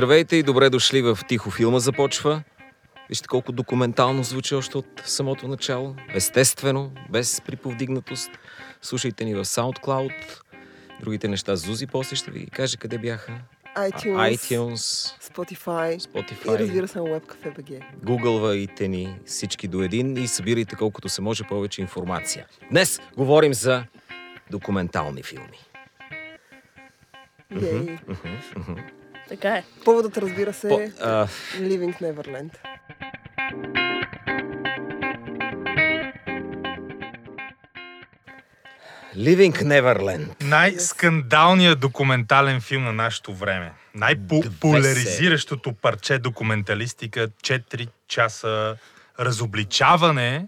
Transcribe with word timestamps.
Здравейте 0.00 0.36
и 0.36 0.42
добре 0.42 0.70
дошли 0.70 1.02
в 1.02 1.18
Тихо 1.28 1.50
филма 1.50 1.78
започва. 1.78 2.42
Вижте 3.08 3.28
колко 3.28 3.52
документално 3.52 4.22
звучи 4.22 4.54
още 4.54 4.78
от 4.78 4.86
самото 5.04 5.48
начало. 5.48 5.96
Естествено, 6.14 6.92
без 7.10 7.40
приповдигнатост. 7.40 8.30
Слушайте 8.82 9.24
ни 9.24 9.34
в 9.34 9.44
SoundCloud. 9.44 10.12
Другите 11.00 11.28
неща 11.28 11.56
Зузи 11.56 11.86
после 11.86 12.16
ще 12.16 12.30
ви 12.30 12.46
каже 12.46 12.76
къде 12.76 12.98
бяха. 12.98 13.32
iTunes, 13.76 14.36
iTunes, 14.36 14.76
Spotify, 15.32 15.96
и 15.96 16.00
Spotify. 16.00 16.58
разбира 16.58 16.88
се 16.88 16.98
на 16.98 17.04
WebCafe.bg. 17.04 17.82
Гугълвайте 18.04 18.88
ни 18.88 19.18
всички 19.26 19.68
до 19.68 19.82
един 19.82 20.16
и 20.16 20.28
събирайте 20.28 20.76
колкото 20.76 21.08
се 21.08 21.22
може 21.22 21.44
повече 21.44 21.80
информация. 21.80 22.46
Днес 22.70 23.00
говорим 23.16 23.54
за 23.54 23.84
документални 24.50 25.22
филми. 25.22 25.58
Ей. 27.62 27.98
Така 29.30 29.48
е. 29.48 29.64
Поводът, 29.84 30.18
разбира 30.18 30.52
се, 30.52 30.68
По, 30.68 30.80
е 30.80 30.92
а, 31.00 31.26
Living 31.56 32.00
Neverland. 32.02 32.54
Living 39.16 39.62
Neverland. 39.62 40.42
Най-скандалният 40.42 41.80
документален 41.80 42.60
филм 42.60 42.84
на 42.84 42.92
нашето 42.92 43.34
време. 43.34 43.72
Най-популяризиращото 43.94 45.72
парче 45.72 46.18
документалистика 46.18 47.28
4 47.28 47.88
часа 48.08 48.76
разобличаване 49.20 50.46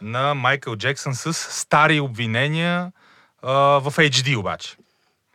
на 0.00 0.34
Майкъл 0.34 0.76
Джексън 0.76 1.14
с 1.14 1.34
стари 1.34 2.00
обвинения 2.00 2.92
а, 3.42 3.52
в 3.52 3.92
HD 3.96 4.36
обаче. 4.36 4.76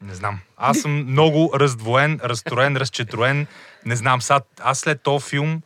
Не 0.02 0.16
знам. 0.16 0.40
Аз 0.58 0.80
съм 0.80 1.12
много 1.12 1.52
раздвоен, 1.56 2.20
разстроен, 2.24 2.78
разчетроен. 2.78 3.48
Не 3.86 3.96
знам. 3.96 4.22
Сега, 4.22 4.40
аз 4.60 4.80
след 4.80 5.02
този 5.02 5.26
филм 5.26 5.62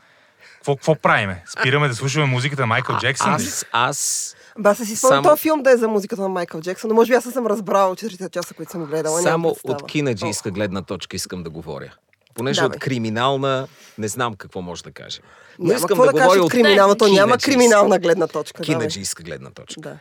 какво, 0.54 0.76
какво 0.76 0.96
правиме? 0.96 1.44
Спираме 1.50 1.88
да 1.88 1.96
слушаме 1.96 2.26
музиката 2.26 2.62
на 2.62 2.68
Майкъл 2.68 2.98
Джексън? 2.98 3.34
Аз, 3.34 3.66
аз 3.72 4.36
Ба, 4.58 4.76
си 4.76 4.96
спомням 4.96 5.24
Само- 5.24 5.30
този 5.30 5.42
филм 5.42 5.64
да 5.64 5.72
е 5.72 5.78
за 5.78 5.88
музиката 5.88 6.22
на 6.22 6.30
Майкъл 6.30 6.62
Джексън, 6.62 6.88
но 6.90 6.96
може 6.96 7.12
би 7.12 7.16
аз 7.16 7.24
съм 7.24 7.48
разбрал 7.48 7.96
4 7.96 8.30
часа, 8.30 8.54
които 8.54 8.72
съм 8.72 8.86
гледала. 8.86 9.22
Само 9.22 9.56
от 9.64 9.88
кинаджийска 9.88 10.52
гледна 10.52 10.82
точка 10.82 11.16
искам 11.16 11.44
да 11.44 11.50
говоря. 11.50 11.94
Понеже 12.34 12.62
Давай. 12.62 12.76
от 12.76 12.82
криминална 12.82 13.68
не 13.98 14.08
знам 14.08 14.34
какво 14.34 14.62
може 14.62 14.84
да 14.84 14.92
кажа. 14.92 15.20
Но 15.60 15.66
Няма 15.66 15.76
искам 15.76 15.88
какво 15.88 16.06
да, 16.06 16.12
да, 16.12 16.22
говоря 16.22 16.42
от 16.42 16.52
криминална, 16.52 16.98
то 16.98 17.08
няма 17.08 17.38
криминална 17.38 18.00
гледна 18.00 18.28
точка. 18.28 18.62
кинаджийска 18.62 19.24
гледна 19.24 19.50
точка. 19.50 19.82
Да. 19.82 19.98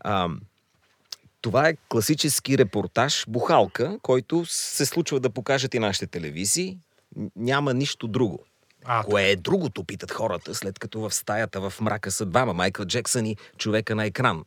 А, 0.00 0.28
това 1.42 1.68
е 1.68 1.76
класически 1.88 2.58
репортаж, 2.58 3.24
бухалка, 3.28 3.98
който 4.02 4.44
се 4.46 4.86
случва 4.86 5.20
да 5.20 5.30
покажат 5.30 5.74
и 5.74 5.78
нашите 5.78 6.06
телевизии. 6.06 6.78
Няма 7.36 7.74
нищо 7.74 8.08
друго. 8.08 8.38
А, 8.84 9.04
Кое 9.04 9.24
е 9.24 9.36
другото, 9.36 9.84
питат 9.84 10.10
хората, 10.10 10.54
след 10.54 10.78
като 10.78 11.00
в 11.00 11.14
стаята 11.14 11.70
в 11.70 11.80
мрака 11.80 12.10
са 12.10 12.26
двама, 12.26 12.52
Майкъл 12.52 12.86
Джексън 12.86 13.26
и 13.26 13.36
човека 13.58 13.94
на 13.94 14.04
екран. 14.04 14.44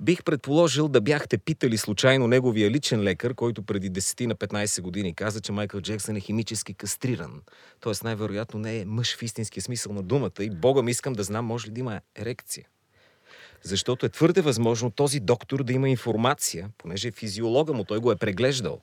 Бих 0.00 0.24
предположил 0.24 0.88
да 0.88 1.00
бяхте 1.00 1.38
питали 1.38 1.78
случайно 1.78 2.26
неговия 2.26 2.70
личен 2.70 3.02
лекар, 3.02 3.34
който 3.34 3.62
преди 3.62 3.90
10 3.90 4.26
на 4.26 4.34
15 4.34 4.80
години 4.80 5.14
каза, 5.14 5.40
че 5.40 5.52
Майкъл 5.52 5.80
Джексън 5.80 6.16
е 6.16 6.20
химически 6.20 6.74
кастриран. 6.74 7.40
Тоест 7.80 8.04
най-вероятно 8.04 8.60
не 8.60 8.78
е 8.78 8.84
мъж 8.84 9.16
в 9.16 9.22
истинския 9.22 9.62
смисъл 9.62 9.92
на 9.92 10.02
думата 10.02 10.40
и 10.40 10.50
Бога 10.50 10.82
ми 10.82 10.90
искам 10.90 11.12
да 11.12 11.22
знам 11.22 11.44
може 11.44 11.66
ли 11.66 11.70
да 11.70 11.80
има 11.80 12.00
ерекция. 12.16 12.66
Защото 13.62 14.06
е 14.06 14.08
твърде 14.08 14.40
възможно 14.40 14.90
този 14.90 15.20
доктор 15.20 15.64
да 15.64 15.72
има 15.72 15.88
информация, 15.88 16.70
понеже 16.78 17.08
е 17.08 17.12
физиолога 17.12 17.72
му, 17.72 17.84
той 17.84 17.98
го 17.98 18.12
е 18.12 18.16
преглеждал. 18.16 18.80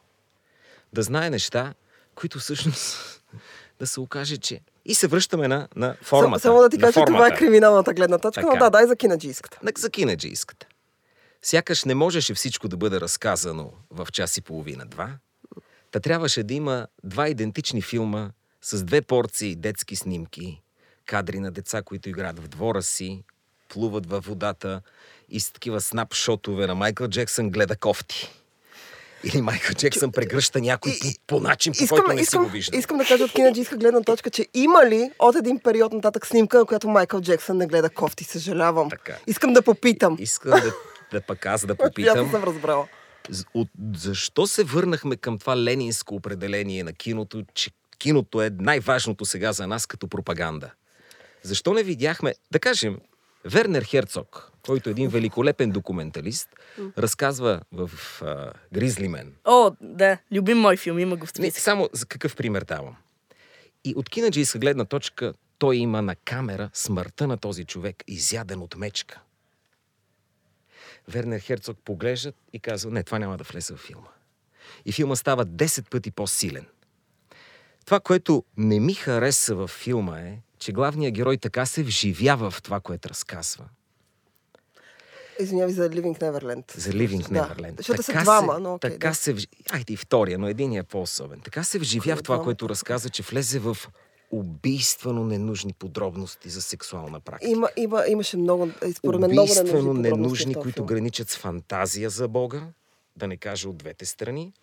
Да 0.93 1.03
знае 1.03 1.29
неща, 1.29 1.73
които 2.15 2.39
всъщност 2.39 3.21
да 3.79 3.87
се 3.87 3.99
окаже, 3.99 4.37
че... 4.37 4.61
И 4.85 4.95
се 4.95 5.07
връщаме 5.07 5.47
на, 5.47 5.67
на 5.75 5.95
формата. 6.01 6.39
Само, 6.39 6.55
само 6.55 6.61
да 6.61 6.69
ти 6.69 6.77
кажа, 6.77 6.93
че 6.93 7.05
това 7.05 7.27
е 7.27 7.35
криминалната 7.35 7.93
гледна 7.93 8.17
точка, 8.17 8.41
но 8.41 8.51
Така. 8.51 8.63
да, 8.63 8.69
дай 8.69 8.87
за 8.87 8.95
кинаджийската. 8.95 9.59
На 9.63 9.71
за 9.77 9.89
кинаджийската. 9.89 10.67
Сякаш 11.41 11.83
не 11.83 11.95
можеше 11.95 12.33
всичко 12.33 12.67
да 12.67 12.77
бъде 12.77 13.01
разказано 13.01 13.71
в 13.91 14.07
час 14.11 14.37
и 14.37 14.41
половина-два. 14.41 15.09
Та 15.91 15.99
трябваше 15.99 16.43
да 16.43 16.53
има 16.53 16.87
два 17.03 17.29
идентични 17.29 17.81
филма 17.81 18.31
с 18.61 18.83
две 18.83 19.01
порции 19.01 19.55
детски 19.55 19.95
снимки, 19.95 20.61
кадри 21.05 21.39
на 21.39 21.51
деца, 21.51 21.81
които 21.81 22.09
играят 22.09 22.39
в 22.39 22.47
двора 22.47 22.83
си, 22.83 23.23
плуват 23.69 24.09
във 24.09 24.25
водата 24.25 24.81
и 25.29 25.39
с 25.39 25.51
такива 25.51 25.81
снапшотове 25.81 26.67
на 26.67 26.75
Майкъл 26.75 27.07
Джексън 27.07 27.49
гледа 27.49 27.75
кофти. 27.75 28.29
Или 29.23 29.41
Майкъл 29.41 29.75
Джексън 29.75 30.11
прегръща 30.11 30.61
някой 30.61 30.91
по, 31.01 31.07
по 31.27 31.39
начин, 31.39 31.73
по 31.73 31.83
Искам, 31.83 31.97
който 31.97 32.13
не 32.13 32.17
си 32.17 32.23
искам, 32.23 32.43
го 32.43 32.49
вижда. 32.49 32.77
искам 32.77 32.97
да 32.97 33.05
кажа 33.05 33.23
от 33.23 33.31
кинаджийска 33.31 33.77
гледна 33.77 34.01
точка, 34.01 34.29
че 34.29 34.47
има 34.53 34.85
ли 34.85 35.11
от 35.19 35.35
един 35.35 35.59
период 35.59 35.93
нататък 35.93 36.25
снимка, 36.27 36.57
на 36.59 36.65
която 36.65 36.89
Майкъл 36.89 37.21
Джексън 37.21 37.57
не 37.57 37.67
гледа 37.67 37.89
кофти? 37.89 38.23
Съжалявам. 38.23 38.89
Така. 38.89 39.17
Искам 39.27 39.53
да 39.53 39.61
попитам. 39.61 40.17
Искам 40.19 40.51
да, 40.51 40.73
да 41.11 41.21
пък 41.21 41.45
аз 41.45 41.65
да 41.65 41.73
Аз 41.79 41.89
попитам. 41.89 42.31
съм 42.31 42.43
разбрала. 42.43 42.87
От, 43.53 43.67
защо 43.95 44.47
се 44.47 44.63
върнахме 44.63 45.15
към 45.15 45.39
това 45.39 45.57
ленинско 45.57 46.15
определение 46.15 46.83
на 46.83 46.93
киното, 46.93 47.43
че 47.53 47.71
киното 47.97 48.41
е 48.41 48.49
най-важното 48.59 49.25
сега 49.25 49.53
за 49.53 49.67
нас 49.67 49.85
като 49.85 50.07
пропаганда? 50.07 50.71
Защо 51.43 51.73
не 51.73 51.83
видяхме, 51.83 52.33
да 52.51 52.59
кажем, 52.59 52.97
Вернер 53.45 53.83
Херцог, 53.83 54.51
който 54.65 54.89
е 54.89 54.91
един 54.91 55.09
великолепен 55.09 55.71
документалист, 55.71 56.49
разказва 56.97 57.61
в 57.71 57.91
а, 58.21 58.51
Гризлимен. 58.73 59.33
О, 59.45 59.71
да, 59.81 60.17
любим 60.31 60.57
мой 60.57 60.77
филм, 60.77 60.99
има 60.99 61.15
го 61.15 61.25
в 61.25 61.29
списък. 61.29 61.61
само 61.61 61.89
за 61.93 62.05
какъв 62.05 62.35
пример 62.35 62.63
давам. 62.63 62.95
И 63.83 63.93
от 63.95 64.09
кинаджийска 64.09 64.59
гледна 64.59 64.85
точка 64.85 65.33
той 65.57 65.75
има 65.75 66.01
на 66.01 66.15
камера 66.15 66.69
смъртта 66.73 67.27
на 67.27 67.37
този 67.37 67.65
човек, 67.65 68.03
изяден 68.07 68.61
от 68.61 68.75
мечка. 68.75 69.21
Вернер 71.07 71.39
Херцог 71.39 71.77
поглежда 71.85 72.33
и 72.53 72.59
казва, 72.59 72.91
не, 72.91 73.03
това 73.03 73.19
няма 73.19 73.37
да 73.37 73.43
влезе 73.43 73.73
в 73.73 73.77
филма. 73.77 74.07
И 74.85 74.91
филма 74.91 75.15
става 75.15 75.45
10 75.45 75.89
пъти 75.89 76.11
по-силен. 76.11 76.65
Това, 77.85 77.99
което 77.99 78.43
не 78.57 78.79
ми 78.79 78.93
хареса 78.93 79.55
във 79.55 79.69
филма 79.69 80.19
е, 80.19 80.41
че 80.59 80.71
главният 80.71 81.13
герой 81.13 81.37
така 81.37 81.65
се 81.65 81.83
вживява 81.83 82.51
в 82.51 82.61
това, 82.61 82.79
което 82.79 83.09
разказва. 83.09 83.65
Извинявай 85.39 85.73
за 85.73 85.89
Living 85.89 86.19
Neverland. 86.21 86.77
За 86.77 86.91
Living 86.91 87.29
Да, 87.31 87.55
Neverland. 87.55 87.77
защото 87.77 88.03
са 88.03 88.11
Така 88.11 88.23
двама, 88.23 88.53
се, 88.55 88.59
но 88.59 88.73
окей, 88.73 88.91
Така 88.91 89.07
да. 89.07 89.13
се... 89.15 89.35
Айде 89.71 89.93
и 89.93 89.97
втория, 89.97 90.37
но 90.37 90.47
един 90.47 90.73
е 90.73 90.83
по-особен. 90.83 91.41
Така 91.41 91.63
се 91.63 91.79
вживя 91.79 92.15
в 92.15 92.23
това, 92.23 92.35
двамата? 92.35 92.43
което 92.43 92.69
разказа, 92.69 93.09
че 93.09 93.23
влезе 93.23 93.59
в 93.59 93.77
убийствено 94.31 95.23
ненужни 95.25 95.73
подробности 95.73 96.49
за 96.49 96.61
сексуална 96.61 97.19
практика. 97.19 97.51
Има, 97.51 97.69
има, 97.77 98.03
имаше 98.07 98.37
много, 98.37 98.69
е, 98.81 98.91
според 98.93 99.19
мен, 99.19 99.31
много 99.31 99.53
ненужни, 99.53 99.93
ненужни, 100.01 100.55
които 100.55 100.85
граничат 100.85 101.29
с 101.29 101.37
фантазия 101.37 102.09
за 102.09 102.27
Бога, 102.27 102.67
да 103.15 103.27
не 103.27 103.37
кажа 103.37 103.69
от 103.69 103.77
двете 103.77 104.05
страни. 104.05 104.53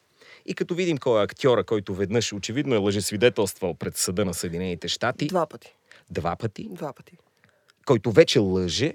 И 0.46 0.54
като 0.54 0.74
видим 0.74 0.98
кой 0.98 1.20
е 1.20 1.24
актьора, 1.24 1.64
който 1.64 1.94
веднъж 1.94 2.32
очевидно 2.32 2.74
е 2.74 2.78
лъжесвидетелствал 2.78 3.74
пред 3.74 3.96
съда 3.96 4.24
на 4.24 4.34
Съединените 4.34 4.88
щати, 4.88 5.26
Два 5.26 5.46
пъти. 5.46 5.75
Два 6.10 6.36
пъти, 6.36 6.68
Два 6.70 6.92
пъти. 6.92 7.18
който 7.86 8.12
вече 8.12 8.38
лъже, 8.38 8.94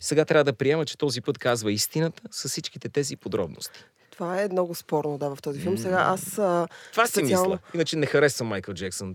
сега 0.00 0.24
трябва 0.24 0.44
да 0.44 0.52
приема, 0.52 0.84
че 0.84 0.98
този 0.98 1.20
път 1.20 1.38
казва 1.38 1.72
истината 1.72 2.22
с 2.30 2.48
всичките 2.48 2.88
тези 2.88 3.16
подробности. 3.16 3.84
Това 4.10 4.42
е 4.42 4.48
много 4.48 4.74
спорно, 4.74 5.18
да, 5.18 5.34
в 5.34 5.42
този 5.42 5.60
филм. 5.60 5.78
Сега 5.78 5.96
аз... 5.98 6.38
А, 6.38 6.68
Това 6.92 7.06
си 7.06 7.12
специално- 7.12 7.50
мисля. 7.50 7.58
Иначе 7.74 7.96
не 7.96 8.06
харесвам 8.06 8.48
Майкъл 8.48 8.74
Джексън. 8.74 9.14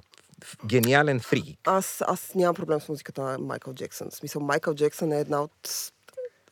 Гениален 0.66 1.20
фрик. 1.20 1.60
Аз, 1.66 2.02
аз 2.02 2.36
нямам 2.36 2.56
проблем 2.56 2.82
с 2.82 2.90
музиката 2.90 3.22
на 3.22 3.38
Майкъл 3.38 3.74
Джексън. 3.74 4.10
В 4.10 4.16
смисъл, 4.16 4.42
Майкъл 4.42 4.76
Джексън 4.76 5.12
е 5.12 5.20
една 5.20 5.42
от 5.42 5.92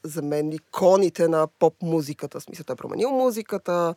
за 0.03 0.21
мен 0.21 0.51
иконите 0.51 1.27
на 1.27 1.47
поп-музиката. 1.49 2.39
В 2.39 2.43
смисъл, 2.43 2.63
той 2.63 2.73
е 2.73 2.77
променил 2.77 3.09
музиката. 3.09 3.95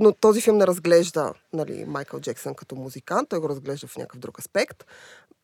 Но 0.00 0.12
този 0.12 0.40
филм 0.40 0.56
не 0.56 0.66
разглежда 0.66 1.32
нали, 1.52 1.84
Майкъл 1.84 2.20
Джексън 2.20 2.54
като 2.54 2.74
музикант, 2.74 3.28
той 3.28 3.38
го 3.38 3.48
разглежда 3.48 3.86
в 3.86 3.96
някакъв 3.96 4.20
друг 4.20 4.38
аспект. 4.38 4.84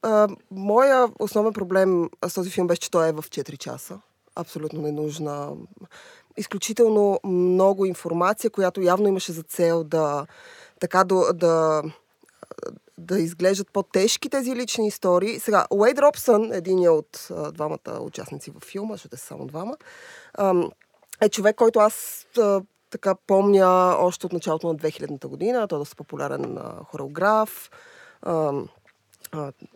А, 0.05 0.29
моя 0.51 1.09
основен 1.19 1.53
проблем 1.53 2.11
с 2.29 2.35
този 2.35 2.51
филм 2.51 2.67
беше, 2.67 2.81
че 2.81 2.91
той 2.91 3.09
е 3.09 3.12
в 3.12 3.23
4 3.23 3.59
часа. 3.59 4.01
Абсолютно 4.37 4.83
ненужна. 4.83 5.53
Изключително 6.37 7.21
много 7.25 7.87
информация, 7.87 8.51
която 8.51 8.81
явно 8.81 9.09
имаше 9.09 9.33
за 9.33 9.43
цел 9.43 9.85
да 9.85 10.27
така 10.81 11.05
да, 11.05 11.33
да 11.33 11.83
да 12.99 13.19
изглеждат 13.19 13.73
по-тежки 13.73 14.29
тези 14.29 14.56
лични 14.56 14.87
истории. 14.87 15.41
Сега, 15.41 15.67
Уейд 15.71 15.99
Робсън, 15.99 16.53
един 16.53 16.89
от 16.89 17.29
а, 17.31 17.53
двамата 17.53 18.01
участници 18.01 18.51
във 18.51 18.62
филма, 18.62 18.95
защото 18.95 19.17
са 19.17 19.27
само 19.27 19.47
двама, 19.47 19.77
ам, 20.39 20.71
е 21.21 21.29
човек, 21.29 21.56
който 21.56 21.79
аз 21.79 22.27
а, 22.39 22.62
така 22.91 23.15
помня 23.27 23.97
още 23.99 24.27
от 24.27 24.33
началото 24.33 24.67
на 24.67 24.77
2000-та 24.77 25.29
година. 25.29 25.69
Той 25.69 25.79
е 25.79 25.81
доста 25.81 25.97
популярен 25.97 26.59
а, 26.59 26.85
хореограф, 26.85 27.71
а, 28.23 28.53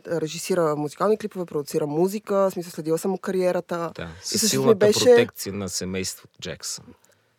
режисира 0.07 0.77
музикални 0.77 1.19
клипове, 1.19 1.45
продуцира 1.45 1.87
музика, 1.87 2.35
в 2.35 2.51
смисъл 2.51 2.71
следила 2.71 2.99
съм 2.99 3.11
му 3.11 3.19
кариерата. 3.19 3.93
Да, 3.95 4.03
И 4.03 4.07
с 4.23 4.27
всъщност 4.27 4.51
силната 4.51 4.75
беше... 4.75 5.05
протекция 5.05 5.53
на 5.53 5.69
семейството 5.69 6.39
Джексън. 6.41 6.85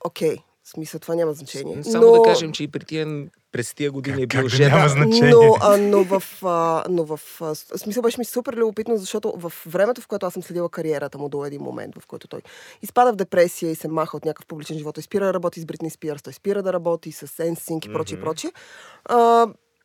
Окей. 0.05 0.37
В 0.63 0.71
смисъл, 0.71 0.99
това 0.99 1.15
няма 1.15 1.33
значение. 1.33 1.83
Само 1.83 2.05
но... 2.05 2.11
да 2.11 2.21
кажем, 2.21 2.51
че 2.51 2.63
и 2.63 2.67
при 2.67 2.85
тия, 2.85 3.27
през 3.51 3.73
тия 3.73 3.91
години 3.91 4.21
е 4.21 4.27
Как 4.27 4.41
бил 4.41 4.49
да 4.49 4.55
жена. 4.55 4.75
няма 4.75 4.89
значение? 4.89 5.31
Но, 5.31 5.55
а, 5.61 5.77
но 5.77 6.03
в, 6.03 6.23
а, 6.43 6.83
но 6.89 7.03
в 7.03 7.19
а, 7.41 7.55
смисъл 7.55 8.03
беше 8.03 8.19
ми 8.19 8.25
супер 8.25 8.53
любопитно, 8.53 8.97
защото 8.97 9.33
в 9.37 9.53
времето, 9.67 10.01
в 10.01 10.07
което 10.07 10.25
аз 10.25 10.33
съм 10.33 10.43
следила 10.43 10.69
кариерата 10.69 11.17
му 11.17 11.29
до 11.29 11.45
един 11.45 11.61
момент, 11.61 11.95
в 11.99 12.07
който 12.07 12.27
той 12.27 12.41
изпада 12.81 13.13
в 13.13 13.15
депресия 13.15 13.71
и 13.71 13.75
се 13.75 13.87
маха 13.87 14.17
от 14.17 14.25
някакъв 14.25 14.45
публичен 14.45 14.77
живот, 14.77 14.95
той 14.95 15.03
спира 15.03 15.25
да 15.25 15.33
работи 15.33 15.61
с 15.61 15.65
Бритни 15.65 15.89
Спирс, 15.89 16.21
той 16.21 16.33
спира 16.33 16.63
да 16.63 16.73
работи 16.73 17.11
с 17.11 17.27
NSYNC 17.27 17.89
и 17.89 17.93
прочие, 17.93 18.17
mm-hmm. 18.17 18.21
прочие. 18.21 18.51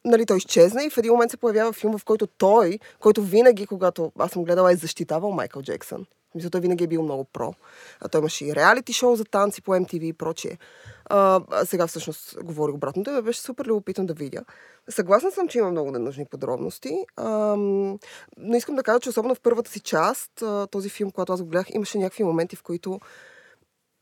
Нали, 0.04 0.26
той 0.26 0.36
изчезна 0.36 0.84
и 0.84 0.90
в 0.90 0.98
един 0.98 1.12
момент 1.12 1.30
се 1.30 1.36
появява 1.36 1.72
филм, 1.72 1.98
в 1.98 2.04
който 2.04 2.26
той, 2.26 2.78
който 3.00 3.22
винаги, 3.22 3.66
когато 3.66 4.12
аз 4.18 4.30
съм 4.30 4.44
гледала, 4.44 4.72
е 4.72 4.76
защитавал 4.76 5.30
Майкъл 5.30 5.62
Джексън. 5.62 6.06
Мисля, 6.34 6.50
той 6.50 6.60
винаги 6.60 6.84
е 6.84 6.86
бил 6.86 7.02
много 7.02 7.24
про. 7.24 7.54
А 8.00 8.08
той 8.08 8.18
имаше 8.18 8.46
и 8.46 8.54
реалити 8.54 8.92
шоу 8.92 9.16
за 9.16 9.24
танци 9.24 9.62
по 9.62 9.72
MTV 9.72 10.02
и 10.02 10.12
прочие. 10.12 10.58
А, 11.04 11.40
а 11.50 11.64
сега 11.64 11.86
всъщност 11.86 12.36
говори 12.42 12.72
обратното 12.72 13.10
и 13.10 13.22
беше 13.22 13.40
супер 13.40 13.66
любопитно 13.66 14.06
да 14.06 14.14
видя. 14.14 14.44
Съгласна 14.88 15.30
съм, 15.30 15.48
че 15.48 15.58
има 15.58 15.70
много 15.70 15.90
ненужни 15.90 16.24
подробности, 16.24 17.06
ам, 17.16 17.98
но 18.36 18.56
искам 18.56 18.74
да 18.74 18.82
кажа, 18.82 19.00
че 19.00 19.08
особено 19.08 19.34
в 19.34 19.40
първата 19.40 19.70
си 19.70 19.80
част, 19.80 20.42
този 20.70 20.88
филм, 20.88 21.10
когато 21.10 21.32
аз 21.32 21.42
го 21.42 21.48
гледах, 21.48 21.70
имаше 21.70 21.98
някакви 21.98 22.24
моменти, 22.24 22.56
в 22.56 22.62
които 22.62 23.00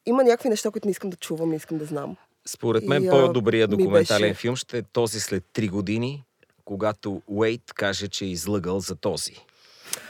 има 0.07 0.25
някакви 0.25 0.49
неща, 0.49 0.71
които 0.71 0.89
не 0.89 0.91
искам 0.91 1.11
да 1.11 1.17
чувам, 1.17 1.51
не 1.51 1.57
искам 1.57 1.79
да 1.79 1.85
знам. 1.85 2.17
Според 2.47 2.85
мен 2.85 3.07
по-добрият 3.11 3.71
документален 3.71 4.29
беше- 4.31 4.41
филм 4.41 4.57
ще 4.57 4.79
е 4.79 4.83
този 4.83 5.21
след 5.21 5.45
3 5.55 5.71
години, 5.71 6.25
когато 6.65 7.23
Уейт 7.27 7.73
каже, 7.75 8.09
че 8.09 8.25
е 8.25 8.29
излъгал 8.29 8.81
за 8.81 8.97
този. 8.97 9.37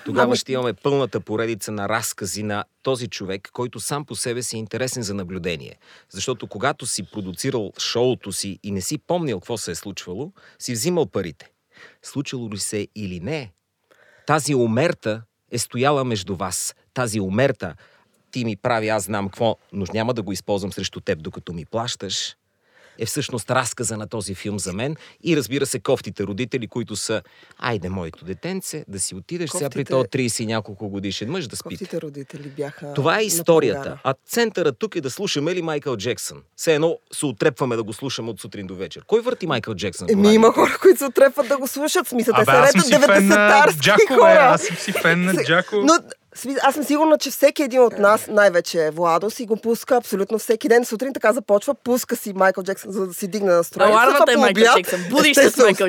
Тогава 0.05 0.25
Ами- 0.27 0.37
ще 0.37 0.53
имаме 0.53 0.73
пълната 0.73 1.21
поредица 1.21 1.73
на 1.73 1.89
разкази 1.89 2.43
на 2.43 2.65
този 2.83 3.09
човек, 3.09 3.51
който 3.53 3.81
сам 3.81 4.05
по 4.05 4.17
себе 4.17 4.43
си 4.43 4.57
е 4.57 4.59
интересен 4.59 5.03
за 5.03 5.15
наблюдение. 5.15 5.79
Защото 6.11 6.47
когато 6.47 6.87
си 6.87 7.03
продуцирал 7.03 7.73
шоуто 7.79 8.33
си 8.33 8.59
и 8.63 8.71
не 8.71 8.81
си 8.81 8.99
помнил 8.99 9.41
какво 9.41 9.57
се 9.59 9.71
е 9.71 9.75
случвало, 9.75 10.33
си 10.59 10.73
взимал 10.73 11.07
парите. 11.07 11.51
Случило 12.03 12.51
ли 12.51 12.59
се 12.59 12.89
или 12.95 13.21
не, 13.21 13.53
тази 14.27 14.55
умерта 14.55 15.23
е 15.51 15.59
стояла 15.59 16.05
между 16.05 16.37
вас. 16.37 16.75
Тази 16.95 17.21
умерта 17.21 17.75
ти 18.33 18.45
ми 18.45 18.57
прави, 18.57 18.89
аз 18.89 19.05
знам 19.05 19.29
какво, 19.29 19.57
но 19.73 19.85
няма 19.95 20.15
да 20.15 20.23
го 20.23 20.33
използвам 20.33 20.73
срещу 20.73 21.01
теб, 21.01 21.23
докато 21.23 21.53
ми 21.53 21.65
плащаш, 21.65 22.37
е 22.99 23.07
всъщност 23.07 23.51
разказа 23.51 23.97
на 23.97 24.07
този 24.07 24.35
филм 24.35 24.59
за 24.59 24.73
мен 24.73 24.97
и 25.25 25.37
разбира 25.37 25.67
се 25.67 25.81
кофтите 25.81 26.25
родители, 26.25 26.67
които 26.67 26.97
са 26.97 27.23
айде 27.59 27.89
моето 27.89 28.25
детенце, 28.25 28.85
да 28.89 29.01
си 29.01 29.15
отидеш 29.15 29.51
сега 29.51 29.71
при 29.71 29.85
Кофтите- 29.85 29.91
този 29.91 30.09
30 30.09 30.43
и 30.43 30.47
няколко 30.47 30.89
годишен 30.89 31.31
мъж 31.31 31.47
да 31.47 31.57
спите. 31.57 31.85
Кофтите 31.85 32.01
родители 32.01 32.49
бяха... 32.49 32.95
Това 32.95 33.19
е 33.19 33.23
историята. 33.23 33.99
А 34.05 34.15
центъра 34.27 34.73
тук 34.73 34.97
е 34.97 35.01
да 35.01 35.11
слушаме 35.11 35.55
ли 35.55 35.63
Майкъл 35.63 35.97
Джексън. 35.97 36.43
Все 36.57 36.75
едно 36.75 36.99
се 37.13 37.27
отрепваме 37.27 37.77
да 37.77 37.83
го 37.83 37.93
слушаме 37.93 38.31
от 38.31 38.41
сутрин 38.41 38.67
до 38.67 38.75
вечер. 38.75 39.03
Кой 39.07 39.21
върти 39.21 39.47
Майкъл 39.47 39.75
Джексън? 39.75 40.11
Еми 40.11 40.35
има 40.35 40.53
хора, 40.53 40.79
които 40.83 40.99
се 40.99 41.05
отрепват 41.05 41.49
да 41.49 41.59
го 41.59 41.67
слушат. 41.67 42.07
В 42.07 42.11
Смисъл, 42.11 42.35
те 42.39 42.45
се 42.45 42.51
аз 42.51 42.71
съм 42.71 42.81
ретат 42.81 42.87
си 42.87 43.07
фен 43.07 43.27
на 43.29 43.37
90-тарски 43.37 43.81
Джако, 43.81 43.99
бе. 44.09 44.15
хора. 44.15 44.39
Аз 44.41 44.63
съм 44.63 44.77
си 44.77 44.93
фен 44.93 45.25
на 45.25 45.45
Джако. 45.45 45.77
Но 45.77 45.93
аз 46.63 46.75
съм 46.75 46.85
сигурна, 46.85 47.19
че 47.19 47.31
всеки 47.31 47.63
един 47.63 47.81
от 47.81 47.99
нас, 47.99 48.27
най-вече 48.27 48.91
Владо, 48.91 49.31
си 49.31 49.47
го 49.47 49.57
пуска 49.57 49.97
абсолютно 49.97 50.39
всеки 50.39 50.69
ден. 50.69 50.85
Сутрин 50.85 51.13
така 51.13 51.33
започва, 51.33 51.75
пуска 51.75 52.17
си 52.17 52.33
Майкъл 52.33 52.65
Джексън, 52.65 52.93
за 52.93 53.07
да 53.07 53.15
си 53.15 53.29
дигне 53.29 53.53
настроението. 53.53 53.99
Алармата 53.99 54.33
е 54.33 54.37
Майкъл 54.37 54.65
Джексън. 54.77 55.01
Будиш 55.11 55.37
се 55.37 55.51
с 55.51 55.57
Майкъл 55.57 55.89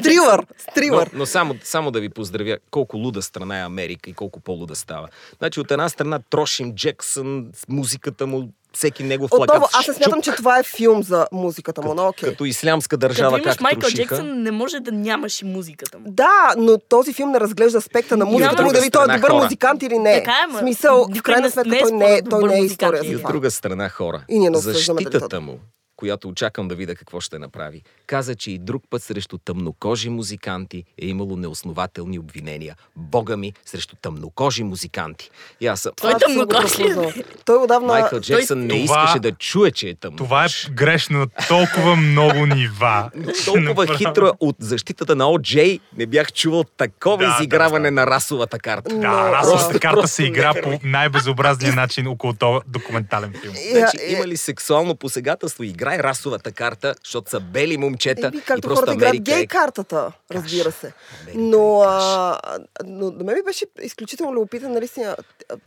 Стрилър, 0.58 1.10
Но, 1.14 1.20
но 1.20 1.26
само, 1.26 1.56
само 1.64 1.92
да 1.92 2.00
ви 2.00 2.10
поздравя 2.10 2.58
колко 2.72 2.98
луда 2.98 3.22
страна 3.22 3.60
е 3.60 3.62
Америка 3.62 4.10
и 4.10 4.14
колко 4.14 4.40
по-луда 4.40 4.76
става. 4.76 5.08
Значи 5.38 5.60
от 5.60 5.72
една 5.72 5.90
страна 5.90 6.20
трошим 6.30 6.76
Джексън, 6.76 7.52
музиката 7.70 8.28
му, 8.28 8.50
всеки 8.74 9.04
негов 9.04 9.30
плакат. 9.30 9.50
Отново, 9.50 9.68
аз 9.74 9.86
с 9.86 9.88
не 9.88 9.94
смятам, 9.96 10.22
че 10.22 10.32
това 10.32 10.60
е 10.60 10.64
филм 10.66 11.04
за 11.04 11.28
музиката 11.34 11.82
му, 11.82 11.94
но 11.94 12.08
окей. 12.08 12.30
Като 12.30 12.46
ислямска 12.46 12.90
Като 12.90 13.00
държава, 13.00 13.38
имаш 13.38 13.44
как 13.48 13.62
Майкъл. 13.62 13.90
Джексън, 13.90 14.34
не 14.34 14.52
може 14.52 14.80
да 14.80 14.92
нямаш 14.92 15.42
и 15.42 15.46
музиката 15.46 16.00
му. 16.00 16.04
Да, 16.08 16.54
но 16.58 16.78
този 16.80 17.14
филм 17.14 17.32
не 17.32 17.40
разглежда 17.40 17.78
аспекта 17.78 18.18
на 18.18 18.26
музиката 18.26 18.64
му, 18.64 18.72
дали 18.72 18.90
той 18.90 19.04
е 19.06 19.08
добър 19.08 19.30
хора. 19.30 19.44
музикант 19.44 19.84
или 19.84 20.00
не. 20.00 20.14
Така 20.16 20.32
е, 20.50 20.60
смисъл, 20.60 21.08
в 21.10 21.22
крайна 21.22 21.42
не- 21.42 21.50
сметка, 21.50 21.70
не 21.70 21.78
е 21.78 21.82
той 21.82 21.92
не 21.94 22.16
е, 22.16 22.22
той 22.22 22.44
не 22.44 22.58
е 22.58 22.62
музикант 22.62 22.94
история 22.96 23.12
И 23.12 23.16
от 23.16 23.22
друга 23.24 23.52
страна 23.52 23.90
хора. 23.90 24.24
И 24.30 24.40
ние 24.40 24.50
не 24.50 24.58
Защитата 24.58 25.20
това- 25.20 25.40
му, 25.40 25.60
която 25.96 26.28
очаквам 26.30 26.68
да 26.68 26.76
видя 26.76 26.96
какво 26.96 27.20
ще 27.20 27.40
направи, 27.40 27.82
каза, 28.08 28.36
че 28.36 28.52
и 28.52 28.58
друг 28.58 28.84
път 28.90 29.04
срещу 29.04 29.38
тъмнокожи 29.38 30.10
музиканти 30.10 30.84
е 31.02 31.06
имало 31.06 31.36
неоснователни 31.38 32.20
обвинения. 32.20 32.76
Бога 32.96 33.38
ми, 33.38 33.54
срещу 33.66 33.96
тъмнокожи 33.96 34.64
музиканти. 34.64 35.30
И 35.62 35.68
аз 35.68 35.80
съм... 35.80 35.92
Той 36.02 36.14
го 36.14 36.20
тъмнокож 36.20 36.80
ли 36.80 36.84
е? 36.84 37.24
Той 37.46 37.64
отдавна... 37.64 37.88
Майкъл 37.88 38.20
Джексън 38.20 38.60
не 38.60 38.86
Това- 38.86 39.04
искаше 39.04 39.20
да 39.20 39.32
чуе, 39.32 39.72
че 39.72 39.90
е 39.90 39.96
тъмно. 39.96 40.18
Това 40.18 40.46
е 40.46 40.48
грешно 40.72 41.20
на 41.20 41.28
толкова 41.48 41.96
много 41.96 42.46
нива. 42.46 43.12
Толкова 43.46 43.98
хитро 43.98 44.32
от 44.40 44.56
защитата 44.60 45.16
на 45.16 45.30
О.Джей 45.30 45.80
не 45.98 46.06
бях 46.06 46.34
чувал 46.34 46.64
такова 46.64 47.18
Да, 47.18 47.36
изиграване 47.40 47.92
да. 47.92 47.92
на 47.92 48.08
расовата 48.08 48.60
карта. 48.60 48.94
Но, 48.94 49.00
Да, 49.02 49.32
расовата 49.32 49.78
а, 49.78 49.80
карта 49.80 49.94
просто 49.96 50.16
се 50.16 50.24
игра 50.24 50.54
по 50.64 50.80
най-безобразния 50.84 51.74
начин 51.76 52.08
около 52.08 52.34
този 52.34 52.60
документален 52.68 53.34
филм. 53.42 53.54
Е, 53.56 53.80
Значи, 53.80 53.98
е, 54.02 54.12
има 54.12 54.28
ли 54.28 54.38
сексуално 54.38 54.96
посегателство? 54.96 55.64
Играй 55.84 56.00
расовата 56.00 56.52
карта, 56.52 56.96
защото 57.04 57.30
са 57.30 57.40
бели 57.40 57.78
момчета 57.78 58.28
Еми, 58.28 58.38
и 58.38 58.42
както 58.42 58.62
просто 58.62 58.80
хората 58.80 58.94
играят 58.94 59.10
Америка 59.10 59.32
гей 59.32 59.42
е... 59.42 59.48
картата, 59.48 60.12
разбира 60.32 60.72
се. 60.72 60.94
Америка 61.22 61.40
Но, 61.40 61.84
е 61.84 61.86
а, 61.88 62.60
но 62.86 63.12
на 63.12 63.24
мен 63.24 63.36
ми 63.36 63.44
беше 63.46 63.66
изключително 63.82 64.34
любопитен, 64.34 64.72
наистина, 64.72 65.16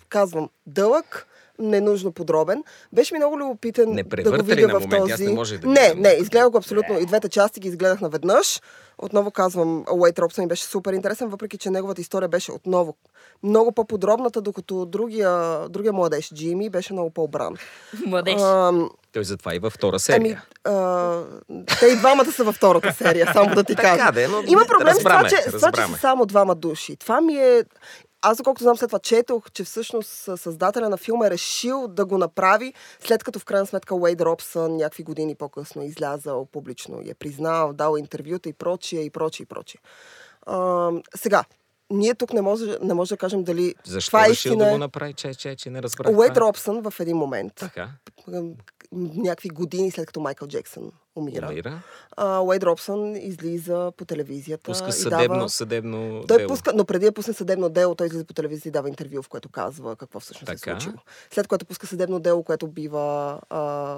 казвам, 0.08 0.48
дълъг, 0.66 1.26
ненужно 1.58 2.12
подробен. 2.12 2.62
Беше 2.92 3.14
ми 3.14 3.18
много 3.18 3.38
любопитен 3.38 3.90
Не 3.90 4.02
да 4.02 4.30
го 4.32 4.44
видя 4.44 4.68
на 4.68 4.80
в 4.80 4.82
моменти? 4.82 4.96
този... 4.98 5.12
Аз 5.12 5.20
не 5.20 5.32
може 5.32 5.58
да 5.58 5.68
не, 5.68 5.94
не, 5.96 6.08
изгледах 6.10 6.50
го 6.50 6.58
абсолютно. 6.58 6.98
И 6.98 7.06
двете 7.06 7.28
части 7.28 7.60
ги 7.60 7.68
изгледах 7.68 8.00
наведнъж. 8.00 8.60
Отново 8.98 9.30
казвам, 9.30 9.84
Уейт 9.92 10.18
Робсън 10.18 10.44
ми 10.44 10.48
беше 10.48 10.64
супер 10.64 10.92
интересен, 10.92 11.28
въпреки 11.28 11.58
че 11.58 11.70
неговата 11.70 12.00
история 12.00 12.28
беше 12.28 12.52
отново 12.52 12.96
много 13.42 13.72
по-подробната, 13.72 14.40
докато 14.40 14.86
другия, 14.86 15.30
другия 15.68 15.92
младеж, 15.92 16.34
Джими, 16.34 16.70
беше 16.70 16.92
много 16.92 17.10
по-обран. 17.10 17.54
Младеж. 18.06 18.40
Ам, 18.40 18.90
Той 19.12 19.24
затова 19.24 19.54
и 19.54 19.58
във 19.58 19.72
втора 19.72 19.98
серия. 19.98 20.42
Ами, 20.64 20.76
а, 20.76 21.22
те 21.80 21.86
и 21.86 21.96
двамата 21.96 22.32
са 22.32 22.44
във 22.44 22.54
втората 22.54 22.92
серия, 22.92 23.30
само 23.32 23.54
да 23.54 23.64
ти 23.64 23.74
Така 23.76 23.96
кажа. 23.96 24.12
де, 24.12 24.28
но 24.28 24.42
Има 24.46 24.60
не- 24.60 24.66
проблем 24.66 24.94
с 24.94 24.98
това, 24.98 25.10
разбраме, 25.14 25.28
че, 25.30 25.50
с 25.50 25.52
това, 25.52 25.72
че 25.72 25.82
са 25.82 25.98
само 25.98 26.26
двама 26.26 26.54
души. 26.54 26.96
Това 26.96 27.20
ми 27.20 27.34
е... 27.34 27.64
Аз, 28.22 28.36
доколкото 28.36 28.62
знам, 28.62 28.76
след 28.76 28.88
това 28.88 28.98
четох, 28.98 29.50
че 29.50 29.64
всъщност 29.64 30.10
създателя 30.36 30.88
на 30.88 30.96
филма 30.96 31.26
е 31.26 31.30
решил 31.30 31.88
да 31.88 32.04
го 32.04 32.18
направи, 32.18 32.74
след 33.00 33.24
като 33.24 33.38
в 33.38 33.44
крайна 33.44 33.66
сметка 33.66 33.94
Уейд 33.94 34.20
Робсън 34.20 34.76
някакви 34.76 35.02
години 35.02 35.34
по-късно 35.34 35.82
е 35.82 35.86
излязал 35.86 36.46
публично 36.52 37.00
и 37.02 37.10
е 37.10 37.14
признал, 37.14 37.72
дал 37.72 37.96
интервюта 37.96 38.48
и 38.48 38.52
прочие, 38.52 39.00
и 39.00 39.10
прочие, 39.10 39.44
и 39.44 39.46
прочие. 39.46 39.80
А, 40.46 40.90
сега, 41.16 41.44
ние 41.90 42.14
тук 42.14 42.32
не 42.32 42.42
може, 42.42 42.78
не 42.82 42.94
може 42.94 43.08
да 43.08 43.16
кажем 43.16 43.44
дали 43.44 43.74
Защо 43.84 44.08
това 44.08 44.26
е 44.26 44.28
решил 44.28 44.50
истина. 44.50 44.64
да 44.64 44.70
го 44.70 44.78
направи? 44.78 45.14
Че, 45.14 45.34
че, 45.34 45.56
че 45.56 45.70
не 45.70 45.82
разбрах. 45.82 46.18
Уейд. 46.18 46.36
Робсън 46.36 46.90
в 46.90 47.00
един 47.00 47.16
момент, 47.16 47.52
Така, 47.54 47.90
някакви 48.92 49.48
години 49.48 49.90
след 49.90 50.06
като 50.06 50.20
Майкъл 50.20 50.48
Джексън 50.48 50.92
умира, 51.16 51.46
умира. 51.46 51.82
а, 52.12 52.40
Уейд 52.40 52.62
Робсън 52.62 53.16
излиза 53.16 53.92
по 53.92 54.04
телевизията 54.04 54.62
Пуска 54.62 54.92
съдебно, 54.92 55.34
дава... 55.34 55.48
съдебно 55.48 56.24
Той 56.28 56.36
дело. 56.38 56.48
пуска, 56.48 56.72
но 56.74 56.84
преди 56.84 57.04
да 57.04 57.12
пусне 57.12 57.34
съдебно 57.34 57.68
дело, 57.68 57.94
той 57.94 58.06
излиза 58.06 58.24
по 58.24 58.34
телевизия 58.34 58.70
и 58.70 58.72
дава 58.72 58.88
интервю, 58.88 59.22
в 59.22 59.28
което 59.28 59.48
казва 59.48 59.96
какво 59.96 60.20
всъщност 60.20 60.46
Така. 60.46 60.70
е 60.70 60.74
случило. 60.74 60.94
След 61.30 61.46
което 61.46 61.66
пуска 61.66 61.86
съдебно 61.86 62.18
дело, 62.20 62.42
което 62.42 62.66
бива 62.66 63.06
а, 63.50 63.96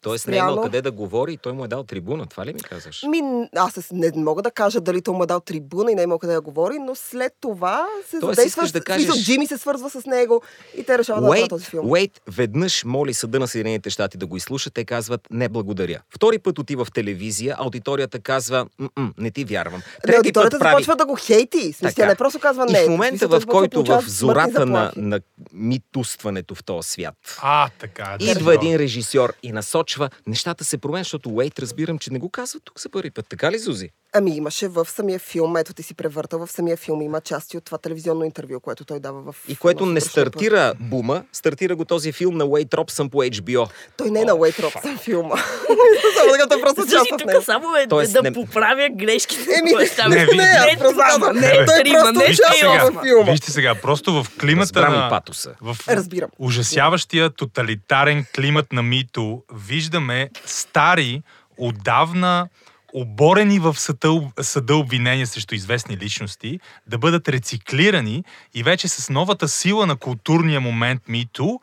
Тоест 0.00 0.26
не 0.26 0.34
е 0.34 0.38
имал 0.38 0.48
спряно. 0.48 0.62
къде 0.62 0.82
да 0.82 0.90
говори 0.92 1.32
и 1.32 1.38
той 1.38 1.52
му 1.52 1.64
е 1.64 1.68
дал 1.68 1.82
трибуна. 1.84 2.26
Това 2.26 2.46
ли 2.46 2.52
ми 2.52 2.60
казваш? 2.60 3.02
Ми, 3.02 3.22
аз 3.56 3.90
не 3.92 4.12
мога 4.16 4.42
да 4.42 4.50
кажа 4.50 4.80
дали 4.80 5.02
той 5.02 5.14
му 5.14 5.22
е 5.22 5.26
дал 5.26 5.40
трибуна 5.40 5.92
и 5.92 5.94
не 5.94 6.02
е 6.02 6.04
имал 6.04 6.18
къде 6.18 6.32
да 6.32 6.40
говори, 6.40 6.78
но 6.78 6.94
след 6.94 7.32
това 7.40 7.86
се 8.06 8.20
Тоест, 8.20 8.36
задейства. 8.36 8.62
да 8.62 8.68
в 8.68 8.70
смисъл, 8.70 8.82
кажеш- 9.08 9.24
Джими 9.24 9.46
се 9.46 9.58
свързва 9.58 9.90
с 9.90 10.06
него 10.06 10.42
и 10.74 10.84
те 10.84 10.98
решават 10.98 11.24
да 11.24 11.30
Уейт, 11.30 11.42
направят 11.42 11.50
този 11.50 11.64
филм. 11.64 11.90
Уейт 11.90 12.20
веднъж 12.28 12.84
моли 12.84 13.14
съда 13.14 13.40
на 13.40 13.48
Съединените 13.48 13.90
щати 13.90 14.18
да 14.18 14.26
го 14.26 14.36
изслуша, 14.36 14.70
те 14.70 14.84
казват 14.84 15.20
не 15.30 15.48
благодаря. 15.48 16.00
Втори 16.22 16.38
път 16.38 16.58
отива 16.58 16.84
в 16.84 16.92
телевизия, 16.92 17.56
аудиторията 17.58 18.20
казва 18.20 18.66
«М-м, 18.78 19.12
не 19.18 19.30
ти 19.30 19.44
вярвам. 19.44 19.78
Не, 19.80 20.00
Трети 20.02 20.16
аудиторията 20.16 20.54
път 20.58 20.60
прави... 20.60 20.72
започва 20.72 20.96
да 20.96 21.06
го 21.06 21.16
хейти. 21.16 21.74
Тя 21.96 22.06
не 22.06 22.14
просто 22.14 22.38
казва 22.38 22.66
не. 22.66 22.80
И 22.80 22.84
в 22.84 22.88
момента, 22.88 23.28
в 23.28 23.46
който 23.46 23.84
в 23.84 24.04
зората 24.06 24.66
на, 24.66 24.92
на 24.96 25.20
митустването 25.52 26.54
в 26.54 26.64
този 26.64 26.88
свят, 26.88 27.14
А, 27.42 27.68
така. 27.78 28.16
да, 28.18 28.24
идва 28.30 28.50
да. 28.50 28.54
един 28.54 28.76
режисьор 28.76 29.32
и 29.42 29.52
насочва, 29.52 30.10
нещата 30.26 30.64
се 30.64 30.78
променят, 30.78 31.04
защото 31.04 31.30
Уейт 31.30 31.58
разбирам, 31.58 31.98
че 31.98 32.12
не 32.12 32.18
го 32.18 32.30
казва 32.30 32.60
тук 32.64 32.80
за 32.80 32.88
първи 32.88 33.10
път. 33.10 33.26
Така 33.28 33.52
ли, 33.52 33.58
Зузи? 33.58 33.88
Ами 34.14 34.36
имаше 34.36 34.68
в 34.68 34.84
самия 34.86 35.18
филм, 35.18 35.56
ето 35.56 35.74
ти 35.74 35.82
си 35.82 35.94
превъртал, 35.94 36.46
в 36.46 36.52
самия 36.52 36.76
филм 36.76 37.02
има 37.02 37.20
части 37.20 37.56
от 37.56 37.64
това 37.64 37.78
телевизионно 37.78 38.24
интервю, 38.24 38.60
което 38.60 38.84
той 38.84 39.00
дава 39.00 39.22
в... 39.22 39.36
И 39.48 39.56
което 39.56 39.86
не 39.86 40.00
стартира 40.00 40.74
бума, 40.80 41.22
стартира 41.32 41.76
го 41.76 41.84
този 41.84 42.12
филм 42.12 42.36
на 42.36 42.44
Уейт 42.44 42.74
Робсън 42.74 43.10
по 43.10 43.18
HBO. 43.18 43.68
Той 43.96 44.10
не 44.10 44.20
е 44.20 44.24
на 44.24 44.34
Уейт 44.34 44.58
Робсън 44.58 44.98
филма. 44.98 45.36
Само 46.16 46.32
така, 46.32 46.46
той 46.48 46.60
просто 46.60 46.82
част 46.82 47.12
от 47.12 47.18
тук 47.18 47.26
него. 47.26 47.42
само 47.42 47.76
е 47.76 47.86
Тоест, 47.88 48.12
да 48.12 48.22
не- 48.22 48.32
поправя 48.32 48.88
грешките. 48.92 49.42
Еми, 49.58 49.70
не, 50.08 50.26
не, 50.26 50.42
аз 50.42 50.66
не 50.66 50.76
просто 50.78 50.98
казвам, 50.98 51.36
не 51.36 51.64
той 51.66 51.82
просто 51.84 52.12
не 52.12 52.26
Вижте 52.26 52.42
участва 52.42 52.54
сега, 52.72 52.90
в 52.90 53.02
филма. 53.04 53.30
вижте 53.30 53.50
сега, 53.50 53.74
просто 53.74 54.22
в 54.22 54.26
климата 54.40 54.60
Разбра 54.62 54.90
ми 54.90 54.96
на... 54.96 55.08
патоса. 55.08 55.54
В 55.60 55.76
Разбирам. 55.88 56.30
ужасяващия 56.38 57.30
тоталитарен 57.30 58.24
климат 58.34 58.72
на 58.72 58.82
Мито 58.82 59.42
виждаме 59.54 60.30
стари, 60.46 61.22
отдавна 61.58 62.48
оборени 62.92 63.58
в 63.58 63.74
съда, 63.78 64.20
съда 64.40 64.76
обвинения 64.76 65.26
срещу 65.26 65.54
известни 65.54 65.96
личности 65.96 66.60
да 66.86 66.98
бъдат 66.98 67.28
рециклирани 67.28 68.24
и 68.54 68.62
вече 68.62 68.88
с 68.88 69.10
новата 69.10 69.48
сила 69.48 69.86
на 69.86 69.96
културния 69.96 70.60
момент 70.60 71.02
Мито 71.08 71.60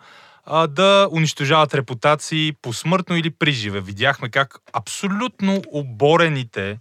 да 0.69 1.07
унищожават 1.11 1.73
репутации 1.73 2.53
посмъртно 2.61 3.15
или 3.17 3.29
приживе. 3.29 3.81
Видяхме 3.81 4.29
как 4.29 4.59
абсолютно 4.73 5.61
оборените 5.71 6.79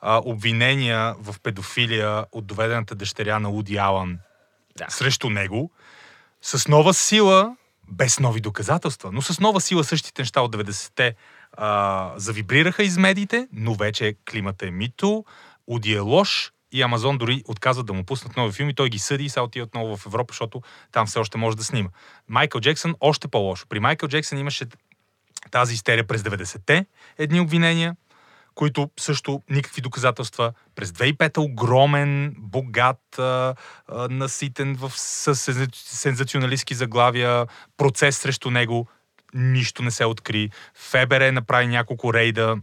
а, 0.00 0.22
обвинения 0.24 1.14
в 1.20 1.34
педофилия 1.42 2.24
от 2.32 2.46
доведената 2.46 2.94
дъщеря 2.94 3.38
на 3.38 3.50
Уди 3.50 3.76
Алън 3.76 4.18
Да. 4.78 4.86
срещу 4.88 5.30
него, 5.30 5.70
с 6.42 6.68
нова 6.68 6.94
сила, 6.94 7.56
без 7.88 8.20
нови 8.20 8.40
доказателства, 8.40 9.12
но 9.12 9.22
с 9.22 9.40
нова 9.40 9.60
сила 9.60 9.84
същите 9.84 10.22
неща 10.22 10.40
от 10.40 10.56
90-те 10.56 11.14
а, 11.56 12.12
завибрираха 12.16 12.82
из 12.82 12.96
медиите, 12.96 13.48
но 13.52 13.74
вече 13.74 14.14
климата 14.30 14.66
е 14.66 14.70
мито, 14.70 15.24
Уди 15.66 15.94
е 15.94 16.00
лош 16.00 16.52
и 16.72 16.82
Амазон 16.82 17.18
дори 17.18 17.42
отказват 17.48 17.86
да 17.86 17.92
му 17.92 18.04
пуснат 18.04 18.36
нови 18.36 18.52
филми, 18.52 18.74
той 18.74 18.88
ги 18.88 18.98
съди 18.98 19.24
и 19.24 19.28
сега 19.28 19.42
отива 19.42 19.64
отново 19.64 19.96
в 19.96 20.06
Европа, 20.06 20.32
защото 20.32 20.62
там 20.92 21.06
все 21.06 21.18
още 21.18 21.38
може 21.38 21.56
да 21.56 21.64
снима. 21.64 21.88
Майкъл 22.28 22.60
Джексън 22.60 22.94
още 23.00 23.28
по-лошо. 23.28 23.66
При 23.68 23.80
Майкъл 23.80 24.08
Джексън 24.08 24.38
имаше 24.38 24.66
тази 25.50 25.74
истерия 25.74 26.06
през 26.06 26.22
90-те, 26.22 26.86
едни 27.18 27.40
обвинения, 27.40 27.96
които 28.54 28.90
също 29.00 29.42
никакви 29.50 29.80
доказателства. 29.80 30.52
През 30.74 30.90
2005 30.90 31.38
огромен, 31.38 32.34
богат, 32.38 33.18
а, 33.18 33.54
а, 33.88 34.08
наситен 34.08 34.74
в 34.74 34.92
с, 34.96 35.34
сензационалистски 35.74 36.74
заглавия, 36.74 37.46
процес 37.76 38.18
срещу 38.18 38.50
него, 38.50 38.88
нищо 39.36 39.82
не 39.82 39.90
се 39.90 40.04
откри. 40.04 40.50
ФБР 40.74 41.32
направи 41.32 41.66
няколко 41.66 42.14
рейда 42.14 42.56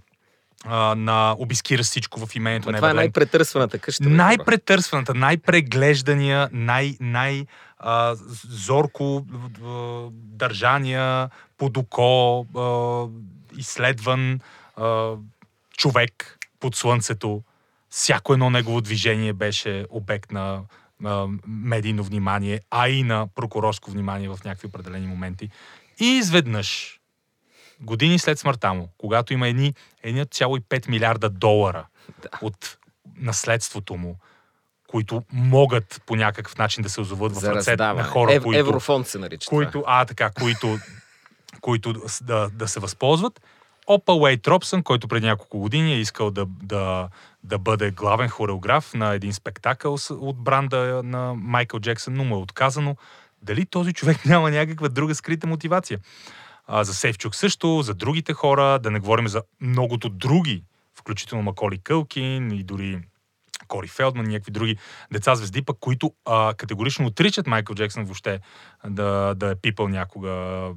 а, 0.66 0.96
на 0.96 1.36
обискира 1.40 1.84
всичко 1.84 2.26
в 2.26 2.36
имението 2.36 2.72
на 2.72 2.78
това 2.78 2.90
е 2.90 2.94
най-претърсваната 2.94 3.80
къща. 3.80 4.10
Най-претърсваната, 4.10 5.14
най-преглеждания, 5.14 6.50
най- 6.52 6.98
най-зорко 7.00 8.46
държания, 10.12 11.30
под 11.58 11.78
око, 11.78 12.46
а, 12.58 13.06
изследван 13.60 14.40
а, 14.78 15.12
човек 15.78 16.40
под 16.60 16.76
слънцето. 16.76 17.42
Всяко 17.90 18.34
едно 18.34 18.50
негово 18.50 18.82
движение 18.82 19.34
беше 19.34 19.86
обект 19.90 20.32
на 20.32 20.62
а, 21.06 21.28
медийно 21.48 22.04
внимание, 22.04 22.60
а 22.72 22.90
и 22.90 23.04
на 23.04 23.28
прокурорско 23.36 23.92
внимание 23.92 24.30
в 24.30 24.40
някакви 24.46 24.68
определени 24.68 25.08
моменти. 25.08 25.50
И 26.00 26.06
изведнъж, 26.06 27.00
години 27.82 28.20
след 28.20 28.40
смъртта 28.40 28.74
му, 28.74 28.90
когато 28.98 29.34
има 29.34 29.48
едни 29.48 29.74
1,5 30.06 30.90
милиарда 30.90 31.30
долара 31.30 31.86
Да. 32.22 32.30
от 32.42 32.78
наследството 33.18 33.96
му, 33.96 34.18
които 34.88 35.24
могат 35.34 36.02
по 36.06 36.16
някакъв 36.16 36.58
начин 36.58 36.84
да 36.84 36.90
се 36.90 37.02
озоват 37.02 37.36
в 37.36 37.44
ръцете 37.44 37.84
на 37.84 38.04
хора, 38.04 38.34
Ев, 38.34 38.44
които, 38.44 38.60
Еврофонд 38.60 39.08
се 39.08 39.20
нарича 39.20 39.50
които, 39.50 39.84
а, 39.88 40.06
така, 40.06 40.30
които, 40.30 40.80
които 41.62 41.94
да, 42.22 42.50
да 42.54 42.68
се 42.68 42.80
възползват. 42.80 43.42
Опа 43.88 44.14
Уейт 44.14 44.48
Робсън, 44.48 44.84
който 44.84 45.08
преди 45.08 45.26
няколко 45.26 45.60
години 45.60 45.94
е 45.94 46.00
искал 46.00 46.32
да, 46.32 46.46
да, 46.64 47.10
да 47.44 47.58
бъде 47.58 47.92
главен 47.92 48.30
хореограф 48.30 48.94
на 48.94 49.14
един 49.14 49.34
спектакъл 49.34 49.98
от 50.10 50.38
бранда 50.38 51.02
на 51.04 51.34
Майкъл 51.34 51.80
Джексън, 51.80 52.14
но 52.14 52.24
му 52.24 52.36
е 52.36 52.40
отказано. 52.40 52.96
Дали 53.44 53.66
този 53.66 53.94
човек 53.94 54.18
няма 54.26 54.52
някаква 54.52 54.90
друга 54.90 55.16
скрита 55.16 55.48
мотивация? 55.48 56.00
А, 56.68 56.84
за 56.84 56.94
Сейфчук 56.94 57.36
също, 57.36 57.82
за 57.82 57.94
другите 57.94 58.34
хора, 58.34 58.80
да 58.80 58.92
не 58.92 59.00
говорим 59.00 59.28
за 59.28 59.42
многото 59.62 60.10
други, 60.10 60.64
включително 60.96 61.44
Маколи 61.44 61.78
Кълкин 61.78 62.52
и 62.52 62.64
дори 62.64 63.00
Кори 63.68 63.88
Фелдман 63.88 64.26
и 64.26 64.34
някакви 64.34 64.52
други 64.52 64.78
деца 65.12 65.36
звезди, 65.36 65.62
пък 65.62 65.78
които 65.80 66.14
а, 66.26 66.54
категорично 66.54 67.06
отричат 67.06 67.48
Майкъл 67.48 67.76
Джексън 67.76 68.06
въобще 68.06 68.40
да, 68.88 69.34
да 69.36 69.52
е 69.52 69.56
пипал 69.56 69.88
някога 69.88 70.30
а, 70.30 70.72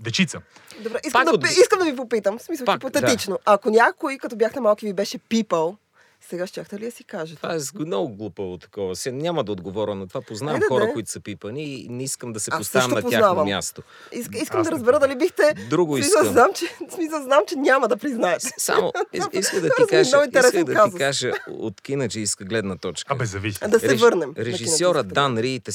дечица. 0.00 0.40
Добре, 0.82 0.98
искам 1.04 1.20
Пак 1.20 1.28
да, 1.28 1.34
от- 1.34 1.50
искам 1.50 1.78
да 1.78 1.84
ви 1.84 1.96
попитам, 1.96 2.38
в 2.38 2.42
смисъл 2.42 2.64
Пак, 2.64 2.74
хипотетично. 2.76 3.38
Ако 3.44 3.70
някой, 3.70 4.18
като 4.18 4.36
бяхте 4.36 4.60
малки, 4.60 4.86
ви 4.86 4.92
беше 4.92 5.18
пипал, 5.18 5.76
сега 6.20 6.46
щяхте 6.46 6.78
ли 6.78 6.84
да 6.84 6.90
си 6.90 7.04
кажете? 7.04 7.36
Това 7.42 7.54
е 7.54 7.58
много 7.86 8.16
глупаво 8.16 8.58
такова. 8.58 8.96
Се, 8.96 9.12
няма 9.12 9.44
да 9.44 9.52
отговоря 9.52 9.94
на 9.94 10.08
това. 10.08 10.20
Познавам 10.20 10.60
хора, 10.68 10.86
де. 10.86 10.92
които 10.92 11.10
са 11.10 11.20
пипани 11.20 11.74
и 11.74 11.88
не 11.88 12.04
искам 12.04 12.32
да 12.32 12.40
се 12.40 12.50
Аз 12.52 12.58
поставям 12.58 12.90
на 12.90 13.10
тяхно 13.10 13.44
място. 13.44 13.82
Иск, 14.12 14.30
искам 14.42 14.60
Аз 14.60 14.66
да 14.66 14.72
разбера 14.72 14.98
дали 15.00 15.16
бихте... 15.16 15.54
Друго 15.70 15.96
смисъл, 15.96 16.20
искам. 16.20 16.32
знам, 16.32 16.50
че, 16.54 16.66
смисъл, 16.94 17.22
знам, 17.22 17.42
че 17.48 17.56
няма 17.56 17.88
да 17.88 17.96
признаете. 17.96 18.48
Само 18.58 18.92
ис- 19.14 19.38
иска 19.38 19.60
да 19.60 19.68
ти 19.68 19.82
кажа, 19.88 20.24
интересен 20.24 20.60
иска 20.60 20.74
да 20.74 20.90
ти 20.90 20.98
кажа 20.98 21.32
от 21.48 21.80
кинаджийска 21.80 22.44
гледна 22.44 22.76
точка. 22.76 23.14
Абе, 23.14 23.24
зависи. 23.24 23.58
Да 23.68 23.80
се 23.80 23.88
Реж- 23.88 24.00
върнем. 24.00 24.34
Режисьора. 24.38 25.02
Дан 25.02 25.38
Рид 25.38 25.68
е 25.68 25.72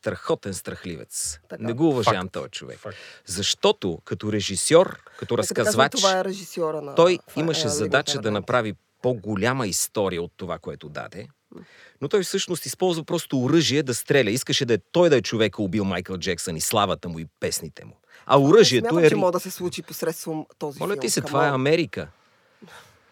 страхотен 0.00 0.54
страхливец. 0.54 1.38
Така. 1.48 1.62
Не 1.62 1.72
го 1.72 1.88
уважавам 1.88 2.28
този 2.28 2.50
човек. 2.50 2.78
Факт. 2.78 2.96
Защото 3.26 3.98
като 4.04 4.32
режисьор, 4.32 4.98
като 5.18 5.36
кажем, 5.36 5.38
разказвач, 5.38 5.92
това 5.92 6.18
е 6.18 6.24
режисьора 6.24 6.82
на... 6.82 6.94
той 6.94 7.18
това 7.28 7.40
е 7.40 7.42
имаше 7.42 7.60
Ливър 7.60 7.70
задача 7.70 8.18
да 8.20 8.30
направи 8.30 8.74
по-голяма 9.06 9.66
история 9.66 10.22
от 10.22 10.32
това, 10.36 10.58
което 10.58 10.88
даде. 10.88 11.26
Но 12.00 12.08
той 12.08 12.22
всъщност 12.22 12.66
използва 12.66 13.04
просто 13.04 13.42
оръжие 13.42 13.82
да 13.82 13.94
стреля. 13.94 14.30
Искаше 14.30 14.64
да 14.64 14.74
е 14.74 14.78
той 14.92 15.10
да 15.10 15.16
е 15.16 15.22
човека 15.22 15.62
убил 15.62 15.84
Майкъл 15.84 16.18
Джексън 16.18 16.56
и 16.56 16.60
славата 16.60 17.08
му 17.08 17.18
и 17.18 17.26
песните 17.40 17.84
му. 17.84 17.92
А 18.26 18.40
оръжието 18.40 18.84
Смятам, 18.84 19.04
е... 19.04 19.08
че 19.08 19.16
може 19.16 19.32
да 19.32 19.40
се 19.40 19.50
случи 19.50 19.82
посредством 19.82 20.46
този 20.58 20.80
Моля 20.80 20.92
филм. 20.92 21.00
ти 21.00 21.10
се, 21.10 21.20
това 21.20 21.46
е. 21.46 21.50
Америка. 21.50 22.08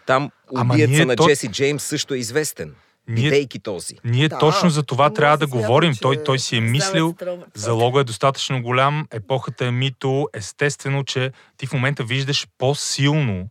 Там 0.07 0.31
убиеца 0.53 1.07
на 1.07 1.17
то- 1.17 1.27
Джеси 1.27 1.49
Джеймс 1.49 1.83
също 1.83 2.15
е 2.15 2.19
известен. 2.19 2.75
Ние- 3.09 3.23
Бидейки 3.23 3.59
този. 3.59 3.95
Ние 4.05 4.29
Да, 4.29 4.39
точно 4.39 4.71
за 4.71 4.83
това 4.83 5.11
трябва 5.11 5.39
да 5.39 5.47
смятам, 5.47 5.61
говорим. 5.61 5.95
че- 5.95 6.01
Той, 6.01 6.23
той 6.25 6.39
си 6.39 6.57
е 6.57 6.61
мислил, 6.61 7.15
залога 7.55 8.01
е 8.01 8.05
достатъчно 8.05 8.63
голям, 8.63 9.07
епохата 9.11 9.67
е 9.67 9.71
мито. 9.71 10.29
Естествено, 10.35 11.05
че 11.05 11.33
ти 11.57 11.67
в 11.67 11.73
момента 11.73 12.05
виждаш 12.05 12.47
по-силно 12.59 13.49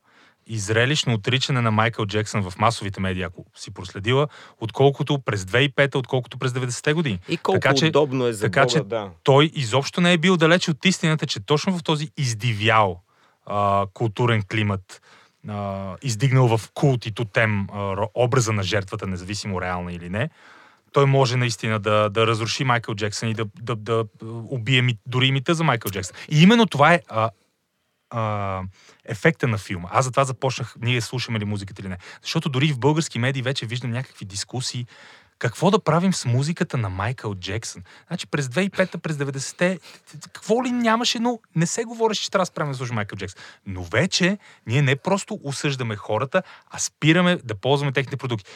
и 0.47 0.59
зрелищно 0.59 1.13
отричане 1.13 1.61
на 1.61 1.71
Майкъл 1.71 2.05
Джексън 2.05 2.49
в 2.49 2.53
масовите 2.59 3.01
медии, 3.01 3.23
ако 3.23 3.45
си 3.55 3.71
проследила, 3.71 4.27
отколкото 4.59 5.19
през 5.19 5.43
2005, 5.43 5.95
отколкото 5.95 6.37
през 6.37 6.51
90-те 6.51 6.93
години. 6.93 7.19
И 7.29 7.37
колко 7.37 7.59
Така 7.59 7.75
че- 7.75 7.85
удобно 7.85 8.27
е 8.27 8.33
за 8.33 8.41
така 8.41 8.61
Бога, 8.61 8.71
че 8.71 8.79
да. 8.79 9.09
той 9.23 9.51
изобщо 9.53 10.01
не 10.01 10.13
е 10.13 10.17
бил 10.17 10.37
далеч 10.37 10.67
от 10.69 10.85
истината, 10.85 11.25
че 11.27 11.39
точно 11.39 11.77
в 11.77 11.83
този 11.83 12.09
издивял 12.17 13.01
а, 13.45 13.85
културен 13.93 14.43
климат, 14.51 15.01
а, 15.47 15.95
издигнал 16.01 16.57
в 16.57 16.69
култ 16.73 17.05
и 17.05 17.11
тотем 17.11 17.67
а, 17.73 18.07
образа 18.15 18.53
на 18.53 18.63
жертвата, 18.63 19.07
независимо 19.07 19.61
реална 19.61 19.93
или 19.93 20.09
не, 20.09 20.29
той 20.91 21.05
може 21.05 21.37
наистина 21.37 21.79
да, 21.79 22.09
да 22.09 22.27
разруши 22.27 22.63
Майкъл 22.63 22.95
Джексън 22.95 23.29
и 23.29 23.33
да, 23.33 23.45
да, 23.61 23.75
да 23.75 24.05
убие 24.49 24.81
ми, 24.81 24.97
дори 25.05 25.27
и 25.27 25.31
мита 25.31 25.53
за 25.53 25.63
Майкъл 25.63 25.91
Джексън. 25.91 26.15
И 26.29 26.43
именно 26.43 26.65
това 26.65 26.93
е 26.93 27.01
а, 27.07 27.29
а, 28.13 28.61
ефекта 29.05 29.47
на 29.47 29.57
филма. 29.57 29.89
Аз 29.91 30.05
затова 30.05 30.23
започнах, 30.23 30.75
ние 30.81 31.01
слушаме 31.01 31.39
ли 31.39 31.45
музиката 31.45 31.81
или 31.81 31.89
не. 31.89 31.97
Защото 32.21 32.49
дори 32.49 32.73
в 32.73 32.79
български 32.79 33.19
медии 33.19 33.41
вече 33.41 33.65
виждам 33.65 33.91
някакви 33.91 34.25
дискусии 34.25 34.85
какво 35.39 35.71
да 35.71 35.79
правим 35.79 36.13
с 36.13 36.25
музиката 36.25 36.77
на 36.77 36.89
Майкъл 36.89 37.35
Джексън. 37.35 37.83
Значи 38.07 38.27
през 38.27 38.47
2005-та, 38.47 38.97
през 38.97 39.15
90-те, 39.15 39.79
какво 40.33 40.63
ли 40.63 40.71
нямаше, 40.71 41.19
но 41.19 41.39
не 41.55 41.65
се 41.65 41.83
говореше, 41.83 42.23
че 42.23 42.31
трябва 42.31 42.41
да 42.41 42.45
спряме 42.45 42.71
да 42.71 42.77
слушаме 42.77 42.95
Майкъл 42.95 43.17
Джексън. 43.17 43.41
Но 43.65 43.83
вече 43.83 44.37
ние 44.67 44.81
не 44.81 44.95
просто 44.95 45.39
осъждаме 45.43 45.95
хората, 45.95 46.43
а 46.71 46.79
спираме 46.79 47.39
да 47.43 47.55
ползваме 47.55 47.91
техните 47.91 48.17
продукти. 48.17 48.51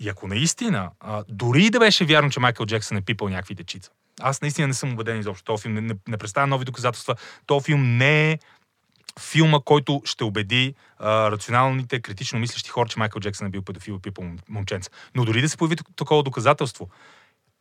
И 0.00 0.08
ако 0.08 0.28
наистина, 0.28 0.90
а, 1.00 1.24
дори 1.28 1.70
да 1.70 1.78
беше 1.78 2.04
вярно, 2.04 2.30
че 2.30 2.40
Майкъл 2.40 2.66
Джексън 2.66 2.98
е 2.98 3.02
пипал 3.02 3.28
някакви 3.28 3.54
дечица, 3.54 3.90
аз 4.20 4.42
наистина 4.42 4.68
не 4.68 4.74
съм 4.74 4.92
убеден 4.92 5.20
изобщо. 5.20 5.44
Този 5.44 5.62
филм 5.62 5.74
не, 5.74 5.80
не, 5.80 5.94
не 6.08 6.16
представя 6.16 6.46
нови 6.46 6.64
доказателства. 6.64 7.14
Този 7.46 7.64
филм 7.64 7.96
не 7.96 8.30
е 8.30 8.38
филма, 9.18 9.60
който 9.64 10.02
ще 10.04 10.24
убеди 10.24 10.74
а, 10.98 11.30
рационалните, 11.30 12.00
критично 12.00 12.38
мислещи 12.38 12.70
хора, 12.70 12.88
че 12.88 12.98
Майкъл 12.98 13.20
Джексън 13.20 13.46
е 13.46 13.50
бил 13.50 13.62
педофил 13.62 13.92
и 13.92 14.02
пипал 14.02 14.24
мом- 14.24 14.40
момченца. 14.48 14.90
Но 15.14 15.24
дори 15.24 15.40
да 15.40 15.48
се 15.48 15.56
появи 15.56 15.76
так- 15.76 15.96
такова 15.96 16.22
доказателство, 16.22 16.88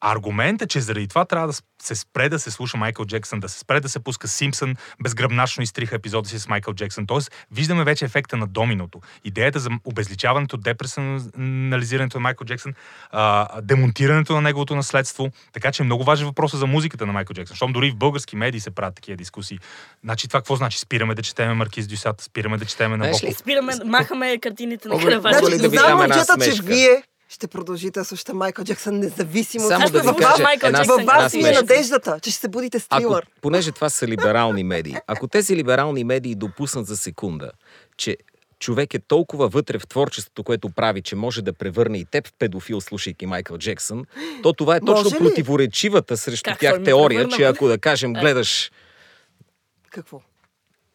Аргументът, 0.01 0.70
че 0.70 0.82
заради 0.82 1.08
това 1.08 1.25
трябва 1.25 1.48
да 1.48 1.54
се 1.82 1.96
спре 1.96 2.30
да 2.30 2.39
се 2.39 2.51
слуша 2.51 2.77
Майкъл 2.77 3.06
Джексън, 3.06 3.39
да 3.39 3.50
се 3.50 3.60
спре 3.60 3.80
да 3.80 3.89
се 3.89 4.00
пуска 4.00 4.27
Симпсън, 4.27 4.75
безгръбначно 5.04 5.63
изтриха 5.63 5.96
епизода 5.96 6.30
си 6.30 6.39
с 6.39 6.48
Майкъл 6.48 6.74
Джексън. 6.74 7.08
Тоест, 7.08 7.32
виждаме 7.51 7.84
вече 7.84 8.06
ефекта 8.06 8.38
на 8.38 8.48
доминото. 8.48 9.01
Идеята 9.24 9.60
за 9.60 9.70
обезличаването, 9.86 10.58
деперсонализирането 10.58 12.18
на 12.18 12.22
Майкъл 12.22 12.46
Джексън, 12.46 12.74
а, 13.12 13.62
демонтирането 13.62 14.34
на 14.34 14.42
неговото 14.42 14.75
наследство. 14.75 15.30
Така 15.54 15.72
че 15.72 15.84
е 15.84 15.86
много 15.86 16.04
важен 16.04 16.27
въпрос 16.27 16.56
за 16.56 16.66
музиката 16.68 17.06
на 17.06 17.13
Майкъл 17.13 17.34
Джексън. 17.34 17.54
Защото 17.54 17.74
дори 17.74 17.92
в 17.92 17.96
български 17.96 18.36
медии 18.36 18.60
се 18.60 18.72
правят 18.72 18.96
такива 18.96 19.18
дискусии. 19.18 19.60
Значи 20.04 20.27
това 20.27 20.39
какво 20.39 20.56
значи? 20.56 20.80
Спираме 20.80 21.16
да 21.16 21.22
четеме 21.22 21.54
Маркиз 21.54 21.88
Дюсат, 21.88 22.22
спираме 22.22 22.58
да 22.58 22.66
четеме 22.66 22.98
на 22.98 23.10
Боков. 23.10 23.38
Спираме, 23.38 23.74
махаме 23.86 24.38
картините 24.39 24.88
на 24.88 24.96
ли 24.96 25.20
Значи, 25.20 25.58
да 25.58 25.70
ви 25.70 25.77
дам 25.77 26.42
че 26.42 26.62
вие 26.63 27.04
ще 27.29 27.48
продължите 27.48 28.00
да 28.00 28.05
слушате 28.05 28.34
Майкъл 28.34 28.65
Джексън, 28.65 29.00
независимо 29.00 29.67
Само 29.67 29.86
от 29.86 29.91
да 29.91 30.01
ви 30.01 30.07
във 30.07 30.17
кажа 30.17 30.43
една- 30.63 30.84
Във 30.84 31.05
вас 31.05 31.34
ми 31.34 31.43
е 31.43 31.51
надеждата, 31.51 32.19
че 32.19 32.31
ще 32.31 32.39
се 32.39 32.48
будите 32.48 32.79
с 32.79 32.88
Ако, 32.89 33.22
понеже 33.41 33.72
това 33.72 33.89
са 33.89 34.07
либерални 34.07 34.63
медии, 34.63 34.96
ако 35.07 35.27
тези 35.27 35.55
либерални 35.55 36.03
медии 36.03 36.36
допуснат 36.36 36.88
за 36.88 36.98
секунда, 36.98 37.51
че 37.98 38.17
човек 38.60 38.93
е 38.93 39.00
толкова 39.00 39.48
вътре 39.48 39.79
в 39.79 39.88
творчеството, 39.88 40.43
което 40.43 40.69
прави, 40.69 41.01
че 41.01 41.15
може 41.15 41.41
да 41.41 41.53
превърне 41.53 41.98
и 41.98 42.05
теб 42.05 42.27
в 42.27 42.34
педофил, 42.39 42.81
слушайки 42.81 43.25
Майкъл 43.25 43.57
Джексън, 43.57 44.05
то 44.43 44.53
това 44.53 44.75
е 44.75 44.79
точно 44.79 45.03
Може 45.03 45.17
противоречивата 45.17 46.17
срещу 46.17 46.50
Как 46.50 46.60
тях 46.60 46.84
теория, 46.84 47.27
че 47.27 47.43
ако 47.43 47.67
да 47.67 47.77
кажем 47.77 48.15
Е. 48.15 48.19
гледаш... 48.19 48.72
Какво? 49.89 50.22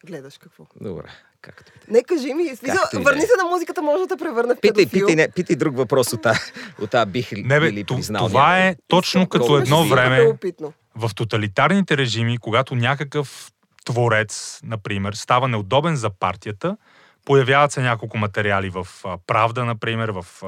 Гледаш 0.05 0.37
какво? 0.37 0.65
Добре, 0.81 1.03
както 1.43 1.63
да 1.65 1.83
е. 1.89 1.93
Не, 1.93 2.03
кажи 2.03 2.33
ми. 2.33 2.55
Смисъл, 2.55 2.79
върни 2.95 3.23
е. 3.23 3.27
се 3.27 3.33
на 3.37 3.49
музиката, 3.49 3.81
може 3.81 3.99
да 3.99 4.07
те 4.07 4.15
превърне 4.17 4.55
в 4.55 4.59
Питай, 4.59 4.85
педофил. 4.85 5.07
питай, 5.07 5.15
не, 5.17 5.31
питай 5.31 5.55
друг 5.55 5.77
въпрос 5.77 6.13
от 6.13 6.21
тази 6.21 6.39
от 6.79 6.89
та 6.89 7.05
бих 7.05 7.33
ли, 7.33 7.43
Не, 7.43 7.59
бе, 7.59 7.69
били 7.69 7.83
ту- 7.83 7.95
признал. 7.95 8.27
това 8.27 8.49
някой. 8.49 8.61
е 8.61 8.75
точно 8.87 9.27
като 9.27 9.45
Колко 9.45 9.57
едно 9.57 9.83
време 9.85 10.21
Любопитно. 10.21 10.73
в 10.95 11.11
тоталитарните 11.15 11.97
режими, 11.97 12.37
когато 12.37 12.75
някакъв 12.75 13.51
творец, 13.85 14.33
например, 14.63 15.13
става 15.13 15.47
неудобен 15.47 15.95
за 15.95 16.09
партията, 16.09 16.77
появяват 17.25 17.71
се 17.71 17.81
няколко 17.81 18.17
материали 18.17 18.69
в 18.69 18.87
а, 19.05 19.17
Правда, 19.27 19.65
например, 19.65 20.09
в 20.11 20.25
а, 20.43 20.47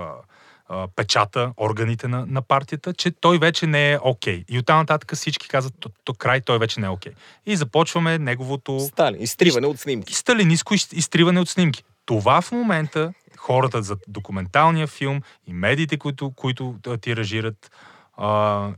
а, 0.70 0.88
печата, 0.96 1.54
органите 1.58 2.08
на, 2.08 2.26
на 2.26 2.42
партията, 2.42 2.94
че 2.94 3.12
той 3.12 3.38
вече 3.38 3.68
не 3.68 3.92
е 3.92 4.00
окей. 4.02 4.44
И 4.50 4.60
оттам 4.60 4.78
нататък 4.78 5.16
всички 5.16 5.48
казват, 5.48 5.74
то, 5.80 5.90
то 6.04 6.14
край 6.14 6.42
той 6.42 6.60
вече 6.60 6.80
не 6.80 6.86
е 6.86 6.90
окей. 6.90 7.12
И 7.46 7.56
започваме 7.56 8.20
неговото 8.20 8.80
Сталин, 8.80 9.22
изтриване 9.22 9.68
от 9.68 9.80
снимки. 9.80 10.16
сталинистко 10.16 10.74
из- 10.74 10.94
изтриване 10.94 11.40
от 11.40 11.50
снимки. 11.50 11.84
Това 12.06 12.42
в 12.42 12.52
момента 12.52 13.14
хората 13.38 13.84
за 13.84 13.98
документалния 14.08 14.88
филм 14.88 15.22
и 15.48 15.54
медиите, 15.54 15.98
които, 15.98 16.32
които 16.36 16.76
а, 16.88 16.98
тиражират 16.98 17.72
а, 18.18 18.70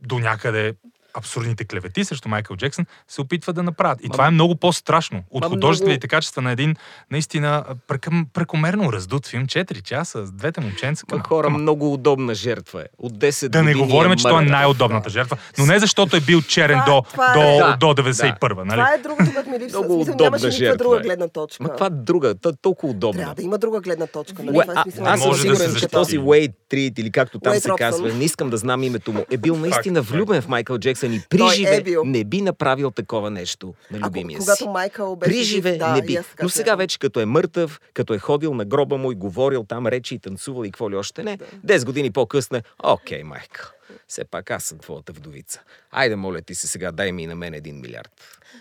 до 0.00 0.18
някъде 0.18 0.74
абсурдните 1.14 1.64
клевети 1.64 2.04
срещу 2.04 2.28
Майкъл 2.28 2.56
Джексън, 2.56 2.86
се 3.08 3.20
опитват 3.20 3.56
да 3.56 3.62
направят. 3.62 3.98
И 4.00 4.08
Ма- 4.08 4.12
това 4.12 4.26
е 4.26 4.30
много 4.30 4.56
по-страшно 4.56 5.22
от 5.30 5.40
Ма 5.40 5.48
художествените 5.48 6.08
качества 6.08 6.42
на 6.42 6.52
един 6.52 6.74
наистина 7.10 7.64
прекъм, 7.88 8.26
прекомерно 8.32 8.92
раздут 8.92 9.26
филм. 9.26 9.46
4 9.46 9.82
часа 9.82 10.26
с 10.26 10.32
двете 10.32 10.60
момченца. 10.60 11.06
Към, 11.06 11.22
хора, 11.22 11.44
към- 11.44 11.62
много 11.62 11.92
удобна 11.92 12.34
жертва 12.34 12.80
е. 12.80 12.84
От 12.98 13.12
10 13.12 13.48
да 13.48 13.62
не 13.62 13.74
говорим, 13.74 14.16
че 14.16 14.22
той 14.22 14.42
е 14.42 14.46
най-удобната 14.46 15.10
жертва, 15.10 15.36
но 15.58 15.66
не 15.66 15.78
защото 15.78 16.16
е 16.16 16.20
бил 16.20 16.42
черен 16.42 16.80
Това- 16.80 16.94
до, 16.94 17.02
това 17.02 17.30
е- 17.30 17.34
до, 17.34 17.40
Да, 17.58 17.76
до 17.76 18.02
91-а. 18.02 18.64
Нали? 18.64 18.70
Това 18.72 18.94
е 18.94 18.98
другото, 18.98 19.32
което 19.34 19.50
ми 19.50 19.58
липсва. 19.58 19.78
Много 19.78 19.94
смисъл, 19.94 20.14
удобна 20.14 20.24
нямаше 20.26 20.44
никаква 20.44 20.58
жертва 20.58 20.76
друга 20.78 20.96
е. 20.96 21.00
гледна 21.00 21.28
точка. 21.28 21.62
Ма 21.62 21.68
каква 21.68 21.88
друга? 21.90 22.34
Та, 22.34 22.52
толкова 22.52 22.90
удобна. 22.90 23.18
Трябва 23.18 23.34
да 23.34 23.42
има 23.42 23.58
друга 23.58 23.80
гледна 23.80 24.06
точка. 24.06 24.42
Нали? 24.42 24.58
Това 24.58 24.72
е 24.72 24.76
аз 25.04 25.20
съм 25.20 25.30
да 25.30 25.36
сигурен, 25.36 25.74
че 25.74 25.88
този 25.88 26.18
Уейд 26.18 26.50
Трит 26.68 26.98
или 26.98 27.10
както 27.12 27.38
там 27.38 27.54
се 27.54 27.70
казва, 27.78 28.08
не 28.08 28.24
искам 28.24 28.50
да 28.50 28.56
знам 28.56 28.82
името 28.82 29.12
му, 29.12 29.24
е 29.30 29.36
бил 29.36 29.56
наистина 29.56 30.02
влюбен 30.02 30.42
в 30.42 30.48
Майкъл 30.48 30.78
Джексън 30.78 31.01
и 31.06 31.22
при 31.30 31.42
е 31.42 31.48
живе 31.48 31.82
бил. 31.82 32.04
не 32.04 32.24
би 32.24 32.40
направил 32.40 32.90
такова 32.90 33.30
нещо 33.30 33.74
на 33.90 33.98
Ако, 33.98 34.06
любимия 34.06 34.40
си. 34.40 34.46
когато 34.46 34.68
Майкъл 34.68 35.16
беше 35.16 35.30
При 35.30 35.42
живе 35.42 35.70
жив, 35.70 35.78
да, 35.78 35.92
не 35.92 35.98
и 35.98 36.02
би. 36.02 36.18
Но 36.42 36.48
сега 36.48 36.74
вече 36.74 36.98
като 36.98 37.20
е 37.20 37.24
мъртъв, 37.26 37.80
като 37.94 38.14
е 38.14 38.18
ходил 38.18 38.54
на 38.54 38.64
гроба 38.64 38.96
му 38.96 39.12
и 39.12 39.14
говорил 39.14 39.64
там 39.64 39.86
речи 39.86 40.14
и 40.14 40.18
танцувал 40.18 40.64
и 40.64 40.70
какво 40.70 40.90
ли 40.90 40.96
още 40.96 41.22
не, 41.22 41.38
10 41.66 41.84
години 41.84 42.10
по-късно 42.10 42.56
е, 42.58 42.62
окей, 42.82 43.22
Майкъл, 43.22 43.66
все 44.08 44.24
пак 44.24 44.50
аз 44.50 44.64
съм 44.64 44.78
твоята 44.78 45.12
вдовица. 45.12 45.62
Айде, 45.90 46.16
моля 46.16 46.40
ти 46.40 46.54
се 46.54 46.66
сега, 46.66 46.92
дай 46.92 47.12
ми 47.12 47.22
и 47.22 47.26
на 47.26 47.34
мен 47.34 47.54
един 47.54 47.80
милиард. 47.80 48.10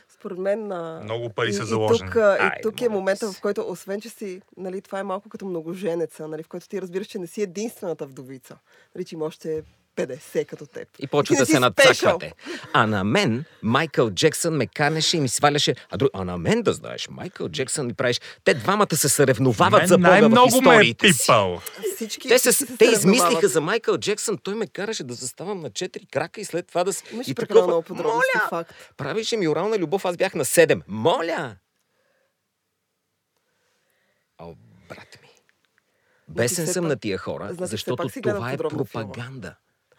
Според 0.09 0.37
мен... 0.37 0.71
А... 0.71 1.01
Много 1.03 1.29
пари 1.29 1.49
и, 1.49 1.53
са 1.53 1.63
и 1.63 1.65
заложени. 1.65 2.09
тук, 2.09 2.15
а, 2.15 2.37
Ай, 2.39 2.51
и 2.59 2.61
тук 2.61 2.81
е 2.81 2.89
момента, 2.89 3.31
в 3.31 3.41
който, 3.41 3.65
освен 3.67 4.01
че 4.01 4.09
си, 4.09 4.41
нали, 4.57 4.81
това 4.81 4.99
е 4.99 5.03
малко 5.03 5.29
като 5.29 5.45
многоженеца, 5.45 6.27
нали, 6.27 6.43
в 6.43 6.47
който 6.47 6.67
ти 6.67 6.81
разбираш, 6.81 7.07
че 7.07 7.19
не 7.19 7.27
си 7.27 7.41
единствената 7.41 8.05
вдовица. 8.05 8.57
Нали, 8.95 9.05
че 9.05 9.15
има 9.15 9.25
още 9.25 9.63
50 9.97 10.45
като 10.45 10.65
теб. 10.65 10.87
И 10.99 11.07
почва 11.07 11.35
да 11.35 11.45
се 11.45 11.59
надцаквате. 11.59 12.33
А 12.73 12.87
на 12.87 13.03
мен 13.03 13.43
Майкъл 13.63 14.11
Джексън 14.11 14.53
ме 14.53 14.67
канеше 14.67 15.17
и 15.17 15.21
ми 15.21 15.29
сваляше. 15.29 15.75
А, 15.89 15.97
друг... 15.97 16.09
а 16.13 16.23
на 16.23 16.37
мен 16.37 16.61
да 16.61 16.73
знаеш, 16.73 17.07
Майкъл 17.09 17.49
Джексън 17.49 17.85
ми 17.85 17.93
правиш. 17.93 18.21
Те 18.43 18.53
двамата 18.53 18.95
се 18.95 19.09
съревновават 19.09 19.71
Мен 19.73 19.87
за 19.87 19.97
Бога 19.97 20.07
в 20.07 20.11
най-много 20.11 20.37
ме 20.53 20.69
е 20.69 20.71
историите 20.71 21.13
си. 21.13 21.19
пипал. 21.19 21.61
Всички, 21.95 22.27
Те, 22.27 22.39
се, 22.39 22.65
те 22.67 22.85
измислиха 22.85 23.47
за 23.47 23.61
Майкъл 23.61 23.97
Джексън. 23.97 24.37
Той 24.37 24.55
ме 24.55 24.67
караше 24.67 25.03
да 25.03 25.13
заставам 25.13 25.59
на 25.59 25.69
четири 25.69 26.05
крака 26.05 26.41
и 26.41 26.45
след 26.45 26.67
това 26.67 26.83
да... 26.83 26.93
с- 26.93 27.03
Имаше 27.11 27.31
и 27.31 27.35
прекалено 27.35 27.67
много 27.67 27.81
подробности, 27.81 28.17
Моля! 28.35 28.47
факт. 28.49 28.73
Правише 28.97 29.37
ми 29.37 29.47
орална 29.47 29.77
любов, 29.77 30.05
аз 30.05 30.17
бях 30.17 30.35
на 30.35 30.45
седем. 30.45 30.81
Моля! 30.87 31.55
О, 34.39 34.55
брат 34.89 35.19
ми. 35.21 35.27
Бесен 36.29 36.67
съм 36.67 36.83
пак- 36.83 36.89
на 36.89 36.95
тия 36.95 37.17
хора, 37.17 37.49
значи 37.51 37.71
защото 37.71 38.07
това 38.13 38.51
е 38.51 38.57
подробно 38.57 38.85
филма. 38.85 39.13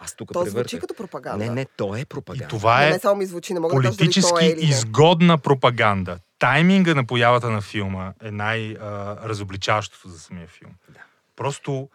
Аз 0.05 0.17
тук 0.17 0.33
То 0.33 0.45
звучи 0.45 0.79
като 0.79 0.95
пропаганда. 0.95 1.45
Не, 1.45 1.51
не, 1.51 1.65
то 1.65 1.97
е 1.97 2.01
И 2.01 2.05
пропаганда. 2.05 2.49
това 2.49 2.81
Не, 2.81 2.87
е 2.87 2.91
не 2.91 2.99
само 2.99 3.17
ми 3.17 3.27
звучи, 3.27 3.55
не 3.55 3.61
мога 3.61 3.75
да 3.75 3.83
кажа 3.83 3.89
дали 3.89 3.97
то 3.97 3.99
политически 3.99 4.45
е 4.45 4.55
не. 4.55 4.71
изгодна 4.71 5.39
пропаганда. 5.39 6.19
Тайминга 6.39 6.95
на 6.95 7.05
появата 7.05 7.51
на 7.51 7.61
филма 7.61 8.13
е 8.23 8.31
най-разобличаващото 8.31 10.09
за 10.09 10.19
самия 10.19 10.47
филм. 10.47 10.71
Да. 10.89 11.01
Просто 11.37 11.89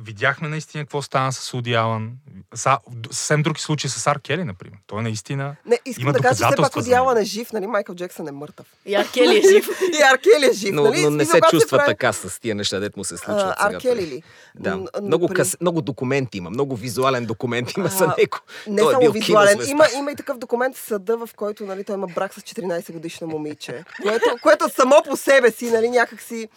видяхме 0.00 0.48
наистина 0.48 0.84
какво 0.84 1.02
стана 1.02 1.32
с 1.32 1.54
Уди 1.54 1.74
Алън. 1.74 2.12
Са, 2.54 2.78
съвсем 3.06 3.42
други 3.42 3.60
случаи 3.60 3.90
с 3.90 4.06
Ар 4.06 4.20
Кели, 4.20 4.44
например. 4.44 4.78
Той 4.86 5.02
наистина 5.02 5.56
Не, 5.66 5.78
искам 5.86 6.02
има 6.02 6.12
да 6.12 6.18
кажа, 6.20 6.34
че 6.40 6.44
все 6.46 6.56
пак 6.56 6.76
Одиала 6.76 7.06
него. 7.08 7.20
е 7.20 7.24
жив, 7.24 7.52
нали? 7.52 7.66
Майкъл 7.66 7.94
Джексън 7.94 8.28
е 8.28 8.32
мъртъв. 8.32 8.66
И 8.86 8.94
Аркели 8.94 9.36
е 9.38 9.42
жив. 9.42 9.68
И 9.92 10.02
Аркели 10.04 10.46
е 10.46 10.52
жив, 10.52 10.70
но, 10.72 10.82
нали? 10.82 11.02
но 11.02 11.10
не 11.10 11.24
се 11.24 11.40
чувства 11.50 11.78
прави- 11.78 11.86
така 11.86 12.12
с 12.12 12.40
тия 12.40 12.54
неща, 12.54 12.78
дет 12.78 12.96
му 12.96 13.04
се 13.04 13.16
случват. 13.16 13.54
Ар 13.58 13.78
Кели 13.78 14.02
ли? 14.02 14.22
Да. 14.54 14.80
Много, 15.02 15.28
при- 15.28 15.34
къс, 15.34 15.56
много 15.60 15.82
документи 15.82 16.38
има, 16.38 16.50
много 16.50 16.76
визуален 16.76 17.26
документ 17.26 17.76
има 17.76 17.88
за 17.88 18.06
него. 18.08 18.38
Не 18.66 18.76
той 18.76 18.92
е 18.92 18.94
само 18.94 19.12
визуален. 19.12 19.58
Има, 19.68 19.86
има 19.96 20.12
и 20.12 20.16
такъв 20.16 20.38
документ 20.38 20.76
в 20.76 20.80
съда, 20.80 21.16
в 21.16 21.28
който 21.36 21.66
нали, 21.66 21.84
той 21.84 21.94
има 21.94 22.06
брак 22.06 22.34
с 22.34 22.40
14 22.40 22.92
годишно 22.92 23.26
момиче. 23.26 23.84
Което, 24.02 24.24
което 24.42 24.68
само 24.70 25.02
по 25.04 25.16
себе 25.16 25.50
си, 25.50 25.70
нали, 25.70 25.90
някак 25.90 26.20
си, 26.22 26.48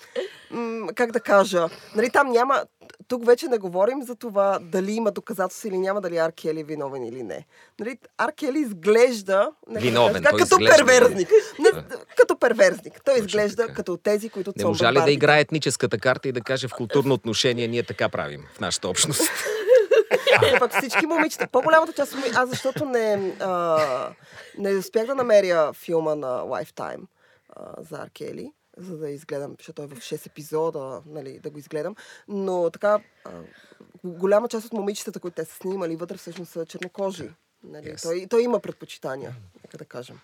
м- 0.51 0.87
как 0.95 1.11
да 1.11 1.19
кажа, 1.19 1.67
нали, 1.95 2.09
там 2.09 2.27
няма, 2.27 2.63
тук 3.07 3.25
вече 3.25 3.47
не 3.47 3.57
говорим 3.57 4.03
за 4.03 4.15
това 4.15 4.59
дали 4.61 4.91
има 4.91 5.11
доказателства 5.11 5.69
или 5.69 5.77
няма, 5.77 6.01
дали 6.01 6.17
Ар 6.17 6.31
Кели 6.31 6.59
е 6.59 6.63
виновен 6.63 7.05
или 7.05 7.23
не. 7.23 7.45
Нали, 7.79 7.97
Ар 8.17 8.31
Кели 8.31 8.59
изглежда 8.59 9.51
нека 9.67 9.81
да 9.81 9.87
Виновен, 9.89 10.23
той 10.23 10.39
като 10.39 10.55
изглежда 10.61 10.85
перверзник. 10.85 11.29
Не, 11.59 11.69
като 12.17 12.39
перверзник. 12.39 13.01
Той 13.05 13.13
Точно 13.13 13.25
изглежда 13.25 13.63
така. 13.63 13.73
като 13.73 13.97
тези, 13.97 14.29
които 14.29 14.53
Не 14.57 14.65
можа 14.65 14.93
ли 14.93 15.01
да 15.01 15.11
играе 15.11 15.39
етническата 15.39 15.97
карта 15.97 16.29
и 16.29 16.31
да 16.31 16.41
каже 16.41 16.67
в 16.67 16.73
културно 16.73 17.13
отношение 17.13 17.67
ние 17.67 17.83
така 17.83 18.09
правим 18.09 18.45
в 18.53 18.59
нашата 18.59 18.89
общност? 18.89 19.21
Е, 20.43 20.59
пък 20.59 20.77
всички 20.77 21.05
момичета. 21.05 21.47
По-голямата 21.51 21.93
част 21.93 22.13
от 22.13 22.19
Аз 22.35 22.49
защото 22.49 22.85
не, 22.85 23.33
а, 23.39 23.79
не 24.57 24.75
успях 24.75 25.05
да 25.05 25.15
намеря 25.15 25.73
филма 25.73 26.15
на 26.15 26.27
Lifetime 26.27 27.01
а, 27.49 27.63
за 27.89 27.97
Аркели, 27.97 28.51
за 28.79 28.97
да 28.97 29.09
изгледам, 29.09 29.55
защото 29.57 29.75
той 29.75 29.85
е 29.85 29.87
в 29.87 29.99
6 29.99 30.27
епизода, 30.27 31.01
нали, 31.05 31.39
да 31.43 31.49
го 31.49 31.59
изгледам. 31.59 31.95
Но 32.27 32.69
така, 32.69 32.99
а, 33.25 33.31
голяма 34.03 34.47
част 34.47 34.65
от 34.65 34.73
момичетата, 34.73 35.19
които 35.19 35.35
те 35.35 35.45
са 35.45 35.55
снимали 35.55 35.95
вътре, 35.95 36.17
всъщност 36.17 36.51
са 36.51 36.65
чернокожи. 36.65 37.29
Нали? 37.63 37.85
Yes. 37.85 38.03
Той, 38.03 38.27
той 38.29 38.43
има 38.43 38.59
предпочитания, 38.59 39.35
нека 39.63 39.77
да 39.77 39.85
кажем. 39.85 40.19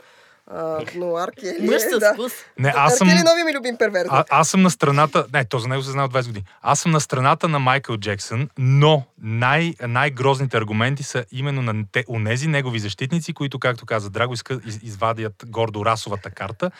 А, 0.47 0.81
но 0.95 1.17
Аркели... 1.17 1.67
Мъж 1.67 1.83
е, 1.83 1.99
да. 1.99 2.13
вкус. 2.13 2.33
Не, 2.59 2.73
аз 2.75 2.97
съм... 2.97 3.07
Аркели 3.07 3.19
е 3.19 3.23
нови 3.23 3.43
ми 3.43 3.53
любим 3.53 3.77
перверзник. 3.77 4.13
А, 4.13 4.25
аз 4.29 4.49
съм 4.49 4.61
на 4.61 4.71
страната... 4.71 5.25
Не, 5.33 5.45
то 5.45 5.59
за 5.59 5.67
него 5.67 5.83
се 5.83 5.91
знае 5.91 6.05
от 6.05 6.13
20 6.13 6.27
години. 6.27 6.45
Аз 6.61 6.79
съм 6.79 6.91
на 6.91 7.01
страната 7.01 7.47
на 7.47 7.59
Майкъл 7.59 7.97
Джексън, 7.97 8.49
но 8.57 9.03
най- 9.21 9.73
най-грозните 9.87 10.57
аргументи 10.57 11.03
са 11.03 11.25
именно 11.31 11.61
на 11.61 11.85
те, 11.91 12.05
унези 12.07 12.47
негови 12.47 12.79
защитници, 12.79 13.33
които, 13.33 13.59
както 13.59 13.85
каза 13.85 14.09
Драго, 14.09 14.33
искат 14.33 14.65
из, 14.65 14.79
извадят 14.83 15.43
гордо 15.47 15.85
расовата 15.85 16.29
карта 16.29 16.71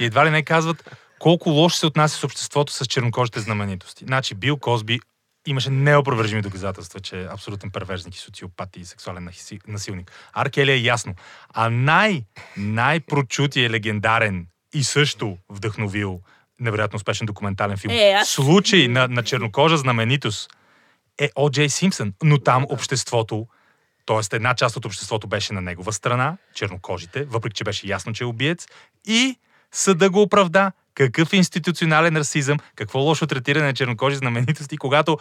и 0.00 0.04
едва 0.04 0.26
ли 0.26 0.30
не 0.30 0.42
казват 0.42 0.90
колко 1.18 1.50
лошо 1.50 1.76
се 1.76 1.86
отнася 1.86 2.16
с 2.16 2.24
обществото 2.24 2.72
с 2.72 2.86
чернокожите 2.86 3.40
знаменитости. 3.40 4.04
Значи 4.04 4.34
Бил 4.34 4.56
Козби 4.56 5.00
имаше 5.46 5.70
неопровержими 5.70 6.42
доказателства, 6.42 7.00
че 7.00 7.20
е 7.20 7.26
абсолютен 7.30 7.70
перверзник 7.70 8.14
и 8.14 8.18
социопат 8.18 8.76
и 8.76 8.84
сексуален 8.84 9.24
наси- 9.24 9.60
насилник. 9.68 10.12
Аркели 10.32 10.72
е 10.72 10.76
ясно. 10.76 11.14
А 11.54 11.70
най- 11.70 12.22
най-прочутия 12.56 13.70
легендарен 13.70 14.46
и 14.74 14.84
също 14.84 15.38
вдъхновил 15.48 16.20
невероятно 16.60 16.96
успешен 16.96 17.26
документален 17.26 17.76
филм. 17.76 17.94
Е, 17.94 18.10
аз- 18.10 18.28
Случай 18.28 18.88
на, 18.88 19.08
на 19.08 19.22
чернокожа 19.22 19.76
знаменитост 19.76 20.50
е 21.18 21.30
О. 21.36 21.50
Джей 21.50 21.68
Симпсън, 21.68 22.12
но 22.22 22.38
там 22.38 22.66
обществото 22.68 23.46
Тоест, 24.06 24.32
една 24.32 24.54
част 24.54 24.76
от 24.76 24.84
обществото 24.84 25.26
беше 25.26 25.52
на 25.52 25.60
негова 25.60 25.92
страна, 25.92 26.36
чернокожите, 26.54 27.24
въпреки 27.24 27.54
че 27.54 27.64
беше 27.64 27.88
ясно, 27.88 28.12
че 28.12 28.24
е 28.24 28.26
убиец, 28.26 28.66
и 29.06 29.36
съда 29.72 30.10
го 30.10 30.22
оправда. 30.22 30.72
Какъв 30.94 31.32
институционален 31.32 32.16
расизъм, 32.16 32.58
какво 32.76 32.98
лошо 32.98 33.26
третиране 33.26 33.66
на 33.66 33.74
чернокожи 33.74 34.16
знаменитости, 34.16 34.76
когато 34.76 35.18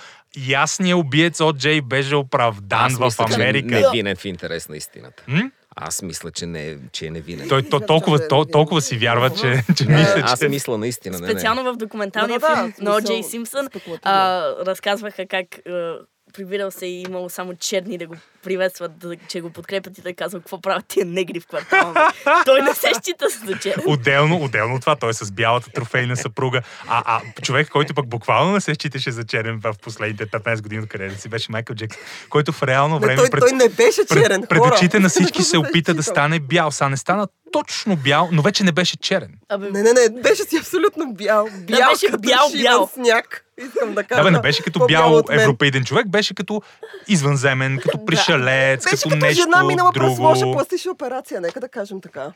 ясният 0.47 0.99
убиец 0.99 1.39
от 1.39 1.57
Джей 1.57 1.81
беше 1.81 2.15
оправдан 2.15 2.85
Аз 2.85 2.97
в 2.97 2.99
мисля, 2.99 3.25
че 3.27 3.33
Америка. 3.33 3.67
не 3.67 3.79
е 3.79 3.83
винен 3.93 4.15
в 4.15 4.25
интерес 4.25 4.69
на 4.69 4.77
истината. 4.77 5.23
М? 5.27 5.51
Аз 5.75 6.01
мисля, 6.01 6.31
че 6.31 6.45
не 6.45 6.67
е, 6.67 6.77
че 6.91 7.05
е 7.05 7.09
невинен. 7.09 7.49
Той 7.49 7.63
то, 7.63 7.79
толкова, 7.79 8.27
то, 8.27 8.45
толкова 8.45 8.81
си 8.81 8.97
вярва, 8.97 9.29
че, 9.29 9.63
че 9.77 9.85
Не, 9.85 9.97
мисля, 9.97 10.21
аз 10.23 10.39
че... 10.39 10.49
мисля 10.49 10.77
наистина. 10.77 11.19
Не, 11.19 11.27
не. 11.27 11.33
Специално 11.33 11.73
в 11.73 11.77
документалния 11.77 12.39
Да, 12.39 12.47
да, 12.47 12.55
да, 12.55 12.61
филм 12.61 12.73
в 12.73 12.77
на 12.77 12.91
О. 12.91 12.99
смисъл, 12.99 13.15
Джей 13.15 13.23
Симпсън 13.23 13.67
а, 14.03 14.41
разказваха 14.65 15.25
как 15.27 15.45
а, 15.67 15.97
прибирал 16.33 16.71
се 16.71 16.85
и 16.85 17.01
имало 17.01 17.29
само 17.29 17.55
черни 17.55 17.97
да 17.97 18.07
го 18.07 18.15
приветстват, 18.43 18.97
да, 18.97 19.15
че 19.15 19.41
го 19.41 19.49
подкрепят 19.49 19.97
и 19.97 20.01
той 20.01 20.13
казва, 20.13 20.39
какво 20.39 20.61
правят 20.61 20.85
тия 20.87 21.05
негри 21.05 21.39
в 21.39 21.47
квартала. 21.47 21.93
бе?" 21.93 21.99
той 22.45 22.61
не 22.61 22.73
се 22.73 22.87
счита 23.01 23.25
за 23.29 23.59
черен. 23.59 23.83
Отделно, 23.87 24.43
отделно 24.43 24.75
от 24.75 24.81
това, 24.81 24.95
той 24.95 25.09
е 25.09 25.13
с 25.13 25.31
бялата 25.31 25.69
трофейна 25.71 26.17
съпруга. 26.17 26.61
А, 26.87 27.03
а 27.05 27.41
човек, 27.41 27.69
който 27.69 27.93
пък 27.93 28.07
буквално 28.07 28.53
не 28.53 28.61
се 28.61 28.73
считаше 28.73 29.11
за 29.11 29.23
черен 29.23 29.59
в 29.63 29.75
последните 29.81 30.25
15 30.25 30.61
години 30.61 30.81
от 30.81 30.89
кариерата 30.89 31.21
си, 31.21 31.29
беше 31.29 31.51
Майкъл 31.51 31.75
Джексън, 31.75 32.03
който 32.29 32.51
в 32.51 32.63
реално 32.63 32.99
Не, 32.99 33.05
време 33.05 33.15
той, 33.15 33.29
пред, 33.29 33.39
той 33.39 33.51
не 33.51 33.69
беше 33.69 34.05
черен, 34.05 34.41
пред, 34.41 34.49
пред 34.49 34.61
очите 34.61 34.99
на 34.99 35.09
всички 35.09 35.43
се 35.43 35.57
опита 35.57 35.93
да 35.93 36.03
стане 36.03 36.39
бял. 36.39 36.71
Са 36.71 36.89
не 36.89 36.97
стана 36.97 37.27
точно 37.51 37.95
бял, 37.95 38.29
но 38.31 38.41
вече 38.41 38.63
не 38.63 38.71
беше 38.71 38.97
черен. 38.97 39.31
Абе, 39.49 39.69
Не, 39.71 39.83
не, 39.83 39.93
не, 39.93 40.21
беше 40.21 40.43
си 40.43 40.57
абсолютно 40.57 41.13
бял. 41.13 41.49
Бял 41.67 41.89
беше 41.89 42.05
като 42.05 42.19
бял, 42.19 42.49
бял. 42.61 42.89
сняг. 42.93 43.42
Искам 43.57 43.93
да 43.93 44.03
кажа. 44.03 44.23
Да, 44.23 44.29
бе, 44.29 44.31
не 44.31 44.41
беше 44.41 44.63
като 44.63 44.85
бял 44.85 45.21
европейден 45.29 45.85
човек, 45.85 46.07
беше 46.07 46.35
като 46.35 46.61
извънземен, 47.07 47.79
като 47.83 48.05
пришалец, 48.05 48.83
Беше 48.83 48.95
като, 48.95 49.09
като 49.09 49.25
нещо 49.25 49.41
жена 49.43 49.63
минала 49.63 49.91
през 49.93 50.15
друго. 50.15 50.27
лоша 50.27 50.51
пластична 50.51 50.91
операция, 50.91 51.41
нека 51.41 51.59
да 51.59 51.69
кажем 51.69 52.01
така. 52.01 52.33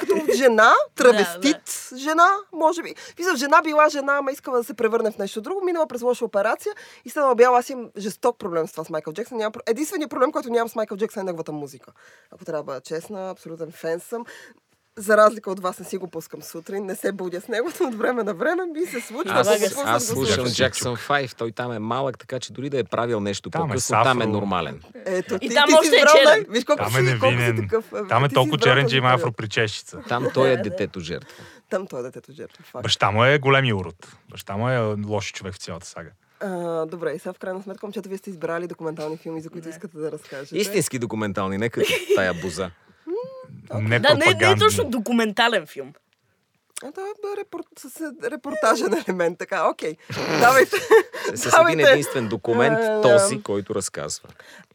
Като 0.00 0.14
жена, 0.36 0.72
травестит 0.96 1.90
жена, 1.96 2.28
може 2.52 2.82
би. 2.82 2.94
Виждам, 3.16 3.36
жена 3.36 3.60
била 3.64 3.88
жена, 3.88 4.16
ама 4.18 4.32
искала 4.32 4.58
да 4.58 4.64
се 4.64 4.74
превърне 4.74 5.10
в 5.10 5.18
нещо 5.18 5.40
друго, 5.40 5.64
минала 5.64 5.86
през 5.86 6.02
лоша 6.02 6.24
операция 6.24 6.72
и 7.04 7.10
станала 7.10 7.34
бяла. 7.34 7.58
Аз 7.58 7.70
имам 7.70 7.88
жесток 7.98 8.38
проблем 8.38 8.66
с 8.66 8.72
това 8.72 8.84
с 8.84 8.90
Майкъл 8.90 9.12
Джексън. 9.12 9.38
Нямам... 9.38 9.52
Единственият 9.66 10.10
проблем, 10.10 10.32
който 10.32 10.50
нямам 10.50 10.68
с 10.68 10.74
Майкъл 10.74 10.96
Джексън 10.96 11.20
е 11.20 11.24
неговата 11.24 11.52
музика. 11.52 11.92
Ако 12.30 12.44
трябва 12.44 12.62
да 12.62 12.66
бъда 12.66 12.80
честна, 12.80 13.30
абсолютен 13.30 13.72
фен 13.72 14.00
съм. 14.00 14.24
За 14.96 15.16
разлика 15.16 15.50
от 15.50 15.60
вас 15.60 15.78
не 15.78 15.84
си 15.84 15.96
го 15.96 16.08
пускам 16.08 16.42
сутрин, 16.42 16.86
не 16.86 16.96
се 16.96 17.12
будя 17.12 17.40
с 17.40 17.48
него, 17.48 17.68
но 17.80 17.88
от 17.88 17.94
време 17.94 18.22
на 18.22 18.34
време 18.34 18.62
ми 18.66 18.86
се 18.86 19.00
случва. 19.00 19.34
Аз, 19.34 19.48
аз 19.84 20.14
го 20.14 20.26
слушам. 20.26 20.46
Джаксън 20.46 20.96
5, 20.96 21.34
той 21.34 21.52
там 21.52 21.72
е 21.72 21.78
малък, 21.78 22.18
така 22.18 22.40
че 22.40 22.52
дори 22.52 22.70
да 22.70 22.78
е 22.78 22.84
правил 22.84 23.20
нещо 23.20 23.50
Там 23.50 23.62
е 23.62 23.66
по-късно, 23.68 24.02
там 24.02 24.22
е 24.22 24.26
нормален. 24.26 24.80
Ето, 25.04 25.34
И 25.40 25.48
ти, 25.48 25.54
там 25.54 25.64
ти 25.68 25.74
още 25.74 25.88
си 25.88 25.94
е 25.94 25.98
черен. 25.98 26.46
Виж 26.48 26.64
колко 26.64 26.82
Там 26.82 26.92
си, 26.92 26.98
е 26.98 27.18
колко 27.18 27.26
си 27.26 27.36
невинен. 27.36 27.68
такъв. 27.68 27.84
бе. 27.92 28.08
Там 28.08 28.24
е 28.24 28.28
толкова 28.28 28.58
черен, 28.58 28.88
че 28.88 28.96
има 28.96 29.08
период. 29.08 29.20
афропричещица. 29.20 30.02
Там 30.08 30.26
той 30.34 30.50
е 30.50 30.56
детето 30.56 31.00
жертва. 31.00 31.44
Там 31.70 31.86
той 31.86 32.00
е 32.00 32.02
детето 32.02 32.32
жертва. 32.32 32.64
Факт. 32.64 32.82
Баща 32.82 33.10
му 33.10 33.24
е 33.24 33.38
големия 33.38 33.76
урод. 33.76 34.16
Баща 34.30 34.56
му 34.56 34.68
е 34.68 34.78
лош 35.06 35.32
човек 35.32 35.54
в 35.54 35.58
цялата 35.58 35.86
сага. 35.86 36.10
А, 36.40 36.86
добре, 36.86 37.12
и 37.12 37.18
сега 37.18 37.32
в 37.32 37.38
крайна 37.38 37.62
сметка, 37.62 37.86
момчета, 37.86 38.08
вие 38.08 38.18
сте 38.18 38.30
избрали 38.30 38.66
документални 38.66 39.16
филми, 39.16 39.40
за 39.40 39.50
които 39.50 39.68
искате 39.68 39.98
да 39.98 40.12
разкажете. 40.12 40.58
Истински 40.58 40.98
документални, 40.98 41.58
не 41.58 41.68
като 41.68 41.90
тая 42.16 42.34
буза. 42.34 42.70
Не 43.74 43.98
да, 43.98 44.14
не, 44.14 44.34
не 44.34 44.50
е 44.50 44.56
точно 44.56 44.84
документален 44.84 45.66
филм. 45.66 45.92
А, 46.84 46.92
това 46.92 47.02
е 47.34 47.40
репорт, 47.40 47.66
с 47.78 48.00
репортажен 48.24 48.94
елемент, 49.08 49.38
така, 49.38 49.68
окей. 49.68 49.96
Давайте. 50.40 50.76
С 51.34 51.52
един 51.68 51.80
единствен 51.80 52.28
документ, 52.28 52.78
А, 52.78 53.00
този, 53.02 53.42
който 53.42 53.74
разказва. 53.74 54.28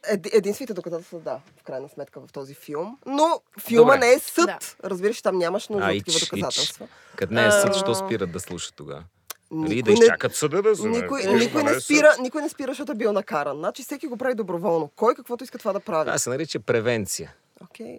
Еди, 0.08 0.30
единствените 0.34 0.74
доказателства, 0.74 1.20
да, 1.20 1.40
в 1.58 1.64
крайна 1.64 1.90
сметка 1.90 2.20
в 2.20 2.32
този 2.32 2.54
филм. 2.54 2.98
Но 3.06 3.42
филма 3.60 3.94
Добре. 3.94 3.98
не 4.00 4.14
е 4.14 4.20
съд. 4.20 4.46
Да. 4.46 4.60
Разбираш, 4.84 5.22
там 5.22 5.38
нямаш 5.38 5.68
нужда 5.70 5.88
от 5.88 5.98
такива 5.98 6.20
доказателства. 6.22 6.88
Като 7.16 7.34
не 7.34 7.48
е 7.48 7.52
съд, 7.52 7.76
що 7.76 7.96
спират 7.96 8.32
да 8.32 8.40
слушат 8.40 8.76
тогава? 8.76 9.04
Нали, 9.52 9.76
Никой 9.76 9.82
да 9.84 9.92
не- 9.92 10.06
изчакат 10.06 10.36
съда 10.36 10.62
да 10.62 10.76
се 10.76 10.88
Никой, 10.88 11.24
Може 11.24 11.36
никой, 11.36 11.64
да 11.64 11.70
не 11.72 11.78
е 11.78 11.80
спира, 11.80 12.12
съд. 12.12 12.22
никой 12.22 12.42
не 12.42 12.50
спира, 12.50 12.72
защото 12.72 12.92
е 12.92 12.96
бил 12.96 13.14
накаран. 13.14 13.58
Значи 13.58 13.84
всеки 13.84 14.08
го 14.08 14.18
прави 14.18 14.36
доброволно. 14.36 14.92
Кой 14.96 15.16
каквото 15.16 15.44
иска 15.44 15.58
това 15.58 15.74
да 15.74 15.80
прави. 15.80 16.06
Това 16.06 16.18
се 16.18 16.30
нарича 16.30 16.60
превенция. 16.60 17.34
Окей. 17.64 17.98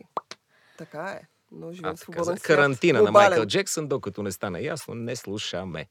Така 0.79 1.11
е. 1.13 1.27
Но 1.53 1.69
А, 1.69 1.73
живеем 1.73 1.85
в 1.87 2.01
така, 2.01 2.05
свободен 2.05 2.25
за 2.25 2.31
свят. 2.31 2.43
карантина 2.43 3.03
на. 3.03 3.11
Майкъл 3.11 3.47
Джексън, 3.47 3.89
докато 3.89 4.23
не 4.23 4.33
стане 4.33 4.61
ясно, 4.61 4.95
не 4.95 5.17
слушаме. 5.17 5.87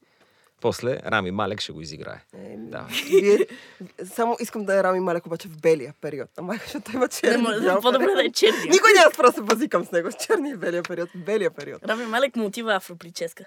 После 0.60 0.96
Рами 0.96 1.30
Малек 1.30 1.60
ще 1.60 1.72
го 1.72 1.80
изиграе. 1.80 2.20
Еми, 2.34 2.70
Да. 2.70 2.86
Вие, 3.06 3.46
само 4.04 4.36
искам 4.40 4.64
да 4.64 4.78
е 4.78 4.82
Рами 4.82 5.00
Малек 5.00 5.26
обаче 5.26 5.48
в 5.48 5.60
белия 5.60 5.94
период. 6.00 6.28
Ама 6.36 6.54
защото 6.54 6.84
той 6.84 6.94
има 6.94 7.04
Не, 7.04 7.08
черен. 7.10 7.40
може, 7.40 7.56
и 7.56 7.60
бял 7.60 7.80
по-добре 7.80 8.06
да 8.06 8.22
е 8.22 8.30
черния. 8.30 8.62
Никой 8.62 8.92
няма 8.92 9.10
спра 9.14 9.22
да 9.22 9.32
се 9.32 9.42
базикам 9.42 9.84
с 9.84 9.92
него. 9.92 10.12
С 10.12 10.16
черния 10.16 10.54
и 10.54 10.56
белия 10.56 10.82
период. 10.82 11.10
В 11.10 11.18
белия 11.18 11.50
период. 11.50 11.84
Рами 11.84 12.06
Малек 12.06 12.36
му 12.36 12.44
отива 12.44 12.74
афроприческа. 12.74 13.44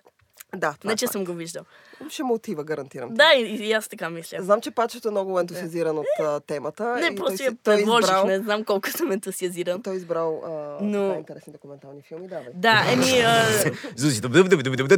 Да, 0.56 0.76
това 0.80 0.90
Не, 0.90 0.94
е 0.94 0.96
че 0.96 1.08
съм 1.08 1.26
го 1.26 1.34
виждал. 1.34 1.64
Ще 2.10 2.24
му 2.24 2.34
отива, 2.34 2.64
гарантирам. 2.64 3.14
Да, 3.14 3.32
и, 3.38 3.42
и 3.42 3.74
аз 3.74 3.88
така 3.88 4.10
мисля. 4.10 4.38
Знам, 4.42 4.62
че 4.62 4.72
Пачето 4.72 5.08
е 5.08 5.12
много 5.12 5.40
ентусиазиран 5.40 5.98
от 5.98 6.06
е, 6.20 6.24
а, 6.24 6.40
темата. 6.40 6.98
Не, 7.00 7.08
и 7.08 7.16
просто 7.16 7.44
я 7.44 7.56
той 7.64 7.74
е 7.74 7.78
предложих, 7.78 8.04
избрал... 8.04 8.28
не 8.28 8.40
знам 8.40 8.64
колко 8.64 8.90
съм 8.90 9.12
ентусиазиран. 9.12 9.84
Той 9.84 9.96
избрал 9.96 10.42
а, 10.46 10.78
Но... 10.82 11.08
така, 11.08 11.20
интересни 11.20 11.54
документални 11.54 12.02
филми, 12.02 12.28
давай. 12.28 12.48
Да, 12.54 12.84
еми... 12.94 13.22
А... 13.26 13.46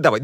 давай, 0.01 0.21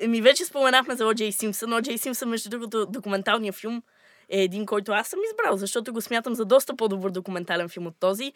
Еми, 0.00 0.20
вече 0.20 0.44
споменахме 0.44 0.96
за 0.96 1.06
О.Джей 1.06 1.32
Симпсън. 1.32 1.72
О.Джей 1.72 1.98
Симпсън, 1.98 2.28
между 2.28 2.50
другото, 2.50 2.86
документалния 2.86 3.52
филм 3.52 3.82
е 4.28 4.42
един, 4.42 4.66
който 4.66 4.92
аз 4.92 5.08
съм 5.08 5.18
избрал, 5.30 5.56
защото 5.56 5.92
го 5.92 6.00
смятам 6.00 6.34
за 6.34 6.44
доста 6.44 6.76
по-добър 6.76 7.10
документален 7.10 7.68
филм 7.68 7.86
от 7.86 7.94
този. 8.00 8.32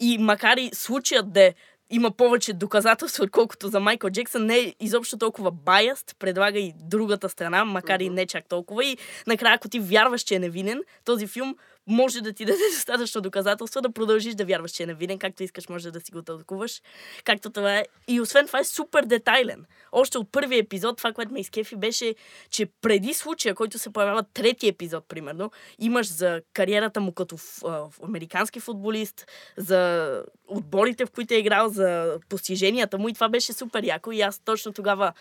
И 0.00 0.18
макар 0.18 0.56
и 0.56 0.70
случаят 0.72 1.32
да 1.32 1.42
е 1.42 1.54
има 1.90 2.10
повече 2.10 2.52
доказателства, 2.52 3.24
отколкото 3.24 3.68
за 3.68 3.80
Майкъл 3.80 4.10
Джексън, 4.10 4.46
не 4.46 4.58
е 4.58 4.74
изобщо 4.80 5.18
толкова 5.18 5.50
баяст, 5.50 6.16
предлага 6.18 6.58
и 6.58 6.74
другата 6.76 7.28
страна, 7.28 7.64
макар 7.64 8.00
и 8.00 8.08
не 8.08 8.26
чак 8.26 8.48
толкова. 8.48 8.84
И 8.84 8.96
накрая, 9.26 9.54
ако 9.54 9.68
ти 9.68 9.80
вярваш, 9.80 10.22
че 10.22 10.34
е 10.34 10.38
невинен, 10.38 10.82
този 11.04 11.26
филм 11.26 11.56
може 11.90 12.20
да 12.20 12.32
ти 12.32 12.44
даде 12.44 12.58
достатъчно 12.74 13.20
доказателства 13.20 13.82
да 13.82 13.92
продължиш 13.92 14.34
да 14.34 14.44
вярваш, 14.44 14.70
че 14.70 14.82
е 14.82 14.86
невинен, 14.86 15.18
както 15.18 15.42
искаш, 15.42 15.68
може 15.68 15.90
да 15.90 16.00
си 16.00 16.12
го 16.12 16.22
тълкуваш. 16.22 16.82
Както 17.24 17.50
това 17.50 17.76
е. 17.76 17.84
И 18.08 18.20
освен 18.20 18.46
това 18.46 18.58
е 18.58 18.64
супер 18.64 19.04
детайлен. 19.04 19.64
Още 19.92 20.18
от 20.18 20.32
първия 20.32 20.58
епизод, 20.58 20.96
това, 20.96 21.12
което 21.12 21.32
ме 21.32 21.40
изкефи, 21.40 21.76
беше, 21.76 22.14
че 22.50 22.66
преди 22.66 23.14
случая, 23.14 23.54
който 23.54 23.78
се 23.78 23.92
появява 23.92 24.22
трети 24.34 24.68
епизод, 24.68 25.04
примерно, 25.08 25.50
имаш 25.78 26.06
за 26.12 26.40
кариерата 26.52 27.00
му 27.00 27.12
като 27.12 27.36
а, 27.64 27.84
американски 28.02 28.60
футболист, 28.60 29.26
за 29.56 30.22
отборите, 30.48 31.06
в 31.06 31.10
които 31.10 31.34
е 31.34 31.36
играл, 31.36 31.68
за 31.68 32.18
постиженията 32.28 32.98
му 32.98 33.08
и 33.08 33.14
това 33.14 33.28
беше 33.28 33.52
супер 33.52 33.84
яко 33.84 34.12
и 34.12 34.20
аз 34.20 34.38
точно 34.38 34.72
тогава 34.72 35.12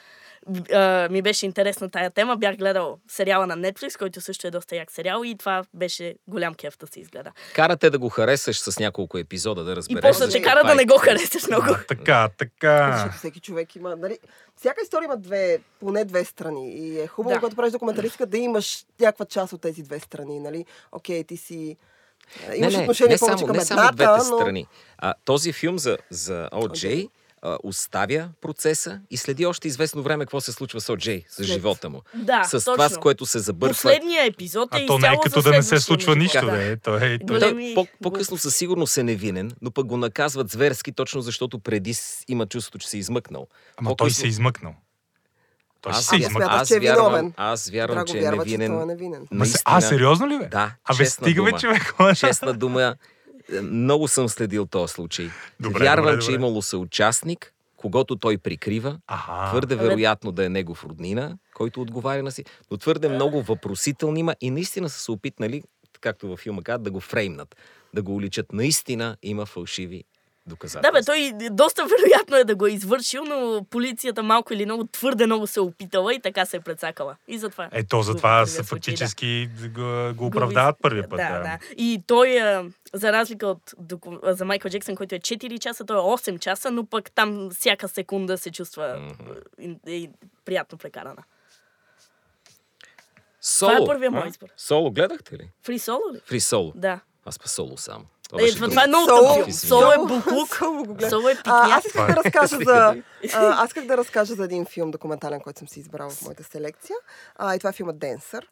ми 1.09 1.21
беше 1.21 1.45
интересна 1.45 1.89
тая 1.89 2.09
тема. 2.09 2.37
Бях 2.37 2.57
гледал 2.57 2.99
сериала 3.07 3.47
на 3.47 3.57
Netflix, 3.57 3.97
който 3.97 4.21
също 4.21 4.47
е 4.47 4.51
доста 4.51 4.75
як 4.75 4.91
сериал 4.91 5.21
и 5.25 5.37
това 5.37 5.63
беше 5.73 6.15
голям 6.27 6.55
кеф 6.59 6.77
да 6.77 6.87
се 6.87 6.99
изгледа. 6.99 7.31
Карате 7.55 7.89
да 7.89 7.99
го 7.99 8.09
харесаш 8.09 8.59
с 8.59 8.79
няколко 8.79 9.17
епизода, 9.17 9.63
да 9.63 9.71
И 9.71 9.75
разбереш. 9.75 10.01
после 10.01 10.25
защо 10.25 10.39
те 10.39 10.43
кара 10.43 10.63
да 10.65 10.71
е 10.71 10.75
не 10.75 10.85
го 10.85 10.95
какво. 10.95 11.05
харесаш 11.05 11.47
много. 11.47 11.65
А, 11.69 11.83
така, 11.87 12.29
така. 12.37 12.91
Защото 12.95 13.17
всеки 13.17 13.39
човек 13.39 13.75
има, 13.75 13.95
нали, 13.95 14.19
всяка 14.55 14.81
история 14.83 15.05
има 15.05 15.17
две, 15.17 15.59
поне 15.79 16.05
две 16.05 16.25
страни. 16.25 16.73
И 16.73 16.99
е 17.01 17.07
хубаво, 17.07 17.33
Да. 17.33 17.39
когато 17.39 17.55
правиш 17.55 17.71
документалистика, 17.71 18.25
да 18.25 18.37
имаш 18.37 18.85
някаква 18.99 19.25
част 19.25 19.53
от 19.53 19.61
тези 19.61 19.83
две 19.83 19.99
страни, 19.99 20.39
нали? 20.39 20.65
Окей, 20.91 21.23
ти 21.23 21.37
си... 21.37 21.77
Имаш 22.55 22.73
не, 22.73 22.77
не, 22.77 22.83
отношение 22.83 23.13
не 23.13 23.19
повече 23.19 23.37
само, 23.37 23.47
към 23.47 23.55
не 23.55 23.65
само 23.65 23.81
едната, 23.81 23.95
двете 23.95 24.29
но... 24.31 24.37
страни. 24.39 24.67
А, 24.97 25.13
този 25.25 25.53
филм 25.53 25.79
за, 25.79 25.97
за 26.09 26.49
О.Джей 26.51 27.09
а, 27.41 27.57
оставя 27.63 28.29
процеса 28.41 28.99
и 29.09 29.17
следи 29.17 29.45
още 29.45 29.67
известно 29.67 30.03
време 30.03 30.25
какво 30.25 30.41
се 30.41 30.51
случва 30.51 30.81
с 30.81 30.89
О.Джей, 30.89 31.23
с 31.29 31.43
живота 31.43 31.89
му. 31.89 32.01
Да, 32.15 32.43
с 32.43 32.51
точно. 32.51 32.73
това, 32.73 32.89
с 32.89 32.97
което 32.97 33.25
се 33.25 33.39
забърква. 33.39 33.73
Последният 33.73 34.27
епизод 34.27 34.69
е 34.69 34.77
А 34.77 34.85
то 34.87 34.99
не 34.99 35.07
е 35.07 35.15
като 35.23 35.41
да 35.41 35.51
не 35.51 35.63
се 35.63 35.79
случва 35.79 36.15
нищо, 36.15 36.45
да 36.45 36.63
е. 36.63 36.77
Той 36.77 36.97
е... 37.05 37.19
той- 37.19 37.25
Големи 37.29 37.73
Той 37.75 37.85
по, 37.85 38.03
по-късно 38.03 38.37
със 38.37 38.55
сигурност 38.55 38.97
е 38.97 39.03
невинен, 39.03 39.51
но 39.61 39.71
пък 39.71 39.85
го 39.85 39.97
наказват 39.97 40.49
зверски, 40.49 40.91
точно 40.91 41.21
защото 41.21 41.59
преди 41.59 41.93
има 42.27 42.45
чувството, 42.45 42.77
че 42.77 42.89
се 42.89 42.97
е 42.97 42.99
измъкнал. 42.99 43.47
Ама 43.77 43.95
той 43.95 44.11
се 44.11 44.25
е 44.25 44.29
измъкнал. 44.29 44.73
Той 45.81 45.91
Аз, 45.91 46.05
се 46.05 46.15
Аз 46.15 46.19
измъкнал. 46.19 46.39
смятах, 46.41 46.61
аз, 46.61 46.67
че 46.67 46.75
е 46.75 46.79
вярвам, 46.79 47.33
аз 47.37 47.69
вярвам, 47.69 47.95
Драго 47.95 48.07
че 48.07 48.17
е 48.17 48.21
че 48.21 48.31
невинен. 48.31 48.71
той 48.71 48.83
е 48.83 48.85
невинен. 48.85 49.27
Се- 49.45 49.61
А, 49.65 49.81
сериозно 49.81 50.27
ли 50.27 50.37
бе? 50.39 50.45
Да, 50.45 50.71
А 50.85 50.93
бе, 50.93 50.97
честна 50.97 51.25
стига 51.25 51.43
бе, 51.43 51.49
дума. 51.49 51.59
човек. 51.59 51.95
Честна 52.17 52.53
дума, 52.53 52.83
е, 52.83 52.93
много 53.63 54.07
съм 54.07 54.29
следил 54.29 54.65
този 54.65 54.93
случай. 54.93 55.29
Добре, 55.59 55.79
Вярвам, 55.83 56.05
добре, 56.05 56.21
че 56.21 56.25
добре. 56.31 56.35
имало 56.35 56.61
съучастник, 56.61 57.53
когато 57.77 58.15
той 58.15 58.37
прикрива. 58.37 58.99
Аха. 59.07 59.49
Твърде 59.49 59.75
вероятно 59.75 60.31
да 60.31 60.45
е 60.45 60.49
негов 60.49 60.83
роднина, 60.85 61.37
който 61.53 61.81
отговаря 61.81 62.23
на 62.23 62.31
си, 62.31 62.45
но 62.71 62.77
твърде 62.77 63.09
много 63.09 63.41
въпросителни 63.41 64.19
има 64.19 64.35
и 64.41 64.51
наистина 64.51 64.89
са 64.89 64.99
се 64.99 65.11
опитнали, 65.11 65.63
както 66.01 66.27
във 66.27 66.39
филма 66.39 66.61
казват, 66.61 66.83
да 66.83 66.91
го 66.91 66.99
фреймнат, 66.99 67.55
да 67.93 68.01
го 68.01 68.15
уличат. 68.15 68.53
Наистина 68.53 69.17
има 69.23 69.45
фалшиви 69.45 70.03
доказателства. 70.45 70.81
Да, 70.81 70.99
бе, 70.99 71.05
той 71.05 71.49
доста 71.51 71.85
вероятно 71.97 72.37
е 72.37 72.43
да 72.43 72.55
го 72.55 72.67
е 72.67 72.71
извършил, 72.71 73.23
но 73.23 73.65
полицията 73.69 74.23
малко 74.23 74.53
или 74.53 74.65
много 74.65 74.87
твърде 74.87 75.25
много 75.25 75.47
се 75.47 75.59
е 75.59 75.63
опитала 75.63 76.13
и 76.13 76.19
така 76.19 76.45
се 76.45 76.57
е 76.57 76.59
прецакала. 76.59 77.15
И 77.27 77.37
затова. 77.37 77.69
Ето, 77.71 78.01
затова 78.01 78.29
първия 78.29 78.47
са 78.47 78.63
фактически 78.63 79.49
го, 79.75 80.13
го 80.15 80.25
оправдават 80.25 80.75
първия 80.81 81.09
път. 81.09 81.17
Да, 81.17 81.39
да. 81.39 81.59
И 81.77 82.03
той, 82.07 82.39
а, 82.39 82.65
за 82.93 83.11
разлика 83.11 83.47
от 83.47 83.73
за 84.23 84.45
Майкъл 84.45 84.71
Джексън, 84.71 84.95
който 84.95 85.15
е 85.15 85.19
4 85.19 85.59
часа, 85.59 85.85
той 85.85 85.97
е 85.97 85.99
8 85.99 86.39
часа, 86.39 86.71
но 86.71 86.85
пък 86.85 87.11
там 87.11 87.49
всяка 87.51 87.87
секунда 87.87 88.37
се 88.37 88.51
чувства 88.51 88.95
Мгм. 88.99 89.31
и, 89.59 89.77
и, 89.87 90.09
приятно 90.45 90.77
прекарана. 90.77 91.23
Соло. 93.41 93.71
Това 93.71 93.83
е 93.83 93.85
първия 93.85 94.11
мой 94.11 94.27
избор. 94.27 94.47
Соло 94.57 94.91
гледахте 94.91 95.37
ли? 95.37 95.49
Фри 95.63 95.79
соло 95.79 96.13
ли? 96.13 96.19
Фри 96.25 96.39
соло. 96.39 96.73
Да. 96.75 96.99
Аз 97.25 97.39
па 97.39 97.47
соло 97.49 97.77
само. 97.77 98.05
Е, 98.35 98.47
това, 98.49 98.69
това 98.69 98.83
е 98.83 98.87
много 98.87 99.07
Соло- 99.07 99.35
тъп 99.35 99.45
филм. 99.45 99.53
Соло- 99.53 99.93
е 99.93 99.97
буклук. 99.97 100.57
Соло 101.09 101.29
е 101.29 101.33
А, 101.33 101.35
пикняк. 101.35 101.77
аз 101.77 101.85
исках 101.85 102.07
да 102.07 102.15
разкажа 102.15 102.57
за... 102.65 102.95
А, 103.33 103.63
аз 103.63 103.67
исках 103.67 103.85
да 103.85 103.97
разкажа 103.97 104.35
за 104.35 104.43
един 104.43 104.65
филм 104.65 104.91
документален, 104.91 105.39
който 105.39 105.59
съм 105.59 105.67
си 105.67 105.79
избрала 105.79 106.09
в 106.09 106.21
моята 106.21 106.43
селекция. 106.43 106.95
А, 107.35 107.55
и 107.55 107.59
това 107.59 107.69
е 107.69 107.73
филмът 107.73 107.99
Денсър. 107.99 108.47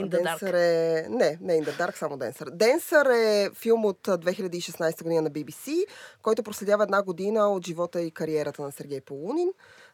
Денсър 0.00 0.54
е... 0.54 1.06
Не, 1.08 1.38
не 1.40 1.52
In 1.54 1.64
the 1.64 1.78
Dark, 1.78 1.96
само 1.96 2.16
Денсър. 2.16 2.50
Денсър 2.50 3.06
е 3.06 3.50
филм 3.54 3.84
от 3.84 4.08
а, 4.08 4.18
2016 4.18 5.02
година 5.02 5.22
на 5.22 5.30
BBC, 5.30 5.84
който 6.22 6.42
проследява 6.42 6.82
една 6.84 7.02
година 7.02 7.48
от 7.48 7.66
живота 7.66 8.00
и 8.00 8.10
кариерата 8.10 8.62
на 8.62 8.72
Сергей 8.72 9.00
Полунин, 9.00 9.48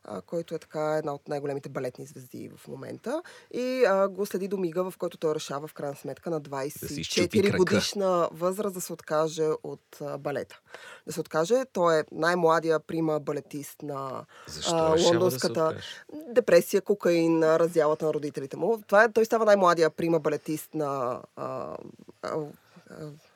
а, 0.05 0.21
който 0.21 0.55
е 0.55 0.59
така 0.59 0.97
една 0.97 1.15
от 1.15 1.29
най-големите 1.29 1.69
балетни 1.69 2.07
звезди 2.07 2.51
в 2.57 2.69
момента. 2.69 3.23
И 3.55 3.85
а, 3.89 4.09
го 4.09 4.27
следи 4.27 4.49
до 4.49 4.57
мига, 4.57 4.91
в 4.91 4.99
който 4.99 5.19
той 5.19 5.35
решава 5.35 5.67
в 5.67 5.75
крайна 5.75 5.97
сметка 5.97 6.31
на 6.31 6.41
си 6.69 7.01
изчупи 7.01 7.29
24 7.29 7.43
крака. 7.43 7.57
годишна 7.57 8.29
възраст 8.33 8.75
да 8.75 8.81
се 8.81 8.93
откаже 8.93 9.49
от 9.63 10.01
а, 10.01 10.19
балета. 10.19 10.61
Да 11.07 11.13
се 11.13 11.21
откаже. 11.21 11.65
Той 11.73 11.99
е 11.99 12.05
най-младия 12.13 12.81
прима 12.81 13.21
балетист 13.21 13.83
на 13.83 14.25
Защо 14.47 14.77
а, 14.77 15.03
лондонската 15.03 15.75
да 16.13 16.33
депресия, 16.35 16.83
кокаин, 16.83 17.43
раздялата 17.43 18.05
на 18.05 18.15
родителите 18.15 18.57
му. 18.57 18.83
Това 18.87 19.05
е, 19.05 19.13
той 19.13 19.25
става 19.25 19.45
най-младия 19.45 19.91
прима 19.91 20.21
балетист 20.21 20.75
на 20.75 21.21
а, 21.37 21.77
а, 22.23 22.37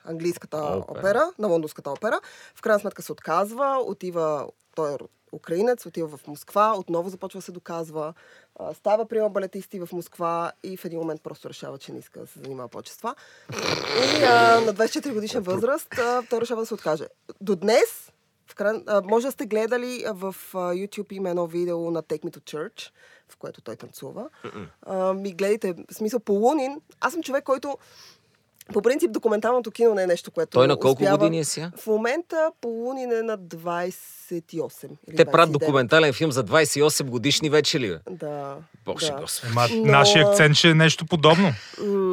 английската 0.05 0.57
Опера. 0.57 0.99
опера. 0.99 1.33
на 1.39 1.49
лондонската 1.49 1.91
опера. 1.91 2.21
В 2.55 2.63
крайна 2.63 2.81
сметка 2.81 3.03
се 3.03 3.13
отказва, 3.13 3.83
отива, 3.87 4.49
той 4.79 4.95
е 4.95 4.97
украинец, 5.33 5.87
отива 5.87 6.17
в 6.17 6.27
Москва, 6.27 6.75
отново 6.79 7.09
започва 7.09 7.43
се 7.43 7.53
доказва, 7.53 8.15
става 8.75 9.07
прима 9.07 9.31
балетисти 9.31 9.81
в 9.81 9.89
Москва 9.93 10.53
и 10.63 10.77
в 10.77 10.85
един 10.85 10.99
момент 10.99 11.23
просто 11.23 11.49
решава, 11.49 11.79
че 11.79 11.93
не 11.93 11.99
иска 11.99 12.21
да 12.21 12.27
се 12.27 12.39
занимава 12.39 12.69
повече 12.69 12.93
с 12.93 12.97
това. 12.97 13.15
И 14.21 14.25
а, 14.25 14.61
на 14.61 14.75
24 14.75 15.13
годишна 15.15 15.41
възраст 15.41 15.99
а, 15.99 16.23
той 16.31 16.41
решава 16.41 16.63
да 16.63 16.67
се 16.67 16.75
откаже. 16.75 17.07
До 17.41 17.57
днес 17.57 18.13
в 18.47 18.55
край, 18.55 18.83
а, 18.87 19.03
може 19.05 19.27
да 19.27 19.33
сте 19.33 19.47
гледали 19.47 20.05
в 20.09 20.37
а, 20.55 20.59
YouTube 20.59 21.13
има 21.13 21.31
едно 21.31 21.47
видео 21.47 21.91
на 21.91 22.03
Take 22.03 22.25
Me 22.25 22.37
to 22.37 22.41
Church, 22.41 22.91
в 23.29 23.37
което 23.37 23.61
той 23.61 23.77
танцува. 23.77 24.29
А, 24.83 25.13
ми 25.13 25.33
гледайте, 25.33 25.73
в 25.73 25.95
смисъл 25.95 26.21
по 26.21 26.33
Лунин. 26.33 26.81
Аз 27.01 27.13
съм 27.13 27.23
човек, 27.23 27.45
който 27.45 27.79
по 28.73 28.83
принцип 28.83 29.13
документалното 29.13 29.71
кино 29.71 29.95
не 29.95 30.03
е 30.03 30.07
нещо, 30.07 30.31
което 30.31 30.51
Той 30.51 30.67
на 30.67 30.77
колко 30.77 31.03
успява. 31.03 31.19
години 31.19 31.39
е 31.39 31.45
сега? 31.45 31.71
В 31.77 31.87
момента 31.87 32.51
по 32.61 32.69
Лунин 32.69 33.13
е 33.13 33.23
на 33.23 33.39
28 33.39 34.89
или 35.09 35.17
Те 35.17 35.25
правят 35.25 35.49
29. 35.49 35.53
документален 35.53 36.13
филм 36.13 36.33
за 36.33 36.45
28 36.45 37.05
годишни 37.05 37.51
вече 37.51 37.81
ли? 37.81 37.99
Да. 38.11 38.57
Боже 38.85 39.07
да. 39.07 39.21
господи. 39.21 39.53
Ема, 39.53 39.67
Но- 39.73 39.93
нашия 39.93 40.29
акцент 40.29 40.57
ще 40.57 40.71
е 40.71 40.75
нещо 40.75 41.07
подобно. 41.07 41.49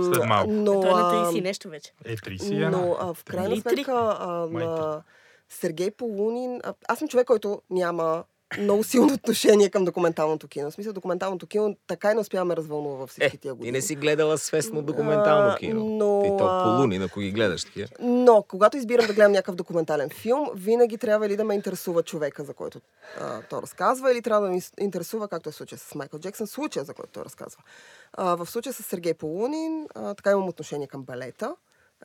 След 0.05 0.25
малко. 0.25 0.51
Но, 0.51 0.81
Той 0.81 0.89
е 0.89 0.93
на 0.93 0.99
а, 1.01 1.25
30 1.25 1.37
и 1.37 1.41
нещо 1.41 1.69
вече. 1.69 1.91
Е, 2.05 2.15
31. 2.15 2.69
Но 2.69 2.95
а, 2.99 3.13
в 3.13 3.23
крайна 3.23 3.57
сметка 3.57 3.91
а, 4.19 4.27
на 4.47 5.01
Сергей 5.49 5.91
Полунин... 5.91 6.61
А, 6.63 6.73
аз 6.87 6.99
съм 6.99 7.07
човек, 7.07 7.27
който 7.27 7.61
няма 7.69 8.23
много 8.57 8.83
силно 8.83 9.13
отношение 9.13 9.69
към 9.69 9.85
документалното 9.85 10.47
кино. 10.47 10.71
В 10.71 10.73
смисъл, 10.73 10.93
документалното 10.93 11.47
кино 11.47 11.75
така 11.87 12.11
и 12.11 12.13
не 12.13 12.19
успя 12.19 12.37
да 12.37 12.45
ме 12.45 12.55
развълнува 12.55 12.95
във 12.95 13.09
всички 13.09 13.35
Е, 13.35 13.39
тия 13.39 13.53
години. 13.53 13.69
и 13.69 13.71
не 13.71 13.81
си 13.81 13.95
гледала 13.95 14.37
свестно 14.37 14.81
документално 14.81 15.49
А, 15.49 15.57
кино. 15.57 15.85
но, 15.85 16.21
Ти 16.23 16.29
то 16.29 16.45
а, 16.45 16.63
по 16.63 16.69
луни, 16.71 16.95
ако 16.97 17.19
ги 17.19 17.31
гледаш 17.31 17.63
такива. 17.63 17.87
Но, 17.99 18.43
когато 18.43 18.77
избирам 18.77 19.07
да 19.07 19.13
гледам 19.13 19.31
някакъв 19.31 19.55
документален 19.55 20.09
филм, 20.11 20.49
винаги 20.55 20.97
трябва 20.97 21.25
или 21.25 21.37
да 21.37 21.43
ме 21.43 21.53
интересува 21.55 22.03
човека, 22.03 22.43
за 22.43 22.53
който 22.53 22.81
а, 23.19 23.41
той 23.41 23.61
разказва, 23.61 24.11
или 24.11 24.21
трябва 24.21 24.41
да 24.41 24.51
ме 24.51 24.59
интересува, 24.79 25.27
както 25.27 25.49
е 25.49 25.53
случая 25.53 25.79
с 25.79 25.95
Майкъл 25.95 26.19
Джексън, 26.19 26.47
случая, 26.47 26.85
за 26.85 26.93
който 26.93 27.11
той 27.11 27.25
разказва. 27.25 27.61
А, 28.13 28.35
в 28.35 28.45
случая 28.45 28.73
с 28.73 28.83
Сергей 28.83 29.13
Полунин, 29.13 29.87
а, 29.95 30.13
така 30.13 30.31
имам 30.31 30.47
отношение 30.49 30.87
към 30.87 31.03
балета. 31.03 31.55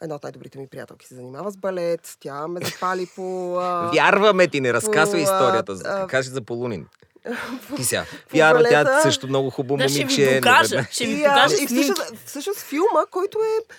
Една 0.03 0.15
от 0.15 0.23
най-добрите 0.23 0.59
ми 0.59 0.67
приятелки 0.67 1.07
се 1.07 1.15
занимава 1.15 1.51
с 1.51 1.57
балет. 1.57 2.17
Тя 2.21 2.49
ме 2.49 2.61
запали 2.63 3.07
по... 3.07 3.57
А, 3.57 3.91
Вярваме 3.95 4.49
ти, 4.49 4.61
не 4.61 4.73
разказвай 4.73 5.21
по, 5.21 5.25
историята. 5.25 5.77
а, 5.85 6.07
Кажи 6.07 6.29
за 6.29 6.41
Полунин. 6.43 6.87
Ти 7.77 7.85
сега. 7.85 8.05
по 8.29 8.37
Вярва, 8.37 8.63
тя 8.63 9.01
също 9.03 9.27
много 9.27 9.51
хубаво 9.51 9.79
Да, 9.79 9.89
ще 9.89 9.99
ви 9.99 10.05
момиче. 10.05 10.27
но 10.27 10.35
докажа. 10.37 10.69
веднага- 10.69 10.93
Ще 10.93 11.07
ви 11.07 11.17
покажа 11.19 11.55
и 11.55 11.67
всъщност, 11.67 12.03
всъщност 12.27 12.61
филма, 12.61 13.07
който 13.11 13.39
е 13.39 13.75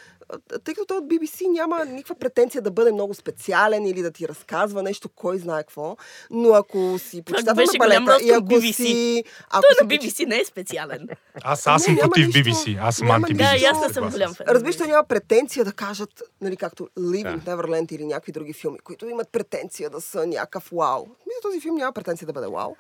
тъй 0.64 0.74
като 0.74 0.86
той 0.86 0.98
от 0.98 1.04
BBC 1.04 1.48
няма 1.48 1.86
никаква 1.86 2.16
претенция 2.16 2.62
да 2.62 2.72
бъде 2.72 2.92
много 2.92 3.14
специален 3.14 3.86
или 3.86 4.02
да 4.02 4.12
ти 4.12 4.28
разказва 4.28 4.84
нещо, 4.84 5.10
кой 5.10 5.38
знае 5.38 5.64
какво, 5.64 5.98
но 6.32 6.54
ако 6.54 7.00
си 7.00 7.22
почитател 7.22 7.66
на 7.74 7.80
балета 7.80 8.24
и 8.24 8.32
ако 8.32 8.46
BBC. 8.46 8.72
си... 8.72 9.24
Ако 9.50 9.62
Той 9.62 9.76
си 9.76 9.84
на 9.84 9.90
BBC 9.90 10.28
не 10.28 10.40
е 10.40 10.46
специален. 10.46 11.08
Аз, 11.44 11.68
аз 11.68 11.84
съм 11.84 11.98
против 11.98 12.28
нищо. 12.28 12.40
BBC. 12.40 12.80
Аз 12.82 12.96
съм 12.96 13.08
Няма 13.08 13.16
анти 13.16 13.34
нищо. 13.34 13.52
Да, 13.52 13.58
и 13.58 13.66
аз 13.66 13.88
не 13.88 13.94
съм 13.94 14.10
голям 14.10 14.34
фен. 14.34 14.46
Разбираш, 14.50 14.78
той 14.78 14.88
няма 14.88 15.04
претенция 15.04 15.66
да 15.66 15.74
кажат, 15.74 16.24
нали, 16.42 16.58
както 16.58 16.90
Living 17.00 17.44
Neverland 17.44 17.92
или 17.94 18.06
някакви 18.06 18.32
други 18.32 18.54
филми, 18.54 18.80
които 18.80 19.06
имат 19.06 19.30
претенция 19.32 19.90
да 19.90 20.02
са 20.02 20.28
някакъв 20.28 20.70
вау. 20.72 21.06
Мисля, 21.06 21.42
този 21.42 21.62
филм 21.62 21.76
няма 21.76 21.94
претенция 21.94 22.26
да 22.26 22.34
бъде 22.34 22.48
вау. 22.48 22.76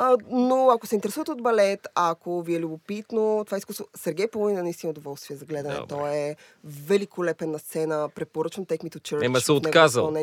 А, 0.00 0.16
но 0.30 0.70
ако 0.70 0.86
се 0.86 0.94
интересувате 0.94 1.30
от 1.30 1.42
балет, 1.42 1.88
ако 1.94 2.42
ви 2.42 2.54
е 2.54 2.60
любопитно, 2.60 3.42
това 3.46 3.58
изкуство... 3.58 3.86
Сергей 3.96 4.28
Полуин 4.28 4.58
е 4.58 4.62
наистина 4.62 4.90
удоволствие 4.90 5.36
за 5.36 5.44
гледане. 5.44 5.74
Добре. 5.74 5.88
Той 5.88 6.10
е 6.10 6.36
великолепен 6.64 7.50
на 7.50 7.58
сцена. 7.58 8.08
Препоръчвам 8.14 8.66
Take 8.66 8.84
Me 8.84 8.96
to 8.96 9.00
Church. 9.00 9.24
Ема 9.24 9.40
се 9.40 9.52
отказал. 9.52 10.14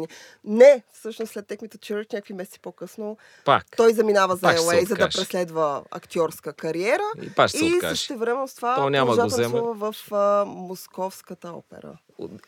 Не, 0.44 0.84
всъщност 0.94 1.32
след 1.32 1.46
Take 1.46 1.62
Me 1.62 1.76
to 1.76 1.78
Church, 1.78 2.14
някакви 2.14 2.34
месеци 2.34 2.60
по-късно, 2.60 3.18
Пак. 3.46 3.66
той 3.78 3.94
заминава 3.94 4.36
за 4.36 4.48
LA, 4.48 4.88
за 4.88 4.96
да 4.96 5.10
преследва 5.10 5.84
актьорска 5.92 6.54
кариера. 6.54 7.04
И 7.22 7.34
пак 7.34 7.50
ще 7.50 7.66
и 7.66 7.80
също 7.82 8.18
време 8.18 8.48
с 8.48 8.56
това 8.56 8.76
То 8.76 8.90
няма 8.90 9.16
да 9.16 9.24
го 9.24 9.30
танцува 9.30 9.74
в 9.74 10.12
а, 10.12 10.46
Московската 10.46 11.50
опера. 11.50 11.98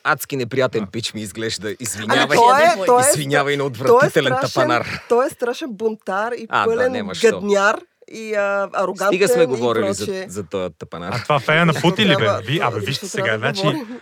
Адски 0.03 0.35
неприятен 0.35 0.87
пич 0.87 1.13
ми 1.13 1.21
изглежда. 1.21 1.67
Ами 1.67 1.77
Извинявай. 1.79 2.37
той 2.37 2.53
е, 2.53 2.57
Извинявай. 2.57 2.85
той 2.85 3.01
е, 3.01 3.09
Извинявай 3.09 3.57
на 3.57 3.63
той 3.63 3.65
е 3.65 3.67
отвратителен 3.67 4.33
страшен- 4.33 4.53
тапанар. 4.53 4.87
Той 5.09 5.27
е 5.27 5.29
страшен 5.29 5.67
бунтар 5.71 6.31
и 6.31 6.45
А, 6.49 6.59
да, 6.59 6.65
пълен 6.67 7.09
що. 7.13 7.31
гадняр 7.31 7.79
и 8.09 8.33
а, 8.33 8.69
арогантен 8.73 9.07
Стига 9.07 9.27
сме 9.27 9.45
говорили 9.45 9.93
за, 9.93 10.25
за 10.27 10.43
този 10.43 10.73
тапанар. 10.73 11.11
А 11.13 11.23
това 11.23 11.39
фея 11.39 11.65
на 11.65 11.73
пути 11.73 12.05
ли 12.05 12.15
бе? 12.15 12.29
Ви, 12.43 12.59
абе, 12.59 12.79
вижте 12.79 13.07
сега, 13.07 13.31
да 13.31 13.37
значи, 13.37 13.61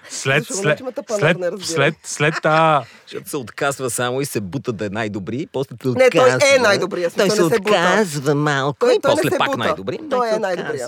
след, 0.09 0.45
след, 0.45 0.81
след, 1.09 1.37
след, 1.61 1.95
след 2.03 2.33
та... 2.43 2.83
Защото 3.03 3.29
се 3.29 3.37
отказва 3.37 3.89
само 3.89 4.21
и 4.21 4.25
се 4.25 4.41
бута 4.41 4.73
да 4.73 4.85
е 4.85 4.89
най-добри, 4.89 5.47
после 5.51 5.75
се 5.83 5.87
Не, 5.89 6.09
той 6.09 6.31
е 6.31 6.35
отказва. 6.35 6.61
най-добрия, 6.61 7.09
Той 7.09 7.27
той 7.27 7.35
се 7.37 7.43
отказва 7.43 8.35
малко 8.35 8.79
Той, 8.79 8.93
и 8.93 8.99
после 8.99 9.29
пак 9.29 9.57
най-добри. 9.57 9.99
Той 10.09 10.29
е 10.29 10.39
най-добрия. 10.39 10.87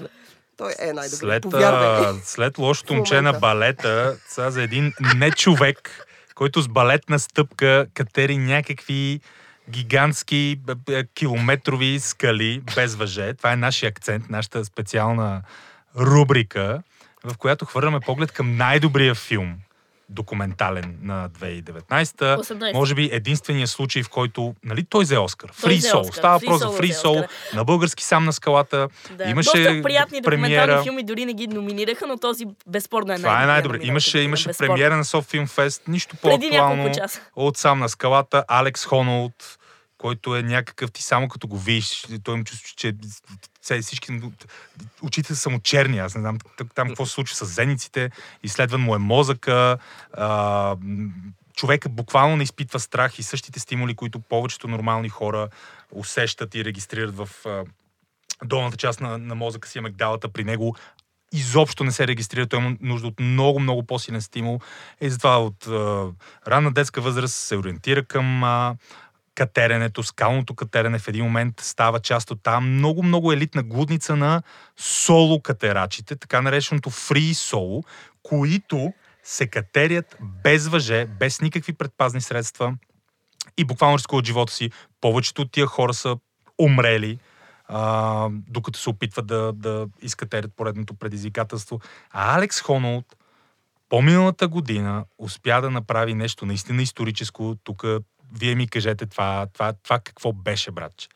Той 0.58 0.74
е 0.80 0.94
най-добрия. 0.94 1.10
След, 1.10 1.44
Повярвай. 1.44 2.14
след 2.24 2.58
лошото 2.58 2.94
момче 2.94 3.22
на 3.22 3.34
балета, 3.34 4.18
сега 4.28 4.52
за 4.52 4.64
един 4.64 4.94
не 5.16 5.32
човек, 5.32 6.08
който 6.36 6.62
с 6.62 6.68
балетна 6.68 7.20
стъпка 7.20 7.88
катери 7.94 8.38
някакви 8.38 9.20
гигантски 9.70 10.60
километрови 11.16 12.00
скали 12.00 12.62
без 12.76 12.96
въже. 12.96 13.34
Това 13.34 13.52
е 13.52 13.56
нашия 13.56 13.90
акцент, 13.90 14.30
нашата 14.30 14.66
специална 14.66 15.42
рубрика, 16.00 16.82
в 17.24 17.38
която 17.38 17.66
хвърляме 17.66 18.00
поглед 18.00 18.32
към 18.32 18.58
най-добрия 18.58 19.16
филм 19.16 19.56
документален 20.10 20.98
на 21.02 21.30
2019. 21.30 21.82
18. 21.92 22.74
Може 22.74 22.96
би 22.96 23.10
единствения 23.12 23.68
случай, 23.68 24.04
в 24.04 24.10
който, 24.10 24.56
нали, 24.64 24.86
той 24.90 25.04
взе 25.04 25.18
Оскар. 25.18 25.52
Free 25.52 25.80
Soul. 25.80 26.00
Оскар. 26.00 26.18
Става 26.18 26.38
въпрос 26.40 26.60
за 26.60 26.68
Free 26.68 26.94
Soul. 26.94 27.28
На 27.56 27.64
български 27.64 28.04
сам 28.04 28.26
на 28.26 28.34
скалата. 28.34 28.88
Да. 29.12 29.24
Имаше 29.30 29.64
Доста 29.64 29.82
приятни 29.84 30.22
премиера. 30.22 30.62
документални 30.62 30.84
филми 30.84 31.04
дори 31.04 31.26
не 31.26 31.34
ги 31.34 31.48
номинираха, 31.48 32.08
но 32.08 32.18
този 32.18 32.46
безспорно 32.68 33.14
е 33.14 33.16
Това 33.16 33.44
е 33.44 33.46
най-добре. 33.46 33.80
Имаше, 33.82 34.20
имаше 34.20 34.50
безспорно. 34.50 34.68
премиера 34.68 34.98
на 34.98 35.06
Соф 35.06 35.26
Филм 35.26 35.48
Фест. 35.48 35.88
Нищо 35.88 36.16
по-актуално 36.22 36.92
от 37.36 37.58
сам 37.58 37.80
на 37.80 37.90
скалата. 37.90 38.44
Алекс 38.48 38.86
Хонолд, 38.86 39.58
който 39.98 40.36
е 40.36 40.44
някакъв, 40.44 40.92
ти 40.92 41.04
само 41.04 41.28
като 41.28 41.48
го 41.48 41.58
видиш, 41.58 42.06
той 42.24 42.38
им 42.38 42.44
чувства, 42.44 42.70
че 42.78 42.94
всички 43.82 44.22
очите 45.02 45.36
са 45.36 45.50
му 45.50 45.60
черни. 45.60 46.00
Аз 46.00 46.16
не 46.16 46.22
знам 46.22 46.38
там 46.76 46.88
какво 46.88 47.06
се 47.06 47.12
случва 47.12 47.36
с 47.36 47.46
зениците. 47.46 48.12
Изследван 48.44 48.82
му 48.82 48.96
е 48.96 48.98
мозъка. 48.98 49.78
А, 50.14 50.76
човека 51.56 51.90
буквално 51.90 52.36
не 52.36 52.44
изпитва 52.44 52.80
страх 52.80 53.20
и 53.20 53.24
същите 53.24 53.60
стимули, 53.60 53.96
които 53.96 54.20
повечето 54.20 54.68
нормални 54.68 55.10
хора 55.10 55.50
усещат 55.92 56.56
и 56.56 56.66
регистрират 56.66 57.18
в 57.18 57.30
а, 57.46 57.64
долната 58.44 58.78
част 58.78 59.02
на, 59.02 59.18
на 59.18 59.36
мозъка 59.36 59.68
си, 59.68 59.80
амигдалата 59.80 60.30
при 60.30 60.44
него 60.44 60.76
изобщо 61.34 61.84
не 61.84 61.92
се 61.92 62.08
регистрира. 62.08 62.48
Той 62.48 62.60
има 62.60 62.76
нужда 62.82 63.08
от 63.08 63.20
много, 63.20 63.60
много 63.60 63.84
по-силен 63.84 64.22
стимул. 64.22 64.60
И 65.02 65.10
затова 65.10 65.38
от 65.38 65.68
а, 65.68 66.08
ранна 66.48 66.72
детска 66.72 67.02
възраст 67.02 67.36
се 67.36 67.58
ориентира 67.58 68.04
към 68.04 68.44
а, 68.44 68.76
катеренето, 69.38 70.04
скалното 70.04 70.56
катерене 70.56 71.00
в 71.00 71.08
един 71.08 71.24
момент 71.26 71.54
става 71.60 72.00
част 72.00 72.32
от 72.32 72.44
тази 72.44 72.66
много, 72.66 73.04
много 73.04 73.32
елитна 73.32 73.64
глудница 73.64 74.16
на 74.16 74.42
соло 74.78 75.42
катерачите, 75.42 76.16
така 76.16 76.42
нареченото 76.42 76.90
фри 76.90 77.34
соло, 77.34 77.84
които 78.24 78.94
се 79.24 79.48
катерят 79.48 80.18
без 80.22 80.68
въже, 80.68 81.06
без 81.06 81.42
никакви 81.42 81.74
предпазни 81.74 82.22
средства 82.22 82.74
и 83.58 83.66
буквално 83.66 83.98
рискуват 83.98 84.26
живота 84.26 84.54
си. 84.54 84.72
Повечето 85.02 85.42
от 85.42 85.52
тия 85.52 85.66
хора 85.66 85.94
са 85.94 86.18
умрели, 86.60 87.20
а, 87.68 88.30
докато 88.32 88.80
се 88.80 88.90
опитват 88.90 89.28
да, 89.28 89.54
да 89.54 89.88
изкатерят 90.02 90.52
поредното 90.56 90.94
предизвикателство. 90.94 91.80
А 92.12 92.38
Алекс 92.38 92.62
Хоналд 92.62 93.18
по-миналата 93.90 94.48
година 94.48 95.06
успя 95.18 95.62
да 95.62 95.70
направи 95.70 96.14
нещо 96.14 96.46
наистина 96.46 96.82
историческо. 96.82 97.56
Тук 97.64 97.86
вие 98.36 98.56
ми 98.56 98.68
кажете 98.68 99.06
това, 99.06 99.48
това, 99.54 99.74
това 99.74 100.00
какво 100.00 100.34
беше, 100.34 100.72
братче. 100.72 101.08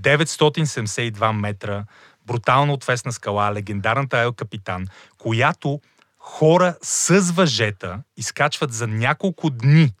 972 0.00 1.32
метра, 1.32 1.84
брутално 2.26 2.72
отвесна 2.72 3.12
скала, 3.12 3.54
легендарната 3.54 4.18
Ел 4.18 4.32
Капитан, 4.32 4.86
която 5.18 5.80
хора 6.18 6.76
с 6.82 7.32
въжета 7.32 8.02
изкачват 8.16 8.72
за 8.72 8.86
няколко 8.86 9.50
дни. 9.50 9.94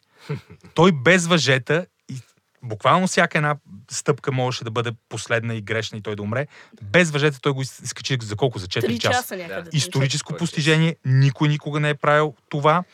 Той 0.74 0.92
без 0.92 1.26
въжета 1.26 1.86
и 2.08 2.14
буквално 2.62 3.06
всяка 3.06 3.38
една 3.38 3.56
стъпка 3.90 4.32
можеше 4.32 4.64
да 4.64 4.70
бъде 4.70 4.92
последна 5.08 5.54
и 5.54 5.60
грешна 5.60 5.98
и 5.98 6.02
той 6.02 6.16
да 6.16 6.22
умре. 6.22 6.46
Без 6.82 7.10
въжета 7.10 7.40
той 7.40 7.52
го 7.52 7.62
изкачи 7.62 8.18
за 8.22 8.36
колко? 8.36 8.58
За 8.58 8.66
4 8.66 8.80
Три 8.80 8.98
часа. 8.98 9.18
часа 9.18 9.36
някъде. 9.36 9.70
Историческо 9.72 10.36
постижение. 10.36 10.96
Никой 11.04 11.48
никога 11.48 11.80
не 11.80 11.88
е 11.90 11.94
правил 11.94 12.34
това. 12.48 12.84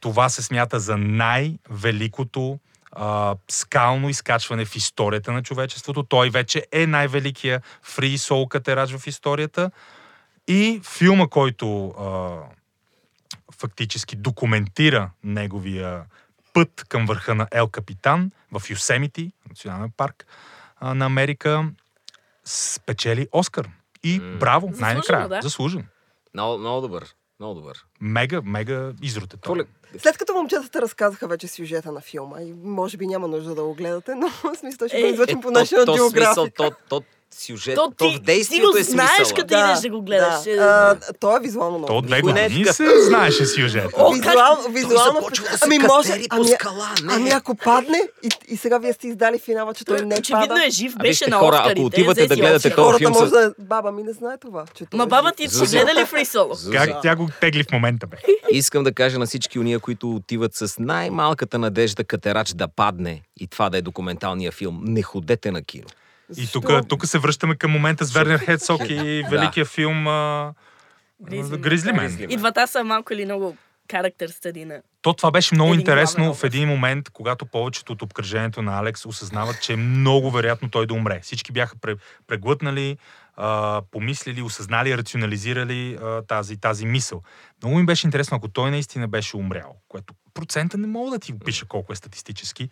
Това 0.00 0.28
се 0.28 0.42
смята 0.42 0.80
за 0.80 0.96
най-великото 0.96 2.58
а, 2.92 3.36
скално 3.50 4.08
изкачване 4.08 4.64
в 4.64 4.76
историята 4.76 5.32
на 5.32 5.42
човечеството. 5.42 6.02
Той 6.02 6.30
вече 6.30 6.66
е 6.72 6.86
най-великия 6.86 7.62
фри 7.82 8.18
сол 8.18 8.48
катерач 8.48 8.92
в 8.96 9.06
историята. 9.06 9.70
И 10.48 10.80
филма, 10.84 11.26
който 11.26 11.88
а, 11.88 12.38
фактически 13.58 14.16
документира 14.16 15.10
неговия 15.24 16.04
път 16.52 16.84
към 16.88 17.06
върха 17.06 17.34
на 17.34 17.48
Ел 17.52 17.68
Капитан 17.68 18.30
в 18.52 18.70
Юсемити, 18.70 19.32
национален 19.48 19.90
парк 19.96 20.26
а, 20.80 20.94
на 20.94 21.06
Америка, 21.06 21.70
спечели 22.44 23.28
Оскар. 23.32 23.68
И 24.02 24.20
браво, 24.20 24.72
най-накрая. 24.78 25.28
да. 25.28 25.42
Заслужен. 25.42 25.86
Много, 26.34 26.58
много 26.58 26.80
добър. 26.80 27.14
Много 27.40 27.54
добър. 27.54 27.84
Мега, 28.00 28.40
мега 28.44 28.92
изрут 29.02 29.34
е. 29.34 29.36
Коле... 29.46 29.64
След 29.98 30.18
като 30.18 30.32
момчетата 30.34 30.82
разказаха 30.82 31.28
вече 31.28 31.48
сюжета 31.48 31.92
на 31.92 32.00
филма 32.00 32.40
и 32.40 32.54
може 32.62 32.96
би 32.96 33.06
няма 33.06 33.28
нужда 33.28 33.54
да 33.54 33.62
го 33.62 33.74
гледате, 33.74 34.14
но 34.14 34.28
в 34.42 34.56
смисъл 34.56 34.88
ще 34.88 34.98
Е, 34.98 35.00
го 35.00 35.06
е, 35.06 35.10
излъчим 35.10 35.40
по 35.40 35.52
то, 35.52 35.60
National 35.60 35.86
то 35.86 36.70
то, 36.70 36.72
то 36.88 37.02
сюжет, 37.32 37.74
То 37.74 37.90
то, 37.90 38.10
ти, 38.10 38.16
в 38.16 38.20
действието 38.20 38.66
ти 38.66 38.72
го 38.72 38.78
е 38.78 38.82
знаеш, 38.82 39.10
смисъла. 39.16 39.36
като 39.36 39.54
идеш 39.56 39.80
да 39.80 39.90
го 39.90 40.02
гледаш. 40.02 40.44
Да. 40.44 40.50
Е, 40.50 40.56
А, 40.56 40.96
то 41.20 41.36
е 41.36 41.40
визуално 41.40 41.70
много. 41.70 41.86
То 41.86 41.96
от 41.96 42.06
две 42.06 42.20
години 42.20 42.64
се 42.66 43.00
знаеше 43.00 43.46
сюжет. 43.46 43.90
О, 43.94 44.12
Визуално, 44.12 44.62
Той 44.62 44.72
визуално 44.72 45.20
да 45.20 45.36
се 45.48 45.58
ами 45.62 45.78
може, 45.80 46.12
по 46.20 46.26
ами, 46.30 46.48
скала, 46.48 46.88
не. 47.02 47.12
ами 47.14 47.30
ако 47.30 47.54
падне 47.54 47.98
и, 48.22 48.28
и 48.48 48.56
сега 48.56 48.78
вие 48.78 48.92
сте 48.92 49.08
издали 49.08 49.38
финала, 49.38 49.74
че 49.74 49.84
той 49.84 49.96
Той 49.96 50.06
не 50.06 50.14
очевидно 50.14 50.48
пада. 50.48 50.64
е 50.66 50.70
жив, 50.70 50.92
беше 50.94 51.08
вижте, 51.08 51.30
на 51.30 51.36
хора, 51.36 51.56
ако 51.56 51.62
Оскарите. 51.62 51.82
отивате 51.82 52.26
да 52.26 52.36
гледате 52.36 52.70
този 52.70 52.74
Хората 52.76 52.98
филм 52.98 53.12
може 53.12 53.26
са- 53.26 53.30
да... 53.32 53.42
е- 53.42 53.50
Баба 53.60 53.92
ми 53.92 54.02
не 54.02 54.12
знае 54.12 54.36
това. 54.38 54.64
Че 54.74 54.84
Ма 54.92 55.02
е 55.02 55.06
баба 55.06 55.32
ти 55.32 55.48
Зуза. 55.48 55.66
са 55.66 55.76
гледали 55.76 56.06
Фри 56.06 56.24
Соло? 56.24 56.54
Зуза. 56.54 56.72
Как 56.72 57.02
тя 57.02 57.16
го 57.16 57.28
тегли 57.40 57.62
в 57.62 57.72
момента, 57.72 58.06
бе? 58.06 58.16
Искам 58.50 58.84
да 58.84 58.92
кажа 58.92 59.18
на 59.18 59.26
всички 59.26 59.58
уния, 59.58 59.78
които 59.78 60.10
отиват 60.10 60.54
с 60.54 60.74
най-малката 60.78 61.58
надежда 61.58 62.04
катерач 62.04 62.48
да 62.50 62.68
падне 62.68 63.22
и 63.36 63.46
това 63.46 63.70
да 63.70 63.78
е 63.78 63.82
документалния 63.82 64.52
филм. 64.52 64.80
Не 64.82 65.02
ходете 65.02 65.50
на 65.50 65.62
кино. 65.62 65.86
И 66.36 66.46
тук, 66.52 66.70
тук 66.88 67.06
се 67.06 67.18
връщаме 67.18 67.54
към 67.54 67.70
момента 67.70 68.04
с 68.04 68.12
Вернер 68.12 68.38
Хедсок 68.38 68.80
и 68.88 69.24
великия 69.30 69.64
филм 69.64 70.06
а, 70.08 70.52
Гризли 71.58 71.92
Мен. 71.92 72.26
И 72.28 72.36
двата 72.36 72.66
са 72.66 72.84
малко 72.84 73.12
или 73.12 73.24
много 73.24 73.56
характер 73.90 74.28
стъди 74.28 74.64
на... 74.64 74.82
То 75.02 75.12
това 75.14 75.30
беше 75.30 75.54
много 75.54 75.72
Един 75.72 75.80
интересно 75.80 76.24
главен 76.24 76.34
в 76.34 76.44
един 76.44 76.68
момент, 76.68 77.10
когато 77.10 77.46
повечето 77.46 77.92
от 77.92 78.02
обкръжението 78.02 78.62
на 78.62 78.78
Алекс 78.78 79.06
осъзнават, 79.06 79.62
че 79.62 79.72
е 79.72 79.76
много 79.76 80.30
вероятно 80.30 80.70
той 80.70 80.86
да 80.86 80.94
умре. 80.94 81.20
Всички 81.22 81.52
бяха 81.52 81.76
пре- 81.76 81.98
преглътнали, 82.26 82.96
а, 83.42 83.82
помислили, 83.90 84.42
осъзнали, 84.42 84.98
рационализирали 84.98 85.98
а, 86.02 86.22
тази, 86.22 86.56
тази 86.56 86.86
мисъл. 86.86 87.22
Много 87.62 87.78
ми 87.78 87.86
беше 87.86 88.06
интересно, 88.06 88.36
ако 88.36 88.48
той 88.48 88.70
наистина 88.70 89.08
беше 89.08 89.36
умрял, 89.36 89.76
което 89.88 90.14
процента 90.34 90.78
не 90.78 90.86
мога 90.86 91.10
да 91.10 91.18
ти 91.18 91.32
опиша 91.32 91.66
колко 91.66 91.92
е 91.92 91.96
статистически. 91.96 92.68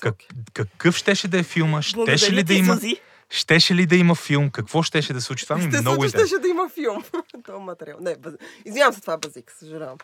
Как, 0.00 0.14
какъв 0.52 0.96
щеше 0.96 1.28
да 1.28 1.38
е 1.38 1.42
филма? 1.42 1.82
Щеше 1.82 2.32
ли 2.32 2.42
да 2.42 2.54
има, 2.54 2.74
Сузи. 2.74 2.96
щеше 3.30 3.74
ли 3.74 3.86
да 3.86 3.96
има 3.96 4.14
филм? 4.14 4.50
Какво 4.50 4.82
щеше 4.82 5.12
да 5.12 5.20
се 5.20 5.26
случи? 5.26 5.44
Това 5.44 5.56
ми 5.56 5.64
е 5.64 5.66
много 5.66 5.76
Естествено, 5.76 6.04
интересно. 6.04 6.26
щеше 6.26 6.40
да 6.40 6.48
има 6.48 6.68
филм. 6.68 7.04
Това 7.44 7.58
материал. 7.58 7.96
Не, 8.00 8.16
бъз... 8.16 8.34
Извинявам 8.64 8.94
се, 8.94 9.00
това 9.00 9.12
е 9.12 9.18
базик, 9.18 9.52
съжалявам. 9.58 9.98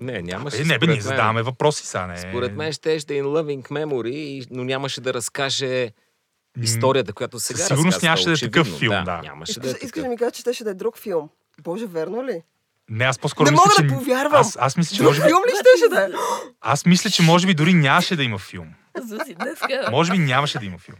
Не, 0.00 0.22
нямаше. 0.22 0.56
Е, 0.56 0.64
не, 0.64 0.66
бе, 0.66 0.74
според 0.76 0.88
ние 0.88 1.00
задаваме 1.00 1.42
въпроси 1.42 1.86
са, 1.86 2.06
не. 2.06 2.18
Според 2.18 2.52
мен 2.52 2.72
ще 2.72 2.94
е 2.94 3.00
In 3.00 3.22
Loving 3.24 3.68
Memory, 3.68 4.08
и- 4.08 4.46
но 4.50 4.64
нямаше 4.64 5.00
да 5.00 5.14
разкаже 5.14 5.92
историята, 6.62 7.12
която 7.12 7.40
сега 7.40 7.58
разказва, 7.58 8.00
нямаше 8.02 8.24
да 8.24 8.32
е 8.32 8.36
такъв 8.36 8.78
филм, 8.78 9.04
да. 9.04 9.20
Нямаше 9.22 9.60
да 9.60 9.68
е 9.68 9.70
Искаш, 9.70 9.84
искаш 9.84 10.02
да 10.02 10.08
ми 10.08 10.16
кажеш, 10.16 10.32
че 10.32 10.40
щеше 10.40 10.64
да 10.64 10.70
е 10.70 10.74
друг 10.74 10.98
филм. 10.98 11.28
Боже, 11.60 11.86
верно 11.86 12.24
ли? 12.24 12.42
Не, 12.90 13.04
аз 13.04 13.18
по-скоро 13.18 13.44
Не 13.44 13.50
мисля, 13.50 13.62
мога 13.64 13.74
че... 13.76 13.82
да 13.82 13.94
повярвам. 13.94 14.40
Аз, 14.40 14.56
аз 14.60 14.76
мисля, 14.76 14.96
че 14.96 15.02
Друг 15.02 15.10
може 15.10 15.22
би, 15.22 15.28
филм 15.28 15.42
ли 15.46 15.50
щеше 15.50 15.88
да 15.90 16.04
е? 16.04 16.08
аз 16.60 16.86
мисля, 16.86 17.10
че 17.10 17.22
може 17.22 17.46
би 17.46 17.54
дори 17.54 17.74
нямаше 17.74 18.16
да 18.16 18.22
има 18.22 18.38
филм. 18.38 18.68
Днеска. 19.40 19.88
Може 19.90 20.12
би 20.12 20.18
нямаше 20.18 20.58
да 20.58 20.64
има 20.64 20.78
филм. 20.78 20.96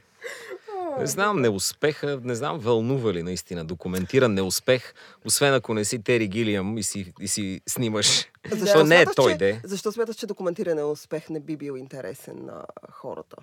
Не 0.99 1.07
знам, 1.07 1.41
неуспеха, 1.41 2.21
не 2.25 2.35
знам, 2.35 2.59
вълнува 2.59 3.13
ли 3.13 3.23
наистина 3.23 3.65
документиран 3.65 4.35
неуспех, 4.35 4.95
освен 5.25 5.55
ако 5.55 5.75
не 5.75 5.85
си 5.85 6.03
Тери 6.03 6.29
Гилиам 6.29 6.79
и 6.79 6.83
си, 6.83 7.13
и 7.21 7.29
си 7.29 7.61
снимаш. 7.69 8.27
Защо 8.51 8.85
не 8.85 9.01
е 9.01 9.07
той, 9.17 9.33
че- 9.33 9.39
де. 9.39 9.61
Защо 9.65 9.93
смяташ, 9.93 10.17
че 10.17 10.27
документиране 10.27 10.83
успех 10.83 11.29
не 11.31 11.41
би 11.41 11.57
бил 11.57 11.77
интересен 11.77 12.37
на 12.47 12.65
хората? 12.93 13.37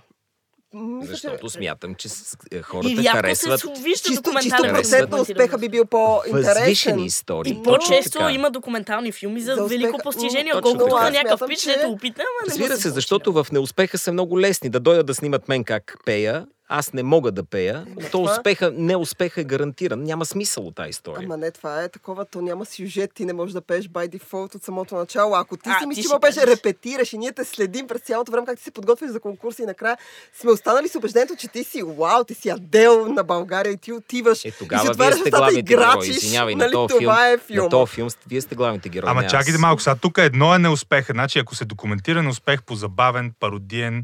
Мисля, 0.73 1.11
Защото 1.11 1.47
че 1.47 1.53
смятам, 1.53 1.95
че 1.95 2.07
е, 2.51 2.61
хората 2.61 2.89
И 2.89 2.97
рядко 2.97 3.11
харесват 3.11 3.59
се 3.59 3.67
вижда 3.67 4.07
чисто, 4.07 4.31
чисто 4.41 4.63
процентно 4.63 5.21
успеха 5.21 5.57
би 5.57 5.69
бил 5.69 5.85
по-интересен. 5.85 6.99
истории. 6.99 7.51
И 7.51 7.63
по-често 7.63 8.19
така. 8.19 8.31
има 8.31 8.51
документални 8.51 9.11
филми 9.11 9.41
за, 9.41 9.55
За 9.55 9.63
велико 9.63 9.97
постижение, 10.03 10.53
отколкото 10.55 10.95
на 10.95 11.11
някакъв 11.11 11.41
пич, 11.47 11.59
че- 11.59 11.67
дето 11.67 11.89
опита, 11.89 12.21
ама 12.21 12.47
не 12.47 12.51
Разбира 12.51 12.77
се 12.77 12.89
защото 12.89 13.33
в 13.33 13.47
неуспеха 13.51 13.97
са 13.97 14.11
много 14.11 14.39
лесни. 14.39 14.69
Да 14.69 14.79
дойдат 14.79 15.05
да 15.05 15.15
снимат 15.15 15.49
мен 15.49 15.63
как 15.63 15.97
пея, 16.05 16.45
аз 16.73 16.93
не 16.93 17.03
мога 17.03 17.31
да 17.31 17.43
пея. 17.43 17.85
То 18.01 18.09
това- 18.11 18.31
успеха, 18.31 18.71
неуспеха 18.71 19.41
е 19.41 19.43
гарантиран. 19.43 20.03
Няма 20.03 20.25
смисъл 20.25 20.67
от 20.67 20.75
тази 20.75 20.89
история. 20.89 21.25
Ама 21.25 21.37
не, 21.37 21.51
това 21.51 21.83
е 21.83 21.89
такова, 21.89 22.25
то 22.25 22.41
няма 22.41 22.65
сюжет, 22.65 23.11
ти 23.13 23.25
не 23.25 23.33
можеш 23.33 23.53
да 23.53 23.61
пееш 23.61 23.85
by 23.85 24.09
default 24.09 24.55
от 24.55 24.63
самото 24.63 24.95
начало. 24.95 25.35
Ако 25.35 25.57
ти 25.57 25.69
А, 25.69 25.79
си 25.79 25.85
мислиш, 25.85 26.05
беше 26.21 26.39
кажеш. 26.39 26.43
репетираш 26.49 27.13
и 27.13 27.17
ние 27.17 27.31
те 27.31 27.43
следим 27.43 27.87
през 27.87 28.01
цялото 28.01 28.31
време 28.31 28.45
как 28.45 28.57
ти 28.57 28.63
се 28.63 28.71
подготвиш 28.71 29.11
за 29.11 29.19
конкурси 29.19 29.61
и 29.61 29.65
накрая 29.65 29.97
сме 30.33 30.51
останали 30.51 30.87
с 30.87 30.95
убеждението, 30.95 31.35
че 31.35 31.47
ти 31.47 31.63
си 31.63 31.81
вау, 31.89 32.23
ти 32.23 32.33
си 32.33 32.49
Адел 32.49 33.07
на 33.07 33.23
България 33.23 33.71
и 33.71 33.77
ти 33.77 33.93
отиваш 33.93 34.45
Е, 34.45 34.47
и 34.47 34.51
тогава 34.51 34.81
вие 34.83 34.91
отваряш 34.91 35.15
сте 35.15 35.27
и 35.27 35.31
главните 35.31 35.61
герои. 35.63 35.85
грачиш. 35.85 36.15
Извинявай, 36.15 36.55
нали, 36.55 36.67
на 36.67 36.71
този 36.73 36.97
филм, 36.97 37.13
е 37.13 37.37
филм. 37.37 37.63
на 37.63 37.69
този 37.69 37.91
филм 37.91 38.07
вие 38.27 38.41
сте 38.41 38.55
главните 38.55 38.89
герои. 38.89 39.09
Ама 39.09 39.21
не 39.21 39.27
чакайте 39.27 39.57
малко, 39.57 39.81
сега 39.81 39.95
тук 39.95 40.17
едно 40.17 40.55
е 40.55 40.59
неуспеха. 40.59 41.13
Значи, 41.13 41.39
ако 41.39 41.55
се 41.55 41.65
документира 41.65 42.23
неуспех 42.23 42.63
по 42.63 42.75
забавен, 42.75 43.33
пародиен, 43.39 44.03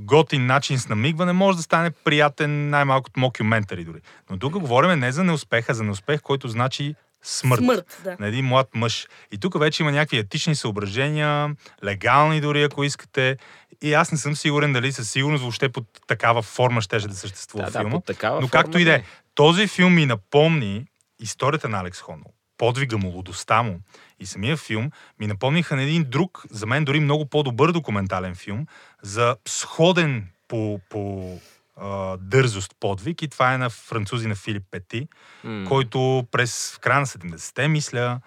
готин 0.00 0.46
начин 0.46 0.78
с 0.78 0.88
намигване, 0.88 1.32
може 1.32 1.56
да 1.56 1.62
стане 1.62 1.90
приятен 1.90 2.70
най-малкото 2.70 3.20
мокюментари 3.20 3.84
дори. 3.84 4.00
Но 4.30 4.38
тук 4.38 4.58
говорим 4.58 4.98
не 4.98 5.12
за 5.12 5.24
неуспех, 5.24 5.70
а 5.70 5.74
за 5.74 5.84
неуспех, 5.84 6.20
който 6.20 6.48
значи 6.48 6.94
смърт. 7.22 7.60
Смърт, 7.60 8.00
да. 8.04 8.16
на 8.20 8.26
един 8.26 8.46
млад 8.46 8.68
мъж. 8.74 9.08
И 9.32 9.38
тук 9.38 9.58
вече 9.58 9.82
има 9.82 9.92
някакви 9.92 10.18
етични 10.18 10.54
съображения, 10.54 11.56
легални 11.84 12.40
дори, 12.40 12.62
ако 12.62 12.84
искате. 12.84 13.36
И 13.82 13.94
аз 13.94 14.12
не 14.12 14.18
съм 14.18 14.36
сигурен 14.36 14.72
дали 14.72 14.92
със 14.92 15.10
сигурност 15.10 15.42
въобще 15.42 15.68
под 15.68 15.84
такава 16.06 16.42
форма 16.42 16.80
щеше 16.80 17.08
да 17.08 17.14
съществува 17.14 17.64
Да, 17.64 17.70
да, 17.70 17.78
филма. 17.78 17.94
под 17.94 18.04
такава 18.04 18.40
Но 18.40 18.48
форма 18.48 18.62
както 18.62 18.78
и 18.78 18.84
да 18.84 18.94
е, 18.94 19.02
този 19.34 19.66
филм 19.66 19.94
ми 19.94 20.06
напомни 20.06 20.86
историята 21.20 21.68
на 21.68 21.80
Алекс 21.80 22.00
Хонол, 22.00 22.32
подвига 22.60 22.98
му, 22.98 23.08
лудостта 23.08 23.62
му 23.62 23.80
и 24.18 24.26
самия 24.26 24.56
филм 24.56 24.90
ми 25.20 25.26
напомниха 25.26 25.76
на 25.76 25.82
един 25.82 26.04
друг, 26.08 26.44
за 26.50 26.66
мен 26.66 26.84
дори 26.84 27.00
много 27.00 27.26
по-добър 27.26 27.72
документален 27.72 28.34
филм, 28.34 28.66
за 29.02 29.36
сходен 29.48 30.28
по, 30.48 30.80
по 30.90 31.34
а, 31.76 32.16
дързост 32.16 32.74
подвиг 32.80 33.22
и 33.22 33.28
това 33.28 33.54
е 33.54 33.58
на 33.58 33.70
французи 33.70 34.28
на 34.28 34.34
Филип 34.34 34.62
Пети, 34.70 35.08
М. 35.44 35.68
който 35.68 36.26
през 36.30 36.72
в 36.74 36.78
края 36.78 37.00
на 37.00 37.06
70-те, 37.06 37.68
мисля, 37.68 38.20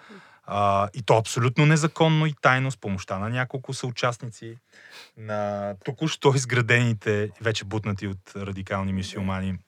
а, 0.46 0.88
и 0.94 1.02
то 1.02 1.16
абсолютно 1.16 1.66
незаконно 1.66 2.26
и 2.26 2.34
тайно, 2.42 2.70
с 2.70 2.76
помощта 2.76 3.18
на 3.18 3.28
няколко 3.28 3.74
съучастници 3.74 4.56
на 5.16 5.74
току-що 5.84 6.32
изградените, 6.36 7.30
вече 7.40 7.64
бутнати 7.64 8.06
от 8.06 8.36
радикални 8.36 8.92
мюсюлмани, 8.92 9.58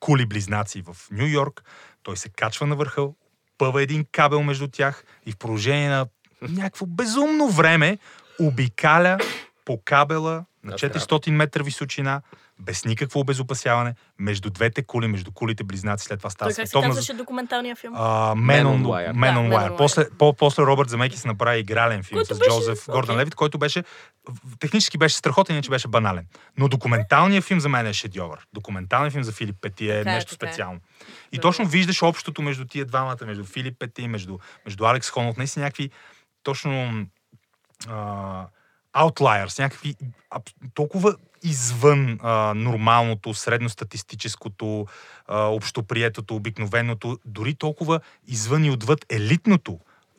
кули 0.00 0.26
близнаци 0.26 0.82
в 0.82 0.96
Нью 1.10 1.26
Йорк. 1.26 1.64
Той 2.02 2.16
се 2.16 2.28
качва 2.28 2.66
на 2.66 2.76
върха, 2.76 3.08
спъва 3.56 3.82
един 3.82 4.06
кабел 4.12 4.42
между 4.42 4.68
тях 4.68 5.04
и 5.26 5.32
в 5.32 5.36
продължение 5.36 5.88
на 5.88 6.06
някакво 6.42 6.86
безумно 6.86 7.48
време 7.48 7.98
обикаля 8.40 9.18
по 9.64 9.80
кабела 9.84 10.44
на 10.64 10.70
Да, 10.70 10.78
400 10.78 11.30
метра 11.30 11.62
височина, 11.62 12.22
без 12.60 12.84
никакво 12.84 13.20
обезопасяване, 13.20 13.94
между 14.18 14.50
двете 14.50 14.82
кули, 14.82 15.06
между 15.06 15.30
кулите 15.30 15.64
близнаци. 15.64 16.04
След 16.04 16.20
това 16.20 16.30
става 16.30 16.50
Той 16.50 16.54
как 16.54 16.68
се 16.68 16.80
казваше 16.80 17.12
документалния 17.14 17.76
филм? 17.76 17.94
А, 17.96 17.98
Man 18.34 18.36
Man 18.36 18.64
on 18.64 18.82
on 18.82 18.82
Wire. 18.82 19.12
Man 19.12 19.34
Да, 19.34 19.40
on 19.40 19.48
Man 19.48 19.70
Wire. 19.70 19.76
После, 19.76 20.10
по, 20.10 20.32
после 20.32 20.62
Робърт 20.62 20.88
Замекис 20.88 21.24
направи 21.24 21.58
игрален 21.58 22.02
филм 22.02 22.18
Който 22.18 22.34
с 22.34 22.38
беше- 22.38 22.50
Джозеф 22.50 22.88
окей. 22.88 23.16
Левит, 23.16 23.34
който 23.34 23.58
беше 23.58 23.84
технически 24.58 24.98
беше 24.98 25.16
страхотен, 25.16 25.56
иначе 25.56 25.70
беше 25.70 25.88
банален. 25.88 26.26
Но 26.58 26.68
документалният 26.68 27.44
филм 27.44 27.60
за 27.60 27.68
мен 27.68 27.86
е 27.86 27.92
шедьовър. 27.92 28.46
Документалният 28.52 29.12
филм 29.12 29.24
за 29.24 29.32
Филип 29.32 29.56
Пети 29.60 29.90
е 29.90 29.98
Така 29.98 30.10
е, 30.10 30.14
нещо 30.14 30.36
така 30.36 30.46
е. 30.46 30.52
специално. 30.52 30.80
И 31.32 31.38
точно 31.38 31.66
виждаш 31.66 32.02
общото 32.02 32.42
между 32.42 32.64
тия 32.64 32.84
двамата, 32.84 33.16
между 33.26 33.44
Филип 33.44 33.78
Пети, 33.78 34.08
между, 34.08 34.38
между 34.64 34.84
Алекс 34.84 35.10
Хонов, 35.10 35.36
наистина 35.36 35.64
някакви 35.64 35.90
точно 36.42 37.06
а, 37.88 38.46
outliers, 38.94 39.58
някакви 39.58 39.94
толкова 40.74 41.16
извън 41.42 42.18
а, 42.22 42.54
нормалното, 42.54 43.34
средностатистическото, 43.34 44.86
а, 45.26 45.44
общоприетото, 45.44 46.36
обикновеното, 46.36 47.18
дори 47.24 47.54
толкова 47.54 48.00
извън 48.26 48.64
и 48.64 48.70
отвъд 48.70 49.06
елитното, 49.08 49.78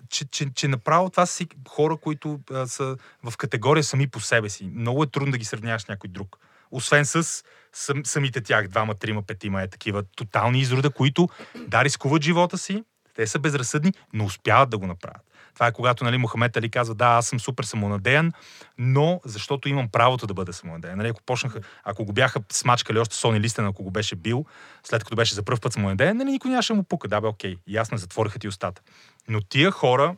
че, 0.10 0.26
че, 0.26 0.54
че 0.56 0.68
направо 0.68 1.10
това 1.10 1.26
си 1.26 1.48
хора, 1.70 1.98
които 1.98 2.40
а, 2.54 2.68
са 2.68 2.98
в 3.24 3.38
категория 3.38 3.84
сами 3.84 4.08
по 4.08 4.20
себе 4.20 4.50
си. 4.50 4.70
Много 4.74 5.04
е 5.04 5.08
трудно 5.08 5.32
да 5.32 5.38
ги 5.38 5.46
сравняваш 5.46 5.82
с 5.82 5.88
някой 5.88 6.10
друг. 6.10 6.38
Освен 6.72 7.06
с 7.06 7.44
сам, 7.74 8.06
самите 8.06 8.42
тях, 8.42 8.68
двама, 8.68 8.96
трима, 8.96 9.24
петима 9.24 9.62
е 9.62 9.68
такива 9.68 10.04
тотални 10.04 10.60
изрода, 10.60 10.90
които 10.90 11.30
да 11.68 11.84
рискуват 11.84 12.24
живота 12.24 12.58
си, 12.58 12.84
те 13.16 13.28
са 13.28 13.40
безразсъдни, 13.40 13.94
но 14.14 14.26
успяват 14.26 14.70
да 14.70 14.78
го 14.78 14.88
направят. 14.88 15.27
Това 15.58 15.68
е 15.68 15.72
когато 15.72 16.04
нали, 16.04 16.18
Мохамед 16.18 16.58
Али 16.58 16.70
казва, 16.70 16.96
да, 16.96 17.06
аз 17.06 17.28
съм 17.28 17.40
супер 17.40 17.64
самонадеян, 17.64 18.32
но 18.78 19.22
защото 19.26 19.70
имам 19.70 19.90
правото 19.90 20.28
да 20.28 20.34
бъда 20.34 20.54
самонадеян. 20.54 20.98
Нали, 20.98 21.08
ако, 21.08 21.22
почнаха, 21.26 21.60
ако 21.84 22.06
го 22.06 22.14
бяха 22.14 22.40
смачкали 22.52 23.00
още 23.00 23.16
Сони 23.16 23.42
Листен, 23.42 23.66
ако 23.66 23.84
го 23.84 23.92
беше 23.92 24.16
бил, 24.16 24.46
след 24.84 25.04
като 25.04 25.16
беше 25.16 25.36
за 25.36 25.44
първ 25.44 25.60
път 25.60 25.74
самонадеян, 25.74 26.18
нали, 26.18 26.32
никой 26.32 26.52
нямаше 26.52 26.74
му 26.74 26.84
пука. 26.84 27.08
Да, 27.08 27.22
бе, 27.22 27.28
окей, 27.28 27.58
ясно, 27.68 27.98
затвориха 27.98 28.40
ти 28.40 28.48
устата. 28.48 28.82
Но 29.28 29.42
тия 29.42 29.72
хора, 29.72 30.16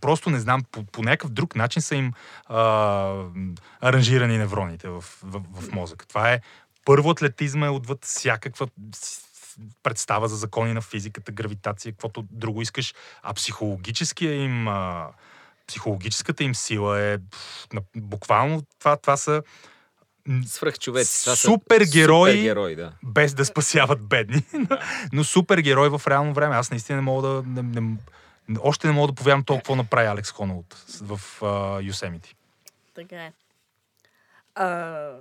просто 0.00 0.30
не 0.30 0.40
знам, 0.40 0.62
по, 0.72 0.84
по 0.84 1.02
някакъв 1.02 1.30
друг 1.30 1.56
начин 1.56 1.82
са 1.82 1.96
им 1.96 2.12
а, 2.46 3.24
аранжирани 3.80 4.38
невроните 4.38 4.88
в, 4.88 5.00
в, 5.22 5.42
в 5.54 5.72
мозъка. 5.72 6.06
Това 6.06 6.32
е 6.32 6.40
първо 6.84 7.10
атлетизма 7.10 7.66
е 7.66 7.70
отвъд 7.70 8.04
всякаква 8.04 8.68
представа 9.82 10.28
за 10.28 10.36
закони 10.36 10.72
на 10.72 10.80
физиката, 10.80 11.32
гравитация, 11.32 11.92
каквото 11.92 12.24
друго 12.30 12.62
искаш, 12.62 12.94
а 13.22 13.34
психологическия 13.34 14.34
им 14.34 14.68
а, 14.68 15.08
психологическата 15.66 16.44
им 16.44 16.54
сила 16.54 17.00
е 17.00 17.18
буквално 17.96 18.62
това, 18.78 18.96
това 18.96 19.16
са 19.16 19.42
Свръхчовеци. 20.46 21.24
Това 21.24 21.36
Супергерои. 21.36 22.30
Супергерои, 22.30 22.76
да. 22.76 22.92
без 23.02 23.34
да 23.34 23.44
спасяват 23.44 24.02
бедни. 24.02 24.42
Но 25.12 25.24
супергерой 25.24 25.88
в 25.88 26.02
реално 26.06 26.34
време. 26.34 26.56
Аз 26.56 26.70
наистина 26.70 26.96
не 26.96 27.02
мога 27.02 27.28
да... 27.28 27.42
Не, 27.46 27.80
не, 28.48 28.58
още 28.60 28.86
не 28.86 28.92
мога 28.92 29.08
да 29.08 29.14
повярвам 29.14 29.44
толкова 29.44 29.60
какво 29.60 29.76
направи 29.76 30.08
Алекс 30.08 30.30
Хоналд 30.30 30.86
в 31.02 31.20
Юсемити. 31.82 32.34
Така 32.94 33.16
е. 33.24 33.32
А, 34.54 34.66
да, 34.66 35.18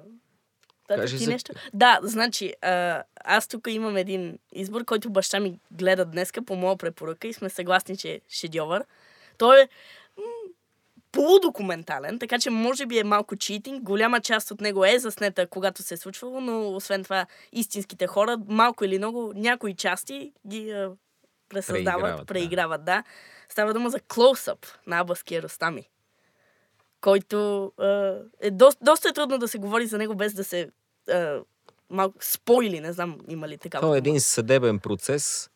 Кажи 0.96 1.18
ти 1.18 1.24
за- 1.24 1.32
нещо? 1.32 1.54
Да, 1.74 2.00
значи, 2.04 2.54
а, 2.62 3.04
аз 3.24 3.48
тук 3.48 3.68
имам 3.70 3.98
един 3.98 4.40
избор, 4.54 4.86
който 4.86 5.10
баща 5.10 5.40
ми 5.40 5.60
гледа 5.72 6.06
днеска 6.06 6.42
по 6.42 6.56
моя 6.56 6.78
препоръка 6.78 7.28
и 7.28 7.34
сме 7.34 7.50
съгласни, 7.50 7.98
че 7.98 8.12
е 8.12 8.22
шедьовър. 8.30 8.86
Той 9.38 9.62
е 9.62 9.68
м, 10.18 10.24
полудокументален, 11.12 12.20
така 12.20 12.40
че 12.40 12.50
може 12.50 12.86
би 12.86 13.00
е 13.00 13.04
малко 13.04 13.36
читинг. 13.36 13.84
Голяма 13.84 14.22
част 14.22 14.52
от 14.52 14.62
него 14.62 14.86
е 14.86 15.00
заснета, 15.00 15.48
когато 15.48 15.84
се 15.84 15.94
е 15.94 15.98
случвало, 15.98 16.42
но 16.42 16.76
освен 16.76 17.04
това 17.04 17.26
истинските 17.52 18.08
хора, 18.08 18.38
малко 18.48 18.86
или 18.86 18.98
много, 18.98 19.34
някои 19.36 19.76
части 19.76 20.34
ги 20.48 20.72
а, 20.72 20.92
пресъздават, 21.50 21.86
Преиграват, 21.86 22.20
да. 22.20 22.26
преиграват, 22.26 22.86
да. 22.86 23.04
Става 23.50 23.74
дума 23.74 23.90
за 23.90 24.00
клоусъп 24.00 24.66
на 24.88 25.00
Абаския 25.00 25.42
Ростами 25.42 25.90
който 27.02 27.66
а, 27.78 28.16
е 28.42 28.52
доста, 28.52 28.86
доста 28.86 29.10
е 29.10 29.14
трудно 29.14 29.38
да 29.38 29.48
се 29.48 29.58
говори 29.58 29.86
за 29.86 29.98
него 29.98 30.16
без 30.16 30.34
да 30.34 30.44
се 30.44 30.70
а, 31.10 31.40
малко 31.90 32.18
спойли, 32.22 32.80
не 32.80 32.94
знам 32.94 33.18
има 33.28 33.48
ли 33.48 33.58
такава. 33.58 33.82
Това 33.82 33.96
е 33.96 33.98
един 33.98 34.22
съдебен 34.22 34.80
процес 34.80 35.50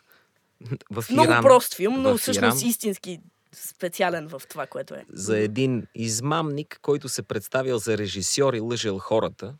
в 0.90 1.04
Много 1.10 1.30
Иран. 1.30 1.42
прост 1.42 1.74
филм, 1.74 2.02
но 2.02 2.16
всъщност 2.18 2.60
Иран. 2.60 2.70
истински 2.70 3.20
специален 3.52 4.28
в 4.28 4.42
това, 4.48 4.66
което 4.66 4.94
е. 4.94 5.04
за 5.12 5.38
един 5.38 5.86
измамник, 5.94 6.78
който 6.82 7.08
се 7.08 7.22
представил 7.22 7.78
за 7.78 7.98
режисьор 7.98 8.54
и 8.54 8.60
лъжел 8.60 8.98
хората. 8.98 9.54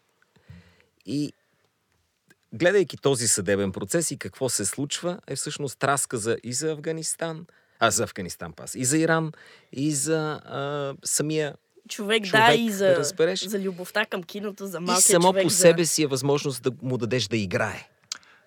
И 1.07 1.33
гледайки 2.53 2.97
този 2.97 3.29
съдебен 3.29 3.73
процес 3.73 4.11
и 4.11 4.19
какво 4.19 4.49
се 4.49 4.65
случва, 4.65 5.21
е 5.27 5.37
всъщност 5.37 5.85
разказа 5.85 6.37
и 6.43 6.53
за 6.53 6.71
Афганистан, 6.73 7.47
а 7.79 7.91
за 7.91 8.03
Афганистан 8.03 8.53
пас, 8.53 8.75
и 8.75 8.85
за 8.85 8.99
Иран, 8.99 9.33
и 9.73 9.93
за 9.93 10.41
а, 10.45 10.95
самия 11.05 11.55
Човек, 11.89 12.23
да, 12.23 12.29
човек, 12.29 12.59
и 12.59 12.67
да 12.67 12.73
за, 12.73 12.97
разбереш. 12.97 13.45
за 13.45 13.59
любовта 13.61 14.05
към 14.05 14.23
киното, 14.23 14.67
за 14.67 14.79
и 14.79 14.81
малкия 14.81 15.03
само 15.03 15.23
човек. 15.23 15.43
по 15.43 15.49
за... 15.49 15.57
себе 15.57 15.85
си 15.85 16.03
е 16.03 16.07
възможност 16.07 16.63
да 16.63 16.73
му 16.83 16.99
дадеш 16.99 17.27
да 17.27 17.37
играе. 17.37 17.89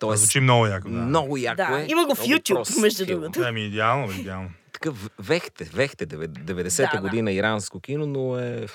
Тоест, 0.00 0.22
звучи 0.22 0.40
много 0.40 0.66
яко. 0.66 0.88
Да. 0.88 0.94
много 0.94 1.36
яко 1.36 1.56
Да, 1.56 1.80
е. 1.80 1.86
има 1.88 2.06
го 2.06 2.14
в 2.14 2.20
YouTube, 2.20 2.80
между 2.80 3.06
другото. 3.06 3.40
Ами, 3.44 3.64
идеално, 3.64 4.12
идеално. 4.12 4.50
Такъв 4.72 5.08
вехте, 5.18 5.64
вехте, 5.64 6.06
90-та 6.06 6.82
Да, 6.86 6.92
да. 6.92 7.00
година 7.00 7.32
иранско 7.32 7.80
кино, 7.80 8.06
но 8.06 8.38
е... 8.38 8.66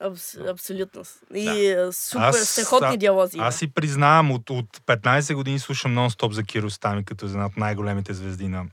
Абс, 0.00 0.36
абсолютно. 0.36 1.02
И 1.34 1.44
Да. 1.44 1.76
да. 1.76 1.92
супер 1.92 2.32
страхотни 2.32 2.94
а- 2.94 2.96
диалози. 2.96 3.38
Аз 3.40 3.56
си 3.56 3.68
признавам, 3.68 4.30
от, 4.32 4.50
от 4.50 4.78
15 4.86 5.34
години 5.34 5.58
слушам 5.58 5.94
нон-стоп 5.94 6.30
за 6.30 6.42
Киро 6.42 6.70
Стами, 6.70 7.04
като 7.04 7.26
за 7.26 7.32
една 7.32 7.46
от 7.46 7.56
най-големите 7.56 8.14
звезди 8.14 8.48
на 8.48 8.64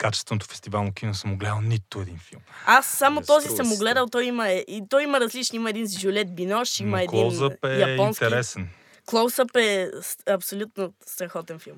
качественото 0.00 0.46
фестивално 0.46 0.92
кино. 0.92 1.14
Съм 1.14 1.36
гледал 1.36 1.60
нито 1.60 2.00
един 2.00 2.18
филм. 2.18 2.42
Аз 2.66 2.86
само 2.86 3.20
Не 3.20 3.26
този 3.26 3.48
съм 3.48 3.66
си 3.66 3.72
го 3.72 3.78
гледал. 3.78 4.06
Той 4.06 4.24
има, 4.24 4.48
е- 4.48 4.64
и 4.68 4.82
той 4.90 5.02
има 5.02 5.20
различни. 5.20 5.56
Има 5.56 5.70
един 5.70 5.86
с 5.86 5.98
Жюлет 6.00 6.34
Бинош, 6.34 6.80
има 6.80 6.90
Но 6.90 6.96
един 6.96 7.08
Клоузъп 7.08 7.64
е 7.64 7.78
японски. 7.78 8.24
интересен. 8.24 8.68
Клоусъп 9.06 9.56
е 9.56 9.90
абсолютно 10.28 10.92
страхотен 11.06 11.58
филм. 11.58 11.76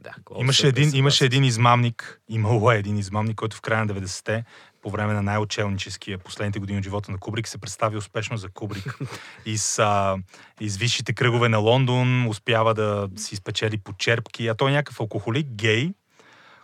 Да, 0.00 0.14
Имаше 0.38 0.66
е 0.66 0.68
един, 0.68 0.94
имаше 0.94 1.24
един 1.24 1.44
измамник, 1.44 2.20
имало 2.28 2.72
е 2.72 2.78
един 2.78 2.98
измамник, 2.98 3.36
който 3.36 3.56
в 3.56 3.60
края 3.60 3.84
на 3.84 3.86
90-те, 3.86 4.44
по 4.82 4.90
време 4.90 5.12
на 5.12 5.22
най-учелническия 5.22 6.18
последните 6.18 6.58
години 6.58 6.78
от 6.78 6.84
живота 6.84 7.12
на 7.12 7.18
Кубрик, 7.18 7.48
се 7.48 7.58
представи 7.58 7.96
успешно 7.96 8.36
за 8.36 8.48
Кубрик. 8.48 8.98
и 9.46 9.58
с, 9.58 9.78
а, 9.78 10.16
из 10.60 10.76
висшите 10.76 11.12
кръгове 11.12 11.48
на 11.48 11.58
Лондон 11.58 12.28
успява 12.28 12.74
да 12.74 13.08
си 13.16 13.36
спечели 13.36 13.78
почерпки, 13.78 14.48
а 14.48 14.54
той 14.54 14.70
е 14.70 14.74
някакъв 14.74 15.00
алкохолик, 15.00 15.46
гей, 15.46 15.92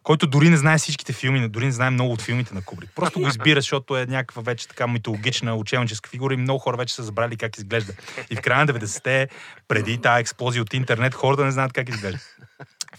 който 0.05 0.27
дори 0.27 0.49
не 0.49 0.57
знае 0.57 0.79
всичките 0.79 1.13
филми, 1.13 1.49
дори 1.49 1.65
не 1.65 1.73
знае 1.73 1.91
много 1.91 2.13
от 2.13 2.23
филмите 2.23 2.55
на 2.55 2.63
Кубрик. 2.63 2.91
Просто 2.95 3.21
го 3.21 3.29
избира, 3.29 3.61
защото 3.61 3.97
е 3.97 4.07
някаква 4.07 4.43
вече 4.43 4.69
така 4.69 4.87
митологична 4.87 5.55
учебническа 5.55 6.11
фигура 6.11 6.35
и 6.35 6.37
много 6.37 6.59
хора 6.59 6.77
вече 6.77 6.95
са 6.95 7.03
забрали 7.03 7.37
как 7.37 7.57
изглежда. 7.57 7.93
И 8.31 8.37
в 8.37 8.41
края 8.41 8.65
на 8.65 8.73
90-те, 8.73 9.29
преди 9.69 9.99
тази 9.99 10.21
експлозия 10.21 10.63
от 10.63 10.75
интернет, 10.75 11.15
хората 11.15 11.45
не 11.45 11.51
знаят 11.51 11.73
как 11.73 11.89
изглежда. 11.89 12.19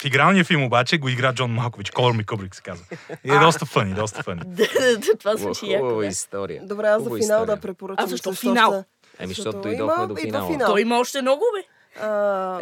В 0.01 0.05
игралния 0.05 0.43
филм 0.43 0.63
обаче 0.63 0.97
го 0.97 1.09
игра 1.09 1.33
Джон 1.33 1.51
Малкович, 1.51 1.91
Color 1.91 2.21
Me 2.21 2.25
Kubrick 2.25 2.55
се 2.55 2.61
казва. 2.61 2.85
И 3.23 3.31
е 3.31 3.39
доста 3.39 3.65
фъни, 3.65 3.93
доста 3.93 4.23
фъни. 4.23 4.41
Това 5.19 5.35
звучи 5.35 5.65
яко. 5.65 5.85
Хубава 5.85 6.05
история. 6.05 6.61
Добре, 6.65 6.87
аз 6.87 7.03
за 7.03 7.09
финал 7.17 7.45
да 7.45 7.57
препоръчам. 7.57 8.05
А 8.05 8.07
защо 8.07 8.33
финал? 8.33 8.83
Еми, 9.19 9.27
защото 9.27 9.61
дойдохме 9.61 9.93
има- 9.95 10.07
до 10.07 10.15
финала. 10.15 10.51
финал. 10.51 10.67
Той 10.67 10.81
има 10.81 10.99
още 10.99 11.21
много, 11.21 11.43
бе. 11.57 11.74
А, 12.01 12.07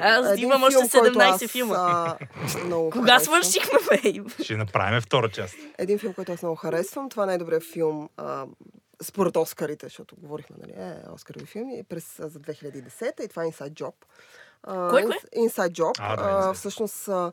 Аз 0.02 0.40
имам 0.40 0.64
още 0.64 0.78
филм, 0.80 0.90
който 0.92 1.20
17 1.20 1.44
аз, 1.44 1.52
филма. 1.52 1.76
а, 1.78 2.18
много 2.66 2.90
Кога 2.90 3.12
харесвам. 3.12 3.44
свършихме, 3.44 3.80
бе? 4.38 4.44
Ще 4.44 4.58
направим 4.58 5.02
втора 5.02 5.30
част. 5.30 5.56
Един 5.78 6.00
филм, 6.00 6.14
който 6.14 6.32
аз 6.32 6.42
много 6.42 6.56
харесвам. 6.56 7.10
Това 7.10 7.24
е 7.24 7.28
най-добрият 7.28 7.64
филм 7.64 8.10
а, 8.18 8.46
според 9.02 9.38
Оскарите, 9.38 9.86
защото 9.86 10.16
говорихме, 10.16 10.56
нали, 10.62 10.72
е, 10.78 10.96
Оскарови 11.14 11.46
филми, 11.46 11.84
през, 11.84 12.16
за 12.18 12.40
2010 12.40 13.26
и 13.26 13.28
това 13.28 13.44
е 13.44 13.48
Inside 13.48 13.74
Job. 13.74 13.94
А, 14.64 14.90
кое? 14.90 15.04
Ins- 15.04 15.50
Inside 15.50 15.72
Job. 15.72 15.96
А, 16.00 16.16
да, 16.16 16.50
а, 16.50 16.54
всъщност 16.54 17.08
а, 17.08 17.32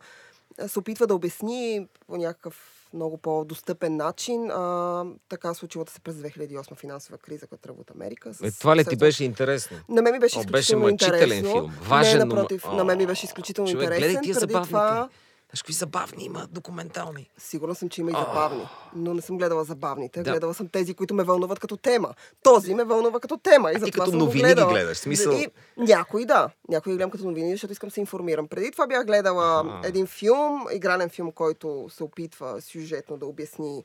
се 0.67 0.79
опитва 0.79 1.07
да 1.07 1.15
обясни 1.15 1.87
по 2.07 2.17
някакъв 2.17 2.80
много 2.95 3.17
по-достъпен 3.19 3.97
начин 3.97 4.51
а, 4.51 5.05
така 5.29 5.55
случилата 5.55 5.93
се 5.93 6.01
през 6.01 6.15
2008 6.15 6.77
финансова 6.77 7.19
криза, 7.19 7.47
която 7.47 7.63
тръгва 7.63 7.81
от 7.81 7.91
Америка. 7.91 8.35
С, 8.35 8.41
Е, 8.43 8.51
това 8.51 8.77
ли 8.77 8.85
ти 8.85 8.97
беше 8.97 9.25
интересно? 9.25 9.77
На 9.89 10.03
мен 10.03 10.13
ми 10.13 10.19
беше 10.19 10.39
О, 10.39 10.43
беше 10.43 10.59
изключително 10.61 10.85
мъчителен 10.85 11.23
интересно. 11.23 11.53
филм. 11.53 11.73
Важен, 11.83 12.19
не, 12.19 12.25
напротив, 12.25 12.65
О, 12.67 12.75
на 12.75 12.85
мен 12.85 12.99
ми 12.99 13.07
беше 13.07 13.27
изключително 13.27 13.71
човек, 13.71 13.85
интересен. 13.85 14.09
гледай 14.09 14.23
тия 14.23 14.35
Преди 14.41 14.53
това 14.69 15.09
Знаеш, 15.51 15.63
какви 15.63 15.73
забавни 15.75 16.25
има 16.25 16.49
документални. 16.49 17.31
Сигурна 17.39 17.75
съм, 17.75 17.89
че 17.89 18.01
има 18.01 18.11
и 18.11 18.15
забавни, 18.15 18.67
но 18.95 19.15
не 19.15 19.21
съм 19.21 19.39
гледала 19.39 19.65
забавните. 19.65 20.23
Да. 20.23 20.31
Гледала 20.31 20.55
съм 20.55 20.69
тези, 20.69 20.95
които 20.95 21.15
ме 21.15 21.23
вълнуват 21.25 21.59
като 21.59 21.77
тема. 21.77 22.15
Този 22.43 22.75
ме 22.75 22.85
вълнува 22.85 23.21
като 23.21 23.37
тема. 23.37 23.73
И 23.73 23.77
А 23.77 23.81
ти 23.81 23.93
като 23.93 24.13
новини 24.13 24.55
ги 24.55 24.65
гледаш, 24.65 24.99
смисъл- 24.99 25.33
И, 25.33 25.47
някои 25.79 26.25
да. 26.25 26.51
Някои 26.69 26.93
гледам 26.93 27.11
като 27.11 27.25
новини, 27.25 27.51
защото 27.51 27.73
искам 27.73 27.89
да 27.89 27.93
се 27.93 28.01
информирам. 28.01 28.49
Преди 28.49 28.71
това 28.71 28.87
бях 28.87 29.07
гледала 29.07 29.45
А. 29.75 29.89
един 29.89 30.07
филм, 30.07 30.67
игрален 30.73 31.09
филм, 31.09 31.33
който 31.33 31.87
се 31.91 32.05
опитва 32.05 32.61
сюжетно 32.61 33.17
да 33.17 33.27
обясни 33.27 33.85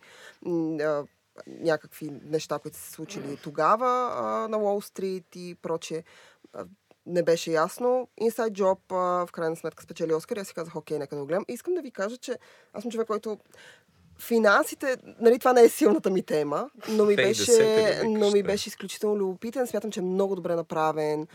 някакви 1.49 2.11
неща, 2.23 2.59
които 2.59 2.77
са 2.77 2.83
се 2.83 2.91
случили 2.91 3.37
тогава 3.37 4.11
а, 4.15 4.23
на 4.47 4.57
Уолл 4.57 4.81
Стрит 4.81 5.25
и 5.35 5.55
прочее. 5.61 6.03
Не 7.05 7.23
беше 7.23 7.51
ясно. 7.51 8.07
Inside 8.21 8.51
Job 8.51 8.79
а, 8.89 9.25
в 9.25 9.31
крайна 9.31 9.55
сметка 9.55 9.83
спечели 9.83 10.13
Оскар 10.13 10.37
аз 10.37 10.47
си 10.47 10.53
казах, 10.53 10.75
окей, 10.75 10.99
нека 10.99 11.15
да 11.15 11.21
го 11.21 11.27
гледам. 11.27 11.45
И 11.47 11.53
искам 11.53 11.73
да 11.73 11.81
ви 11.81 11.91
кажа, 11.91 12.17
че 12.17 12.37
аз 12.73 12.81
съм 12.81 12.91
човек, 12.91 13.07
който 13.07 13.37
финансите, 14.19 14.97
нали, 15.19 15.39
това 15.39 15.53
не 15.53 15.61
е 15.61 15.69
силната 15.69 16.09
ми 16.09 16.21
тема, 16.21 16.69
но 16.89 17.05
ми, 17.05 17.15
беше, 17.15 18.01
но 18.05 18.31
ми 18.31 18.43
беше 18.43 18.69
изключително 18.69 19.15
любопитен. 19.15 19.67
Смятам, 19.67 19.91
че 19.91 19.99
е 19.99 20.03
много 20.03 20.35
добре 20.35 20.55
направен, 20.55 21.27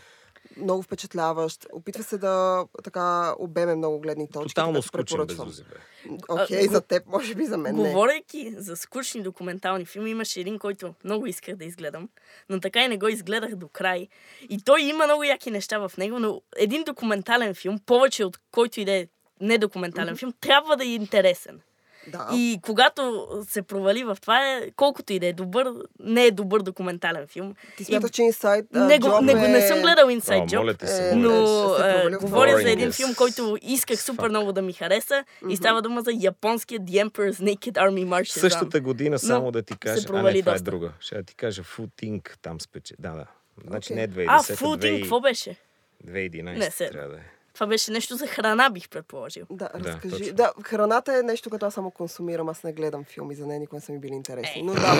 много 0.57 0.81
впечатляващ. 0.81 1.67
Опитва 1.73 2.03
се 2.03 2.17
да 2.17 2.65
така 2.83 3.35
обеме 3.39 3.75
много 3.75 3.99
гледни 3.99 4.29
точки. 4.29 4.55
Тотално 4.55 4.81
скучен 4.81 5.25
без. 5.25 5.39
Окей, 6.29 6.67
А, 6.67 6.71
за 6.71 6.81
теб, 6.81 7.07
може 7.07 7.35
би 7.35 7.45
за 7.45 7.57
мен 7.57 7.75
не. 7.75 7.89
Говорейки 7.89 8.53
за 8.57 8.75
скучни 8.75 9.21
документални 9.23 9.85
филми, 9.85 10.09
имаше 10.09 10.39
един, 10.39 10.59
който 10.59 10.93
много 11.03 11.25
исках 11.25 11.55
да 11.55 11.65
изгледам, 11.65 12.09
но 12.49 12.59
така 12.59 12.83
и 12.83 12.87
не 12.87 12.97
го 12.97 13.07
изгледах 13.07 13.55
до 13.55 13.67
край. 13.67 14.07
И 14.49 14.63
той 14.63 14.81
има 14.81 15.05
много 15.05 15.23
яки 15.23 15.51
неща 15.51 15.87
в 15.87 15.91
него, 15.97 16.19
но 16.19 16.41
един 16.55 16.83
документален 16.83 17.53
филм, 17.53 17.79
повече 17.85 18.25
от 18.25 18.39
който 18.51 18.79
и 18.79 18.85
да 18.85 18.91
е 18.91 19.07
недокументален 19.41 20.17
филм, 20.17 20.33
трябва 20.41 20.77
да 20.77 20.83
е 20.83 20.87
интересен. 20.87 21.61
Да. 22.07 22.29
И 22.33 22.59
когато 22.61 23.01
се 23.43 23.61
провали 23.61 24.03
в 24.03 24.17
това, 24.21 24.47
е, 24.47 24.71
колкото 24.71 25.13
и 25.13 25.19
да 25.19 25.27
е 25.27 25.33
добър, 25.33 25.67
не 25.99 26.25
е 26.25 26.31
добър 26.31 26.61
документален 26.61 27.27
филм. 27.27 27.55
Ти 27.77 27.83
И 27.83 27.85
смяташ, 27.85 28.09
че 28.11 28.21
Inside 28.21 28.65
а, 28.73 28.79
не, 28.79 28.99
го, 28.99 29.07
Job 29.07 29.21
не, 29.21 29.33
го, 29.33 29.39
не 29.39 29.57
е- 29.57 29.61
съм 29.61 29.81
гледал 29.81 30.07
Inside 30.07 30.45
Job. 30.45 30.57
моля 30.57 30.73
те 30.73 30.87
се, 30.87 31.09
Е, 31.09 31.15
Но 31.15 31.29
в 31.29 32.17
говоря 32.21 32.57
за 32.57 32.71
един 32.71 32.91
филм, 32.91 33.15
който 33.15 33.57
исках 33.61 34.01
супер 34.01 34.29
много 34.29 34.51
да 34.51 34.61
ми 34.61 34.73
хареса 34.73 35.23
и 35.49 35.57
става 35.57 35.81
дума 35.81 36.01
за 36.01 36.11
японския 36.13 36.79
The 36.79 37.05
Emperor's 37.05 37.33
Naked 37.35 37.71
Army 37.73 38.05
Marches 38.05 38.23
On. 38.29 38.39
Същата 38.39 38.81
година, 38.81 39.19
само 39.19 39.51
да 39.51 39.61
ти 39.61 39.73
кажа, 39.75 40.07
а 40.09 40.13
не, 40.13 40.39
това 40.39 40.51
е 40.51 40.53
доста. 40.53 40.61
друга. 40.61 40.91
Ще 40.99 41.15
да 41.15 41.23
ти 41.23 41.35
кажа, 41.35 41.63
Food 41.63 41.89
Inc. 42.01 42.29
там 42.37 42.61
спече. 42.61 42.93
Да, 42.99 43.11
да. 43.11 43.25
Значи 43.59 43.93
Окей. 43.93 43.95
не 43.97 44.07
2010, 44.07 44.27
А, 44.27 44.77
2000 44.77 45.01
какво 45.01 45.19
беше? 45.19 45.55
2011 46.01 46.57
Не, 46.57 46.71
се- 46.71 46.89
трябва 46.89 47.09
да 47.09 47.15
е. 47.15 47.23
Това 47.53 47.67
беше 47.67 47.91
нещо 47.91 48.15
за 48.15 48.27
храна, 48.27 48.69
бих 48.69 48.89
предположил. 48.89 49.45
Да, 49.49 49.69
Да, 49.79 49.89
разкажи. 49.89 50.17
точно. 50.19 50.33
Да, 50.35 50.51
храната 50.63 51.17
е 51.17 51.23
нещо, 51.23 51.49
което 51.49 51.65
аз 51.65 51.73
само 51.73 51.91
консумирам. 51.91 52.49
Аз 52.49 52.63
не 52.63 52.73
гледам 52.73 53.03
филми 53.03 53.35
за 53.35 53.47
нея, 53.47 53.59
никога 53.59 53.77
не 53.77 53.81
са 53.81 53.91
ми 53.91 53.99
били 53.99 54.13
интересни. 54.13 54.61
Но 54.63 54.73
да, 54.73 54.95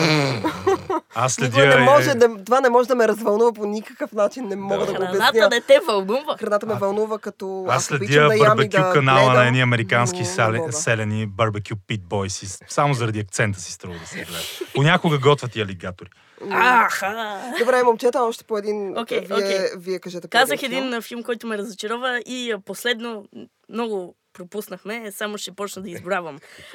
Аз 1.14 1.34
следя... 1.34 1.66
не 1.66 1.84
може 1.84 2.14
да, 2.14 2.44
това 2.44 2.60
не 2.60 2.68
може 2.68 2.88
да 2.88 2.94
ме 2.94 3.08
развълнува 3.08 3.52
по 3.52 3.66
никакъв 3.66 4.12
начин. 4.12 4.48
Не 4.48 4.56
мога 4.56 4.86
да, 4.86 4.92
го 4.92 4.98
Храната 4.98 5.28
обясня. 5.30 5.48
не 5.48 5.60
те 5.60 5.80
вълнува. 5.88 6.36
Храната 6.36 6.66
ме 6.66 6.74
вълнува 6.74 7.18
като... 7.18 7.64
Аз 7.68 7.90
обичам 7.90 8.08
следя 8.08 8.38
да 8.38 8.48
барбекю 8.48 8.76
да 8.76 8.92
канала 8.92 9.26
на 9.26 9.30
гледам, 9.30 9.46
едни 9.46 9.60
американски 9.60 10.18
мога. 10.18 10.72
селени 10.72 11.26
барбекю 11.26 11.74
пит 11.86 12.04
бойси. 12.04 12.46
Само 12.68 12.94
заради 12.94 13.20
акцента 13.20 13.60
си 13.60 13.72
струва 13.72 13.98
да 13.98 14.06
се 14.06 14.16
гледа. 14.16 14.38
Понякога 14.74 15.18
готвят 15.18 15.56
и 15.56 15.60
алигатори. 15.60 16.08
Аха! 16.50 17.38
Добре, 17.58 17.82
момчета, 17.82 18.22
още 18.22 18.44
по 18.44 18.58
един. 18.58 18.98
Окей, 18.98 19.20
вие, 19.20 19.36
окей. 19.36 19.58
вие 19.76 19.98
кажете. 19.98 20.28
Казах 20.28 20.62
един 20.62 21.02
филм, 21.02 21.22
който 21.22 21.46
ме 21.46 21.58
разочарова 21.58 22.20
и 22.26 22.41
а, 22.50 22.60
последно 22.60 23.28
много 23.68 24.16
пропуснахме, 24.32 25.12
само 25.12 25.38
ще 25.38 25.52
почна 25.52 25.82
да 25.82 25.90
избравам. 25.90 26.38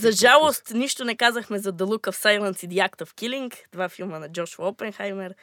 За 0.00 0.12
жалост, 0.12 0.70
нищо 0.74 1.04
не 1.04 1.16
казахме 1.16 1.58
за 1.58 1.72
The 1.72 1.84
Look 1.84 2.10
of 2.10 2.24
Silence 2.24 2.64
и 2.64 2.68
The 2.68 2.90
Act 2.90 3.04
of 3.04 3.14
Killing, 3.14 3.54
два 3.72 3.88
филма 3.88 4.18
на 4.18 4.28
Джошуа 4.28 4.68
Опенхаймер. 4.68 5.34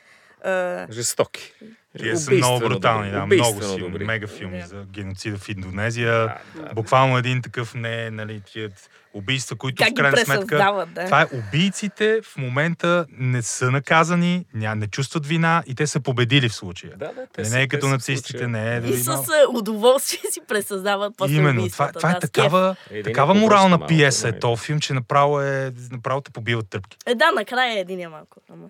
А, 0.43 0.87
Жестоки. 0.91 1.53
Тия 1.99 2.17
са 2.17 2.31
много 2.31 2.59
брутални, 2.59 3.11
да, 3.11 3.25
много 3.25 3.61
силни. 3.61 3.79
добри. 3.79 4.05
Мега 4.05 4.27
филми 4.27 4.59
Да. 4.59 4.67
за 4.67 4.85
геноцида 4.85 5.37
в 5.37 5.49
Индонезия. 5.49 6.11
Да, 6.13 6.37
да. 6.57 6.73
Буквално 6.73 7.17
един 7.17 7.41
такъв 7.41 7.73
не, 7.75 8.09
нали, 8.09 8.41
тия 8.43 8.69
убийства, 9.13 9.55
които 9.55 9.83
как 9.83 9.91
в 9.91 9.95
крайна 9.95 10.17
сметка... 10.17 10.85
да. 10.87 11.05
Това 11.05 11.21
е 11.21 11.25
убийците 11.33 12.19
в 12.23 12.37
момента 12.37 13.05
не 13.09 13.41
са 13.41 13.71
наказани, 13.71 14.45
ня, 14.53 14.75
не 14.75 14.87
чувстват 14.87 15.25
вина 15.25 15.63
и 15.67 15.75
те 15.75 15.87
са 15.87 15.99
победили 15.99 16.49
в 16.49 16.55
случая. 16.55 16.93
Да, 16.97 17.05
да, 17.07 17.27
те 17.27 17.41
не, 17.41 17.45
са- 17.45 17.55
не 17.55 17.61
е 17.61 17.63
те 17.63 17.67
като 17.67 17.87
нацистите, 17.87 18.47
не 18.47 18.75
е 18.75 18.79
И 18.79 18.93
с 18.93 19.17
удоволствие 19.49 20.31
си 20.31 20.41
пресъздават 20.47 21.13
после 21.17 21.35
Именно, 21.35 21.69
това, 21.69 21.91
това 21.91 22.09
е 22.09 22.13
да, 22.13 22.19
кеф. 22.19 22.31
такава, 22.31 22.75
Един 22.89 23.03
такава 23.03 23.37
е 23.37 23.39
морална 23.39 23.87
пиеса 23.87 24.27
е 24.27 24.31
малко, 24.31 24.39
този 24.41 24.61
филм, 24.61 24.79
че 24.79 24.93
направо, 24.93 25.41
е, 25.41 25.71
направо 25.91 26.21
те 26.21 26.31
побиват 26.31 26.69
тръпки. 26.69 26.97
Е, 27.05 27.15
да, 27.15 27.31
накрая 27.31 27.77
е 27.77 27.81
един 27.81 28.09
малко. 28.09 28.37
Ама. 28.49 28.65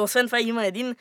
Освен 0.00 0.26
това 0.26 0.40
има 0.40 0.66
един, 0.66 0.96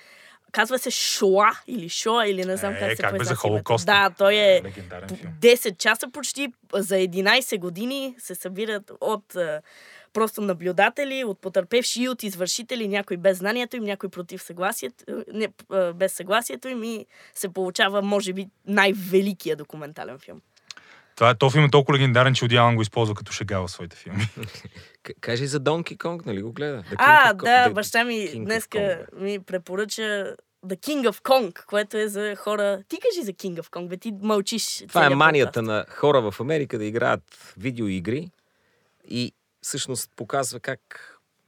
казва 0.52 0.80
се 0.80 0.92
Шоа 0.92 1.50
или 1.68 1.90
Шоа 1.90 2.28
или 2.28 2.46
не 2.46 2.58
знам 2.58 2.74
Е, 2.74 2.80
как 2.80 2.96
се 2.96 3.04
как 3.04 3.18
бе, 3.18 3.24
за. 3.24 3.36
Холокоста. 3.36 3.86
Да, 3.86 4.10
той 4.18 4.36
е 4.36 4.62
Легендарен 4.64 5.08
по 5.08 5.16
филм. 5.16 5.34
10 5.40 5.78
часа 5.78 6.10
почти 6.12 6.48
за 6.74 6.96
11 6.96 7.60
години 7.60 8.16
се 8.18 8.36
събират 8.36 8.92
от 9.02 9.36
просто 10.14 10.42
наблюдатели, 10.42 11.24
от 11.24 11.40
потърпевши 11.40 12.02
и 12.02 12.10
от 12.10 12.24
извършители, 12.24 12.88
някой 12.88 13.18
без 13.18 13.38
знанието 13.38 13.78
им, 13.78 13.84
някой 13.84 14.10
против 14.10 14.44
съгласието, 14.44 15.24
не, 15.34 15.48
без 15.96 16.14
съгласието 16.14 16.68
им 16.68 16.84
и 16.84 17.06
се 17.34 17.50
получава, 17.50 18.02
може 18.02 18.34
би, 18.34 18.48
най-великия 18.68 19.56
документален 19.56 20.20
филм. 20.20 20.42
Това, 21.18 21.36
този 21.36 21.54
филм 21.54 21.66
е 21.66 21.70
толкова 21.70 21.98
легендарен, 21.98 22.34
че 22.34 22.46
Алън 22.56 22.76
го 22.76 22.82
използва 22.82 23.16
като 23.16 23.32
шега 23.32 23.60
в 23.60 23.68
своите 23.68 23.96
филми. 23.98 24.28
Кажи 25.22 25.48
за 25.48 25.60
Донки 25.60 25.98
Конг, 25.98 26.26
нали 26.26 26.42
го 26.42 26.52
гледа? 26.52 26.84
The 26.84 26.94
King 26.94 26.96
А, 26.98 27.34
of 27.34 27.38
Kong- 27.38 27.44
да, 27.44 27.70
The 27.70 27.74
баща 27.74 28.04
ми 28.04 28.14
King 28.14 28.44
днеска 28.46 28.78
Kong, 28.78 29.22
ми 29.22 29.40
препоръча 29.40 30.36
The 30.66 30.76
King 30.88 31.10
of 31.10 31.22
Kong, 31.22 31.66
което 31.66 31.98
е 31.98 32.08
за 32.08 32.36
хора... 32.36 32.84
Ти 32.90 32.98
кажи 33.00 33.26
за 33.26 33.34
King 33.34 33.62
of 33.62 33.70
Kong, 33.70 33.88
бе, 33.88 33.98
ти 33.98 34.14
мълчиш. 34.22 34.84
Това 34.88 35.06
е 35.06 35.10
манията 35.10 35.48
подкаст. 35.48 35.68
на 35.68 35.86
хора 35.90 36.32
в 36.32 36.40
Америка 36.40 36.78
да 36.78 36.86
играят 36.86 37.54
видеоигри 37.58 38.32
и 39.10 39.34
всъщност 39.62 40.12
показва 40.16 40.60
как 40.60 40.80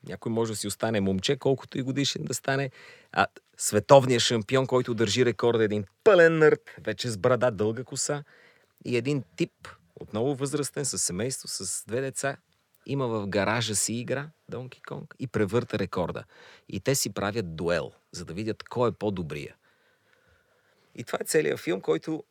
някой 0.07 0.31
може 0.31 0.51
да 0.51 0.55
си 0.55 0.67
остане 0.67 1.01
момче, 1.01 1.37
колкото 1.37 1.77
и 1.77 1.81
годишен 1.81 2.23
да 2.23 2.33
стане. 2.33 2.69
А 3.11 3.27
световният 3.57 4.23
шампион, 4.23 4.67
който 4.67 4.93
държи 4.93 5.25
рекорда, 5.25 5.63
е 5.63 5.65
един 5.65 5.85
пълен 6.03 6.37
нърд, 6.37 6.61
вече 6.85 7.09
с 7.09 7.17
брада, 7.17 7.51
дълга 7.51 7.83
коса 7.83 8.23
и 8.85 8.97
един 8.97 9.23
тип, 9.35 9.67
отново 9.95 10.35
възрастен, 10.35 10.85
с 10.85 10.99
семейство, 10.99 11.47
с 11.47 11.85
две 11.87 12.01
деца, 12.01 12.37
има 12.85 13.07
в 13.07 13.27
гаража 13.27 13.75
си 13.75 13.93
игра 13.93 14.29
Донки 14.49 14.81
Конг 14.81 15.15
и 15.19 15.27
превърта 15.27 15.79
рекорда. 15.79 16.23
И 16.69 16.79
те 16.79 16.95
си 16.95 17.13
правят 17.13 17.55
дуел, 17.55 17.91
за 18.11 18.25
да 18.25 18.33
видят 18.33 18.63
кой 18.63 18.89
е 18.89 18.91
по-добрия. 18.91 19.55
И 20.95 21.03
това 21.03 21.17
е 21.21 21.25
целият 21.25 21.59
филм, 21.59 21.81
който 21.81 22.23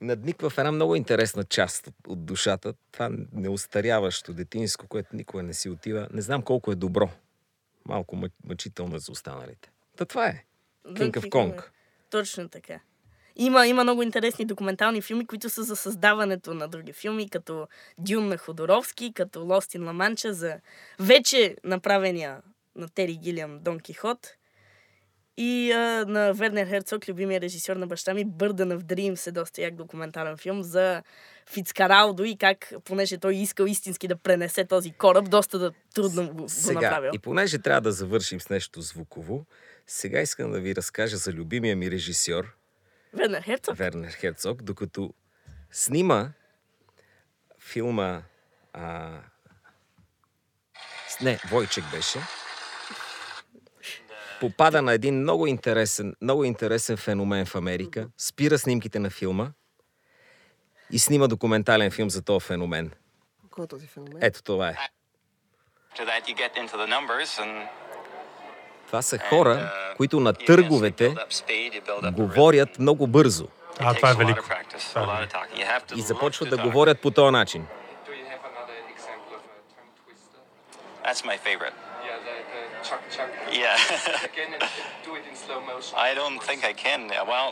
надниква 0.00 0.50
в 0.50 0.58
една 0.58 0.72
много 0.72 0.96
интересна 0.96 1.44
част 1.44 1.86
от, 1.86 1.94
от 2.06 2.24
душата. 2.24 2.74
Това 2.92 3.10
неустаряващо 3.32 4.34
детинско, 4.34 4.86
което 4.86 5.16
никога 5.16 5.42
не 5.42 5.54
си 5.54 5.68
отива. 5.68 6.08
Не 6.12 6.22
знам 6.22 6.42
колко 6.42 6.72
е 6.72 6.74
добро. 6.74 7.10
Малко 7.84 8.16
мъ- 8.16 8.32
мъчително 8.44 8.96
е 8.96 8.98
за 8.98 9.12
останалите. 9.12 9.70
Та 9.96 10.04
това 10.04 10.26
е. 10.26 10.44
King 10.86 11.10
of 11.10 11.28
Kong. 11.28 11.30
Kong. 11.30 11.64
Точно 12.10 12.48
така. 12.48 12.80
Има, 13.36 13.66
има 13.66 13.82
много 13.82 14.02
интересни 14.02 14.44
документални 14.44 15.02
филми, 15.02 15.26
които 15.26 15.50
са 15.50 15.62
за 15.62 15.76
създаването 15.76 16.54
на 16.54 16.68
други 16.68 16.92
филми, 16.92 17.28
като 17.28 17.68
Дюн 17.98 18.28
на 18.28 18.38
Ходоровски, 18.38 19.12
като 19.14 19.38
Lost 19.38 19.78
in 19.78 19.82
La 19.82 20.14
Mancha, 20.14 20.30
за 20.30 20.56
вече 21.00 21.56
направения 21.64 22.40
на 22.76 22.88
Тери 22.88 23.16
Гилиам 23.16 23.58
Дон 23.62 23.80
Кихот 23.80 24.36
и 25.36 25.72
а, 25.72 26.04
на 26.08 26.32
Вернер 26.32 26.68
Херцог, 26.68 27.08
любимия 27.08 27.40
режисьор 27.40 27.76
на 27.76 27.86
баща 27.86 28.14
ми, 28.14 28.26
Burden 28.26 28.78
of 28.78 28.82
Dreams 28.82 29.26
е 29.26 29.32
доста 29.32 29.62
як 29.62 29.74
документален 29.74 30.36
филм 30.36 30.62
за 30.62 31.02
Фицкаралдо 31.50 32.24
и 32.24 32.36
как, 32.36 32.72
понеже 32.84 33.18
той 33.18 33.34
искал 33.34 33.64
истински 33.64 34.08
да 34.08 34.16
пренесе 34.16 34.64
този 34.64 34.92
кораб, 34.92 35.30
доста 35.30 35.58
да 35.58 35.72
трудно 35.94 36.28
го, 36.28 36.34
го 36.34 36.48
Сега, 36.48 36.80
направил. 36.80 37.10
и 37.14 37.18
понеже 37.18 37.58
трябва 37.58 37.80
да 37.80 37.92
завършим 37.92 38.40
с 38.40 38.50
нещо 38.50 38.80
звуково, 38.80 39.46
сега 39.86 40.20
искам 40.20 40.52
да 40.52 40.60
ви 40.60 40.76
разкажа 40.76 41.16
за 41.16 41.32
любимия 41.32 41.76
ми 41.76 41.90
режисьор, 41.90 42.56
Вернер 43.14 43.42
Херцог? 43.42 43.76
Вернер 43.76 44.10
Херцог, 44.10 44.62
докато 44.62 45.14
снима 45.70 46.28
филма 47.58 48.22
а... 48.72 49.18
Не, 51.22 51.38
Войчек 51.50 51.84
беше. 51.90 52.18
Попада 54.40 54.82
на 54.82 54.92
един 54.92 55.20
много 55.20 55.46
интересен, 55.46 56.14
много 56.20 56.44
интересен 56.44 56.96
феномен 56.96 57.46
в 57.46 57.54
Америка. 57.54 58.08
Спира 58.18 58.58
снимките 58.58 58.98
на 58.98 59.10
филма 59.10 59.52
и 60.90 60.98
снима 60.98 61.26
документален 61.26 61.90
филм 61.90 62.10
за 62.10 62.22
този 62.22 62.46
феномен. 62.46 62.90
Кой 63.50 63.64
е 63.64 63.68
този 63.68 63.86
феномен? 63.86 64.18
Ето 64.20 64.42
това 64.42 64.68
е. 64.68 64.76
After 65.94 66.06
that, 66.06 66.26
you 66.28 66.34
get 66.34 66.52
into 66.56 66.76
the 66.76 66.86
numbers 66.86 67.30
and 67.44 67.68
Това 68.92 69.02
са 69.02 69.18
хора, 69.18 69.50
uh, 69.50 69.96
които 69.96 70.20
на 70.20 70.32
търговете 70.32 71.14
говорят 72.12 72.78
много 72.78 73.06
бързо. 73.06 73.48
А, 73.80 73.94
това 73.94 74.10
е 74.10 74.14
велико. 74.14 74.44
е 75.56 75.96
И 75.96 76.00
започват 76.00 76.50
да 76.50 76.56
говорят 76.56 77.00
по 77.00 77.10
този 77.10 77.32
начин. 77.32 77.66
That's 81.04 81.24
my 81.30 81.38
favorite. 81.46 81.76
Yeah, 82.08 82.18
the, 82.26 82.34
the 82.52 82.62
chuck 82.88 83.02
chuck. 83.14 83.30
Yeah. 83.62 83.76
Again, 84.30 84.50
and 84.54 84.62
do 85.06 85.12
it 85.18 85.24
in 85.30 85.36
slow 85.44 85.60
motion. 85.70 85.92
I 86.08 86.10
don't 86.20 86.38
think 86.48 86.60
I 86.72 86.74
can. 86.84 87.00
Yeah, 87.14 87.24
Well, 87.32 87.48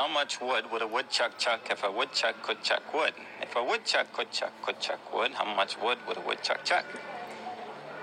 how 0.00 0.08
much 0.18 0.32
wood 0.46 0.64
would 0.70 0.82
a 0.88 0.90
woodchuck 0.96 1.32
chuck 1.44 1.60
if 1.74 1.80
a 1.90 1.92
woodchuck 1.98 2.36
could 2.46 2.60
chuck 2.68 2.84
wood? 2.96 3.14
If 3.46 3.52
a 3.62 3.64
woodchuck 3.70 4.06
could 4.16 4.30
chuck 4.38 4.54
could 4.64 4.78
chuck 4.86 5.02
wood, 5.14 5.30
how 5.40 5.48
much 5.60 5.72
wood 5.84 5.98
would 6.06 6.18
a 6.22 6.24
woodchuck 6.28 6.60
chuck? 6.70 6.86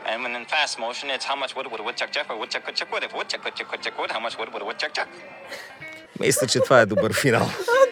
And 0.09 0.23
when 0.23 0.35
in 0.35 0.45
fast 0.45 0.79
motion, 0.79 1.09
it's 1.15 1.25
how 1.25 1.35
much 1.35 1.55
wood 1.55 1.67
would 1.71 1.79
a 1.79 1.83
woodchuck 1.83 2.11
chuck 2.11 2.27
a 2.29 2.35
woodchuck 2.41 2.63
could 2.65 2.75
chuck 2.75 2.91
wood? 2.91 3.03
If 3.07 3.13
woodchuck 3.13 3.41
could 3.43 3.55
chuck, 3.57 3.81
chuck 3.83 3.97
wood, 3.99 4.11
how 4.15 4.21
much 4.25 4.35
wood 4.39 4.49
would 4.53 4.61
a 4.61 4.65
woodchuck 4.65 4.93
chuck? 4.97 5.07
Мисля, 6.19 6.47
че 6.47 6.59
това 6.59 6.81
е 6.81 6.85
добър 6.85 7.13
финал 7.13 7.41
на 7.41 7.49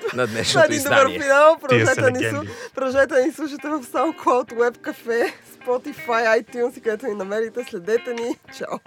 Това 0.09 0.23
е 0.23 0.27
днешното 0.27 0.65
един 0.65 0.83
добър 0.83 0.95
издание. 0.95 1.19
финал. 1.19 1.57
Продължете 1.61 2.01
да 2.01 2.11
ни, 2.11 2.49
продължете 2.75 3.07
да 3.07 3.21
ни 3.21 3.31
слушате 3.31 3.67
в 3.67 3.83
SoundCloud, 3.83 4.53
Web 4.53 4.77
Cafe, 4.77 5.33
Spotify, 5.59 6.43
iTunes 6.43 6.77
и 6.77 6.81
където 6.81 7.05
ни 7.07 7.13
намерите. 7.13 7.63
Следете 7.63 8.13
ни. 8.13 8.35
Чао! 8.57 8.77